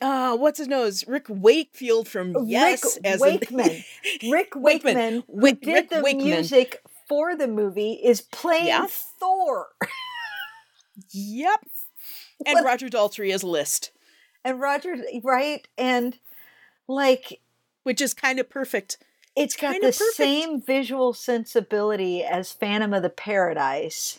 uh 0.00 0.36
what's 0.36 0.58
his 0.58 0.68
nose? 0.68 1.04
Rick 1.08 1.26
Wakefield 1.28 2.08
from 2.08 2.34
Yes 2.46 2.96
Rick 2.96 3.06
as 3.06 3.20
an- 3.22 3.28
Wakeman. 3.32 3.84
Rick 4.30 4.52
Wakeman. 4.54 4.54
Rick 4.54 4.54
Wakeman, 4.56 5.14
who 5.14 5.24
Wick- 5.28 5.60
did 5.62 5.72
Rick 5.74 5.90
the 5.90 6.02
Wakeman. 6.02 6.24
music 6.26 6.82
for 7.08 7.34
the 7.36 7.48
movie, 7.48 7.92
is 7.92 8.20
playing 8.20 8.66
Yeah. 8.66 8.86
Thor. 8.88 9.68
Yep. 11.12 11.60
And 12.46 12.54
What- 12.56 12.64
Roger 12.64 12.88
Daltrey 12.88 13.32
as 13.32 13.44
Liszt, 13.44 13.90
And 14.44 14.60
Roger, 14.60 14.96
right? 15.22 15.66
And 15.76 16.18
like 16.86 17.40
which 17.84 18.00
is 18.00 18.12
kind 18.14 18.38
of 18.38 18.50
perfect. 18.50 18.98
it's 19.36 19.56
got 19.56 19.72
Kinda 19.72 19.86
the 19.88 19.92
perfect. 19.92 20.16
same 20.16 20.60
visual 20.60 21.12
sensibility 21.14 22.22
as 22.24 22.52
Phantom 22.52 22.92
of 22.92 23.02
the 23.02 23.10
Paradise. 23.10 24.18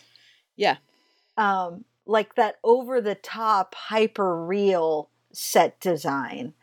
Yeah. 0.56 0.76
Um, 1.36 1.84
like 2.10 2.34
that 2.34 2.58
over 2.64 3.00
the 3.00 3.14
top, 3.14 3.74
hyper 3.74 4.44
real 4.44 5.08
set 5.32 5.78
design. 5.80 6.54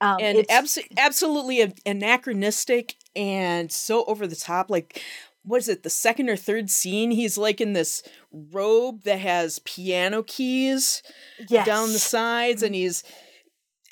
Um, 0.00 0.16
and 0.20 0.38
abso- 0.48 0.86
absolutely 0.96 1.74
anachronistic 1.84 2.96
and 3.14 3.70
so 3.70 4.04
over 4.06 4.26
the 4.26 4.34
top 4.34 4.70
like 4.70 5.02
what 5.42 5.58
is 5.58 5.68
it 5.68 5.82
the 5.82 5.90
second 5.90 6.30
or 6.30 6.36
third 6.36 6.70
scene 6.70 7.10
he's 7.10 7.36
like 7.36 7.60
in 7.60 7.74
this 7.74 8.02
robe 8.32 9.02
that 9.02 9.18
has 9.18 9.58
piano 9.58 10.22
keys 10.22 11.02
yes. 11.50 11.66
down 11.66 11.92
the 11.92 11.98
sides 11.98 12.62
and 12.62 12.74
he's 12.74 13.04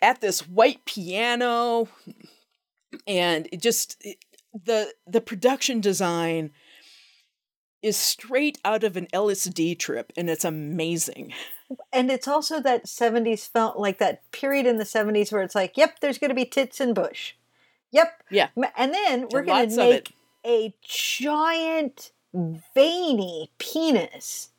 at 0.01 0.23
this 0.23 0.49
white 0.49 0.83
piano 0.87 1.89
and 3.07 3.47
it 3.53 3.61
just 3.61 3.99
it- 4.01 4.17
the 4.65 4.95
the 5.07 5.21
production 5.21 5.79
design 5.79 6.51
is 7.83 7.97
straight 7.97 8.59
out 8.65 8.85
of 8.85 8.97
an 8.97 9.07
LSD 9.13 9.79
trip 9.79 10.13
and 10.17 10.29
it's 10.29 10.45
amazing. 10.45 11.33
and 11.93 12.11
it's 12.11 12.27
also 12.29 12.61
that 12.61 12.87
70s 12.87 13.49
felt 13.49 13.79
like 13.79 13.99
that 13.99 14.29
period 14.33 14.67
in 14.67 14.79
the 14.79 14.85
70s 14.85 15.31
where 15.33 15.43
it's 15.43 15.55
like 15.55 15.77
yep 15.77 16.01
there's 16.01 16.19
going 16.19 16.31
to 16.31 16.35
be 16.35 16.45
tits 16.45 16.81
and 16.81 16.95
bush 16.95 17.35
yep 17.91 18.23
Yeah. 18.31 18.49
And 18.77 18.93
then 18.93 19.29
we're 19.31 19.43
going 19.43 19.69
to 19.71 19.77
make 19.77 20.15
a 20.47 20.75
giant 20.83 22.13
veiny 22.75 23.51
penis 23.59 24.51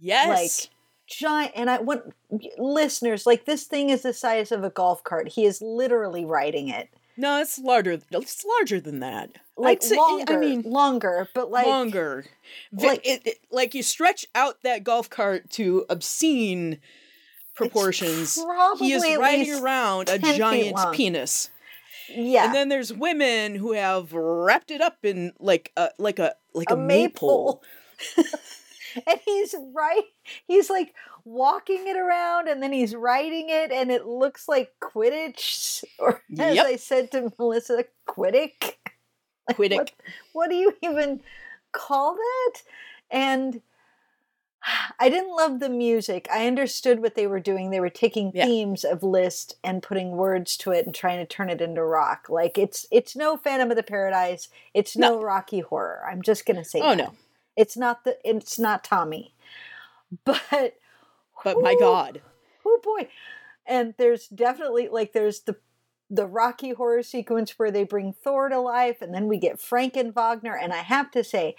Yes. 0.00 0.28
Like 0.28 0.70
giant 1.06 1.52
and 1.54 1.68
i 1.68 1.78
want 1.78 2.14
listeners 2.58 3.26
like 3.26 3.44
this 3.44 3.64
thing 3.64 3.90
is 3.90 4.02
the 4.02 4.12
size 4.14 4.50
of 4.50 4.64
a 4.64 4.70
golf 4.70 5.04
cart 5.04 5.28
he 5.28 5.44
is 5.44 5.60
literally 5.60 6.24
riding 6.24 6.68
it 6.70 6.88
no, 7.16 7.40
it's 7.40 7.58
larger 7.58 7.98
it's 8.10 8.44
larger 8.44 8.80
than 8.80 9.00
that. 9.00 9.30
like 9.56 9.82
say- 9.82 9.96
longer 9.96 10.34
I 10.34 10.36
mean 10.38 10.62
longer 10.62 11.28
but 11.34 11.50
like 11.50 11.66
longer. 11.66 12.26
Like- 12.72 13.06
it, 13.06 13.22
it- 13.26 13.38
like 13.50 13.74
you 13.74 13.82
stretch 13.82 14.26
out 14.34 14.62
that 14.62 14.84
golf 14.84 15.08
cart 15.10 15.50
to 15.50 15.84
obscene 15.88 16.78
proportions. 17.54 18.36
probably 18.44 18.86
He 18.88 18.92
is 18.94 19.16
riding 19.18 19.54
around 19.62 20.08
a 20.08 20.18
giant 20.18 20.76
penis. 20.92 21.50
yeah 22.08 22.46
And 22.46 22.54
then 22.54 22.68
there's 22.68 22.92
women 22.92 23.54
who 23.54 23.72
have 23.72 24.12
wrapped 24.12 24.70
it 24.70 24.80
up 24.80 24.98
in 25.04 25.32
like 25.38 25.72
a 25.76 25.90
like 25.98 26.18
a 26.18 26.34
like 26.52 26.70
a, 26.70 26.74
a 26.74 26.76
maypole. 26.76 27.62
maypole. 28.16 28.24
and 29.06 29.20
he's 29.24 29.54
right 29.74 30.02
he's 30.46 30.70
like 30.70 30.94
walking 31.24 31.86
it 31.86 31.96
around 31.96 32.48
and 32.48 32.62
then 32.62 32.72
he's 32.72 32.94
riding 32.94 33.46
it 33.48 33.72
and 33.72 33.90
it 33.90 34.06
looks 34.06 34.48
like 34.48 34.72
quidditch 34.80 35.84
or 35.98 36.22
as 36.38 36.54
Yep. 36.56 36.66
i 36.66 36.76
said 36.76 37.10
to 37.12 37.32
melissa 37.38 37.84
quiddick 38.06 38.78
Like, 39.48 39.56
Quiddick. 39.58 39.76
what, 39.78 39.92
what 40.32 40.50
do 40.50 40.56
you 40.56 40.74
even 40.82 41.20
call 41.72 42.14
that 42.14 42.62
and 43.10 43.60
I 44.98 45.10
didn't 45.10 45.36
love 45.36 45.60
the 45.60 45.68
music. 45.68 46.26
I 46.32 46.46
understood 46.46 47.02
what 47.02 47.16
they 47.16 47.26
were 47.26 47.38
doing. 47.40 47.68
They 47.68 47.80
were 47.80 47.90
taking 47.90 48.32
Yeah. 48.34 48.46
themes 48.46 48.82
of 48.82 49.02
Liszt 49.02 49.56
and 49.62 49.82
putting 49.82 50.12
words 50.12 50.56
to 50.58 50.70
it 50.70 50.86
and 50.86 50.94
trying 50.94 51.18
to 51.18 51.26
turn 51.26 51.50
it 51.50 51.60
into 51.60 51.84
rock. 51.84 52.28
Like 52.30 52.56
it's 52.56 52.86
it's 52.90 53.14
no 53.14 53.36
Phantom 53.36 53.70
of 53.70 53.76
the 53.76 53.82
Paradise. 53.82 54.48
It's 54.72 54.96
no, 54.96 55.20
Rocky 55.20 55.60
Horror. 55.60 56.02
I'm 56.10 56.22
just 56.22 56.46
gonna 56.46 56.64
say. 56.64 56.80
Oh 56.80 56.88
that. 56.90 56.96
no. 56.96 57.12
It's 57.56 57.76
not 57.76 58.04
the 58.04 58.18
it's 58.24 58.58
not 58.58 58.84
Tommy. 58.84 59.34
But 60.24 60.74
But 61.42 61.60
my 61.60 61.74
god. 61.78 62.20
Oh 62.64 62.80
boy. 62.82 63.08
And 63.66 63.94
there's 63.98 64.28
definitely 64.28 64.88
like 64.88 65.12
there's 65.12 65.40
the 65.40 65.56
the 66.10 66.26
Rocky 66.26 66.70
horror 66.70 67.02
sequence 67.02 67.58
where 67.58 67.70
they 67.70 67.82
bring 67.84 68.12
Thor 68.12 68.48
to 68.48 68.60
life 68.60 69.00
and 69.02 69.12
then 69.12 69.26
we 69.26 69.38
get 69.38 69.58
Frank 69.60 69.96
and 69.96 70.14
Wagner 70.14 70.54
and 70.56 70.72
I 70.72 70.78
have 70.82 71.10
to 71.12 71.24
say 71.24 71.56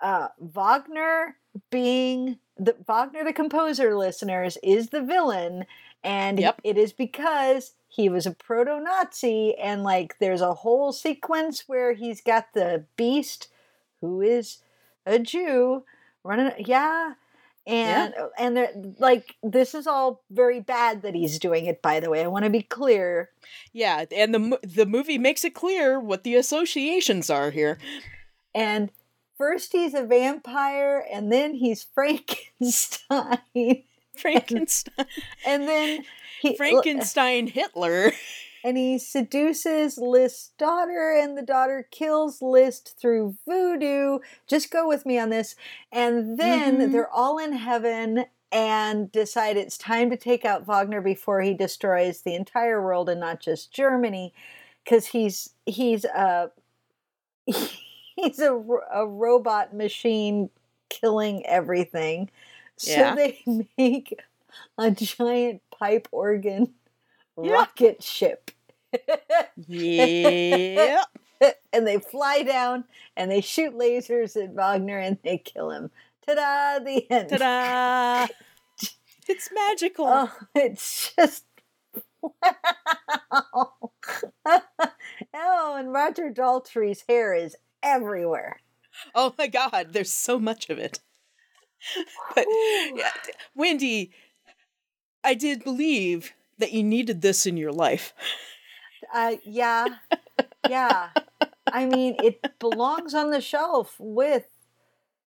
uh 0.00 0.28
Wagner 0.38 1.36
being 1.70 2.38
the 2.58 2.76
Wagner 2.86 3.24
the 3.24 3.32
composer 3.32 3.96
listeners 3.96 4.58
is 4.62 4.88
the 4.90 5.02
villain 5.02 5.64
and 6.02 6.38
Yep. 6.38 6.60
it 6.64 6.76
is 6.78 6.92
because 6.92 7.72
he 7.88 8.08
was 8.08 8.26
a 8.26 8.30
proto-Nazi 8.30 9.56
and 9.56 9.82
like 9.82 10.16
there's 10.18 10.40
a 10.40 10.54
whole 10.54 10.92
sequence 10.92 11.64
where 11.68 11.92
he's 11.92 12.20
got 12.20 12.52
the 12.54 12.84
beast 12.96 13.48
who 14.00 14.20
is 14.20 14.58
a 15.06 15.18
Jew 15.18 15.84
running 16.24 16.52
yeah 16.58 17.14
and 17.66 18.14
uh, 18.14 18.28
and 18.38 18.56
they're 18.56 18.72
like 18.98 19.36
this 19.42 19.74
is 19.74 19.86
all 19.86 20.22
very 20.30 20.60
bad 20.60 21.02
that 21.02 21.14
he's 21.14 21.38
doing 21.38 21.66
it 21.66 21.82
by 21.82 22.00
the 22.00 22.10
way 22.10 22.22
i 22.22 22.26
want 22.26 22.44
to 22.44 22.50
be 22.50 22.62
clear 22.62 23.30
Yeah, 23.72 24.04
and 24.14 24.34
the 24.34 24.58
the 24.62 24.86
movie 24.86 25.18
makes 25.18 25.44
it 25.44 25.54
clear 25.54 25.98
what 26.00 26.24
the 26.24 26.36
associations 26.36 27.28
are 27.30 27.50
here. 27.50 27.78
and 28.54 28.90
first 29.38 29.72
he's 29.72 29.94
a 29.94 30.02
vampire 30.04 31.04
and 31.12 31.30
then 31.32 31.54
he's 31.54 31.82
frankenstein 31.94 33.38
Frankenstein, 34.16 35.06
and 35.46 35.62
then 35.68 36.04
he 36.42 36.56
Frankenstein 36.58 37.46
Hitler. 37.46 38.12
And 38.62 38.76
he 38.76 38.98
seduces 38.98 39.96
Liszt's 39.98 40.50
daughter, 40.58 41.12
and 41.12 41.36
the 41.36 41.42
daughter 41.42 41.86
kills 41.90 42.42
Liszt 42.42 42.98
through 42.98 43.36
voodoo. 43.46 44.18
Just 44.46 44.70
go 44.70 44.86
with 44.86 45.06
me 45.06 45.18
on 45.18 45.30
this. 45.30 45.56
And 45.90 46.38
then 46.38 46.78
Mhm. 46.78 46.92
they're 46.92 47.10
all 47.10 47.38
in 47.38 47.52
heaven 47.54 48.26
and 48.52 49.10
decide 49.12 49.56
it's 49.56 49.78
time 49.78 50.10
to 50.10 50.16
take 50.16 50.44
out 50.44 50.66
Wagner 50.66 51.00
before 51.00 51.40
he 51.40 51.54
destroys 51.54 52.20
the 52.22 52.34
entire 52.34 52.82
world 52.82 53.08
and 53.08 53.20
not 53.20 53.40
just 53.40 53.72
Germany, 53.72 54.34
because 54.84 55.06
he's 55.06 55.50
he's 55.66 56.04
a 56.04 56.50
he's 57.46 58.38
a, 58.40 58.54
a 58.92 59.06
robot 59.06 59.74
machine 59.74 60.50
killing 60.88 61.44
everything. 61.46 62.30
Yeah. 62.82 63.12
So 63.12 63.16
they 63.16 63.40
make 63.78 64.18
a 64.78 64.90
giant 64.92 65.62
pipe 65.70 66.08
organ 66.12 66.66
Yeah. 66.66 66.79
Rocket 67.48 68.02
ship. 68.02 68.50
Yeah. 69.66 71.02
and 71.72 71.86
they 71.86 71.98
fly 71.98 72.42
down 72.42 72.84
and 73.16 73.30
they 73.30 73.40
shoot 73.40 73.74
lasers 73.74 74.42
at 74.42 74.50
Wagner 74.50 74.98
and 74.98 75.18
they 75.22 75.38
kill 75.38 75.70
him. 75.70 75.90
Ta-da! 76.26 76.84
The 76.84 77.10
end. 77.10 77.30
Ta-da! 77.30 78.26
It's 79.28 79.48
magical. 79.54 80.06
Oh, 80.08 80.32
it's 80.56 81.12
just 81.14 81.44
wow. 82.20 82.32
oh, 85.34 85.76
and 85.78 85.92
Roger 85.92 86.32
Daltrey's 86.32 87.04
hair 87.08 87.32
is 87.32 87.54
everywhere. 87.80 88.58
Oh 89.14 89.32
my 89.38 89.46
god, 89.46 89.92
there's 89.92 90.12
so 90.12 90.40
much 90.40 90.68
of 90.68 90.78
it. 90.80 90.98
But 92.34 92.46
yeah, 92.48 93.10
Wendy, 93.54 94.10
I 95.22 95.34
did 95.34 95.62
believe 95.62 96.32
that 96.60 96.72
you 96.72 96.82
needed 96.82 97.20
this 97.22 97.46
in 97.46 97.56
your 97.56 97.72
life. 97.72 98.14
Uh, 99.12 99.36
yeah, 99.44 99.86
yeah. 100.68 101.08
I 101.72 101.86
mean, 101.86 102.16
it 102.22 102.58
belongs 102.58 103.14
on 103.14 103.30
the 103.30 103.40
shelf 103.40 103.96
with 103.98 104.44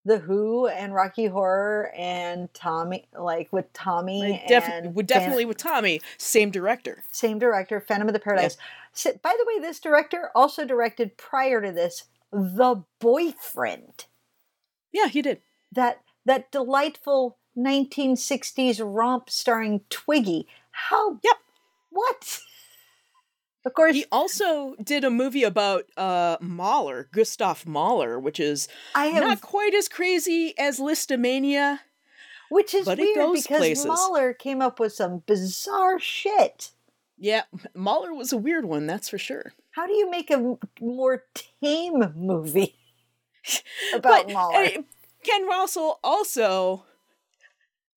the 0.05 0.17
Who 0.19 0.67
and 0.67 0.93
Rocky 0.93 1.27
Horror 1.27 1.91
and 1.95 2.51
Tommy, 2.53 3.07
like 3.17 3.51
with 3.51 3.71
Tommy 3.73 4.31
Like, 4.31 4.47
def- 4.47 4.67
and 4.69 4.95
would 4.95 5.07
Fan- 5.07 5.19
definitely 5.19 5.45
with 5.45 5.57
Tommy, 5.57 6.01
same 6.17 6.49
director. 6.51 7.03
same 7.11 7.37
director, 7.39 7.79
Phantom 7.79 8.07
of 8.07 8.13
the 8.13 8.19
Paradise. 8.19 8.57
So, 8.93 9.13
by 9.21 9.35
the 9.37 9.45
way, 9.47 9.59
this 9.61 9.79
director 9.79 10.29
also 10.35 10.65
directed 10.65 11.17
prior 11.17 11.61
to 11.61 11.71
this 11.71 12.05
The 12.31 12.83
Boyfriend, 12.99 14.05
Yeah, 14.91 15.07
he 15.07 15.21
did. 15.21 15.41
that 15.71 16.01
that 16.25 16.51
delightful 16.51 17.37
1960s 17.57 18.79
romp 18.83 19.29
starring 19.29 19.81
Twiggy. 19.89 20.47
How? 20.71 21.19
Yep. 21.23 21.37
What? 21.89 22.39
Of 23.63 23.75
course, 23.75 23.93
He 23.93 24.05
also 24.11 24.73
did 24.83 25.03
a 25.03 25.11
movie 25.11 25.43
about 25.43 25.85
uh 25.95 26.37
Mahler, 26.41 27.07
Gustav 27.13 27.67
Mahler, 27.67 28.19
which 28.19 28.39
is 28.39 28.67
I 28.95 29.05
have 29.07 29.23
not 29.23 29.41
quite 29.41 29.75
as 29.75 29.87
crazy 29.87 30.55
as 30.57 30.79
Lisztomania. 30.79 31.77
Which 32.49 32.73
is 32.73 32.87
weird 32.87 32.97
because 33.33 33.45
places. 33.45 33.85
Mahler 33.85 34.33
came 34.33 34.63
up 34.63 34.79
with 34.79 34.93
some 34.93 35.19
bizarre 35.27 35.99
shit. 35.99 36.71
Yeah, 37.19 37.43
Mahler 37.75 38.15
was 38.15 38.33
a 38.33 38.37
weird 38.37 38.65
one, 38.65 38.87
that's 38.87 39.09
for 39.09 39.19
sure. 39.19 39.53
How 39.69 39.85
do 39.85 39.93
you 39.93 40.09
make 40.09 40.31
a 40.31 40.57
more 40.81 41.25
tame 41.61 42.13
movie 42.15 42.75
about 43.93 44.25
But, 44.25 44.33
Mahler? 44.33 44.69
Ken 45.23 45.45
Russell 45.47 45.99
also 46.03 46.85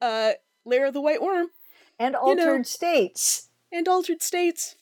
uh 0.01 0.33
Lair 0.65 0.87
of 0.87 0.93
the 0.93 0.99
White 1.01 1.21
Worm 1.21 1.47
and 1.99 2.15
you 2.25 2.35
know- 2.35 2.43
Altered 2.49 2.67
States. 2.67 3.49
and 3.71 3.87
Altered 3.87 4.21
States. 4.21 4.75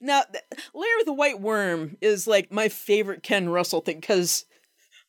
Now, 0.00 0.22
th- 0.30 0.44
Lair 0.74 1.00
of 1.00 1.06
the 1.06 1.12
White 1.12 1.40
Worm 1.40 1.96
is 2.00 2.28
like 2.28 2.52
my 2.52 2.68
favorite 2.68 3.24
Ken 3.24 3.48
Russell 3.48 3.80
thing 3.80 3.98
because 3.98 4.44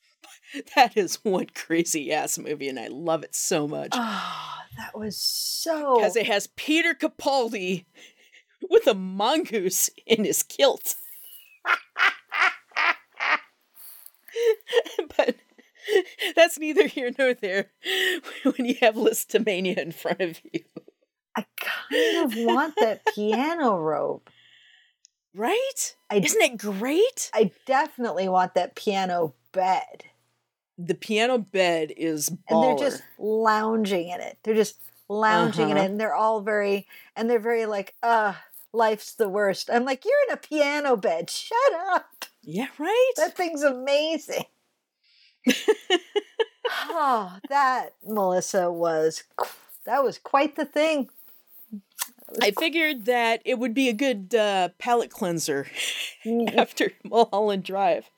that 0.76 0.98
is 0.98 1.18
one 1.24 1.46
crazy 1.54 2.12
ass 2.12 2.40
movie, 2.40 2.68
and 2.70 2.80
I 2.80 2.88
love 2.88 3.24
it 3.24 3.36
so 3.36 3.68
much 3.68 3.90
Oh, 3.94 4.56
that 4.78 4.98
was 4.98 5.16
so. 5.18 5.98
because 5.98 6.16
it 6.16 6.26
has 6.26 6.48
Peter 6.56 6.96
Capaldi 6.96 7.86
with 8.70 8.88
a 8.88 8.96
mongoose 8.96 9.90
in 10.08 10.24
his 10.26 10.42
kilt. 10.42 10.96
but 15.18 15.36
that's 16.36 16.60
neither 16.60 16.88
here 16.88 17.12
nor 17.18 17.34
there 17.34 17.72
when 18.44 18.66
you 18.66 18.76
have 18.82 18.96
Lisztomania 18.96 19.78
in 19.78 19.92
front 19.92 20.22
of 20.22 20.40
you, 20.52 20.62
I 21.40 21.46
kind 21.60 22.26
of 22.34 22.38
want 22.56 22.76
that 22.80 23.06
piano 23.16 23.78
robe. 23.78 24.30
right? 25.34 25.96
I- 26.10 26.18
Isn't 26.18 26.42
it 26.42 26.58
great? 26.58 27.32
I 27.34 27.52
definitely 27.66 28.28
want 28.30 28.56
that 28.56 28.76
piano 28.76 29.34
bed. 29.52 30.06
The 30.78 30.96
piano 30.96 31.38
bed 31.38 31.94
is 31.96 32.30
baller. 32.30 32.38
And 32.50 32.64
they're 32.64 32.90
just 32.90 33.04
lounging 33.18 34.10
in 34.10 34.22
it. 34.22 34.38
They're 34.44 34.56
just 34.56 34.76
lounging 35.10 35.70
in 35.70 35.78
Uh-huh. 35.78 35.86
it. 35.86 35.92
And 35.92 36.00
they're 36.00 36.16
all 36.16 36.42
very, 36.42 36.88
and 37.16 37.30
they're 37.30 37.40
very 37.40 37.66
like, 37.66 37.96
uh, 38.04 38.34
life's 38.74 39.14
the 39.14 39.28
worst. 39.30 39.70
I'm 39.72 39.84
like, 39.86 40.06
you're 40.06 40.14
in 40.30 40.34
a 40.34 40.38
piano 40.38 40.96
bed. 40.96 41.30
Shut 41.30 41.74
up. 41.90 42.26
yeah, 42.44 42.68
right. 42.78 43.12
That 43.18 43.36
thing's 43.36 43.64
amazing. 43.64 44.46
oh, 46.90 47.38
that 47.50 47.96
Melissa 48.06 48.72
was 48.72 49.24
that 49.86 50.04
was 50.04 50.18
quite 50.18 50.56
the 50.56 50.66
thing. 50.66 51.10
I 52.42 52.52
figured 52.52 53.06
that 53.06 53.42
it 53.46 53.60
would 53.60 53.74
be 53.74 53.90
a 53.90 53.94
good 53.94 54.34
uh, 54.36 54.70
palate 54.78 55.10
cleanser 55.12 55.68
Mm, 56.26 56.56
after 56.58 56.92
Mulholland 57.04 57.64
Drive. 57.64 58.10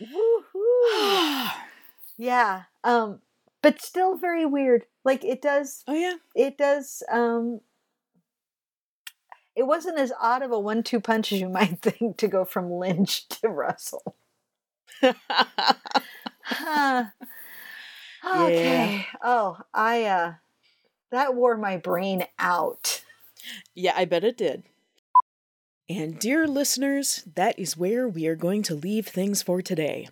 woohoo. 0.00 1.50
yeah. 2.18 2.62
Um, 2.84 3.20
but 3.62 3.80
still 3.80 4.16
very 4.16 4.46
weird. 4.46 4.84
Like 5.04 5.24
it 5.24 5.40
does 5.40 5.82
oh 5.88 5.94
yeah, 5.94 6.14
it 6.34 6.58
does 6.58 7.02
um 7.10 7.60
it 9.56 9.62
wasn't 9.66 9.98
as 9.98 10.12
odd 10.20 10.42
of 10.42 10.52
a 10.52 10.58
one 10.58 10.82
two 10.82 11.00
punch 11.00 11.32
as 11.32 11.40
you 11.40 11.48
might 11.48 11.78
think 11.82 12.18
to 12.18 12.28
go 12.28 12.44
from 12.44 12.70
Lynch 12.70 13.26
to 13.28 13.48
Russell. 13.48 14.16
Huh. 16.50 17.04
okay. 18.26 19.06
Oh, 19.22 19.58
I 19.74 20.04
uh 20.04 20.34
that 21.10 21.34
wore 21.34 21.56
my 21.56 21.76
brain 21.76 22.24
out. 22.38 23.02
Yeah, 23.74 23.92
I 23.96 24.04
bet 24.04 24.24
it 24.24 24.36
did. 24.36 24.64
And 25.90 26.18
dear 26.18 26.46
listeners, 26.46 27.24
that 27.34 27.58
is 27.58 27.74
where 27.74 28.06
we 28.06 28.26
are 28.26 28.36
going 28.36 28.62
to 28.64 28.74
leave 28.74 29.06
things 29.06 29.42
for 29.42 29.62
today. 29.62 30.06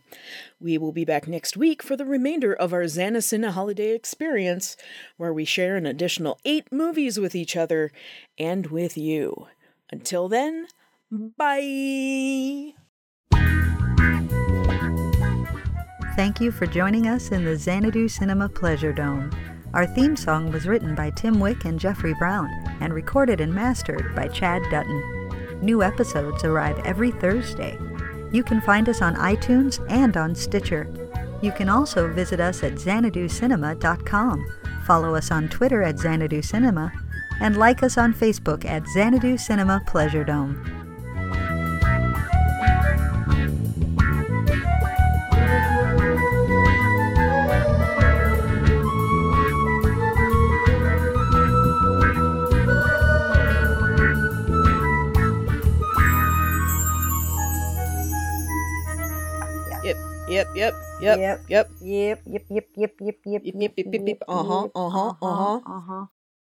We 0.58 0.78
will 0.78 0.92
be 0.92 1.04
back 1.04 1.28
next 1.28 1.54
week 1.54 1.82
for 1.82 1.96
the 1.96 2.06
remainder 2.06 2.54
of 2.54 2.72
our 2.72 2.84
XanaCine 2.84 3.50
holiday 3.50 3.94
experience, 3.94 4.78
where 5.18 5.34
we 5.34 5.44
share 5.44 5.76
an 5.76 5.84
additional 5.84 6.38
eight 6.46 6.72
movies 6.72 7.20
with 7.20 7.34
each 7.34 7.56
other 7.56 7.92
and 8.38 8.68
with 8.68 8.96
you. 8.96 9.48
Until 9.90 10.28
then, 10.28 10.66
bye. 11.10 12.72
Thank 16.16 16.40
you 16.40 16.50
for 16.50 16.64
joining 16.64 17.06
us 17.06 17.30
in 17.32 17.44
the 17.44 17.54
Xanadu 17.54 18.08
Cinema 18.08 18.48
Pleasure 18.48 18.94
Dome. 18.94 19.30
Our 19.76 19.86
theme 19.86 20.16
song 20.16 20.50
was 20.50 20.66
written 20.66 20.94
by 20.94 21.10
Tim 21.10 21.38
Wick 21.38 21.66
and 21.66 21.78
Jeffrey 21.78 22.14
Brown 22.14 22.48
and 22.80 22.94
recorded 22.94 23.42
and 23.42 23.54
mastered 23.54 24.14
by 24.16 24.26
Chad 24.26 24.62
Dutton. 24.70 25.60
New 25.60 25.82
episodes 25.82 26.44
arrive 26.44 26.78
every 26.86 27.10
Thursday. 27.10 27.78
You 28.32 28.42
can 28.42 28.62
find 28.62 28.88
us 28.88 29.02
on 29.02 29.16
iTunes 29.16 29.84
and 29.90 30.16
on 30.16 30.34
Stitcher. 30.34 30.88
You 31.42 31.52
can 31.52 31.68
also 31.68 32.10
visit 32.10 32.40
us 32.40 32.62
at 32.62 32.76
xanaducinema.com, 32.76 34.46
follow 34.86 35.14
us 35.14 35.30
on 35.30 35.46
Twitter 35.50 35.82
at 35.82 35.96
xanaducinema, 35.96 36.90
and 37.42 37.58
like 37.58 37.82
us 37.82 37.98
on 37.98 38.14
Facebook 38.14 38.64
at 38.64 38.84
Xanadu 38.84 39.36
Cinema 39.36 39.82
Pleasure 39.86 40.24
Dome. 40.24 40.85
Yep, 60.26 60.46
yep, 60.58 60.74
yep, 61.00 61.18
yep, 61.18 61.18
Yep. 61.18 61.38
yep. 61.48 61.66
Yep, 61.80 62.20
yep, 62.26 62.44
yep, 62.50 62.66
yep, 62.74 62.94
yep, 63.00 63.18
yep, 63.26 63.44
Yep, 63.46 63.54
yep, 63.54 63.74
yep, 63.78 63.94
yep, 63.94 63.96
yep. 64.02 64.18
Uh-huh, 64.26 64.66
uh-huh, 64.74 65.12
uh-huh. 65.22 65.58
uh-huh. 65.62 66.04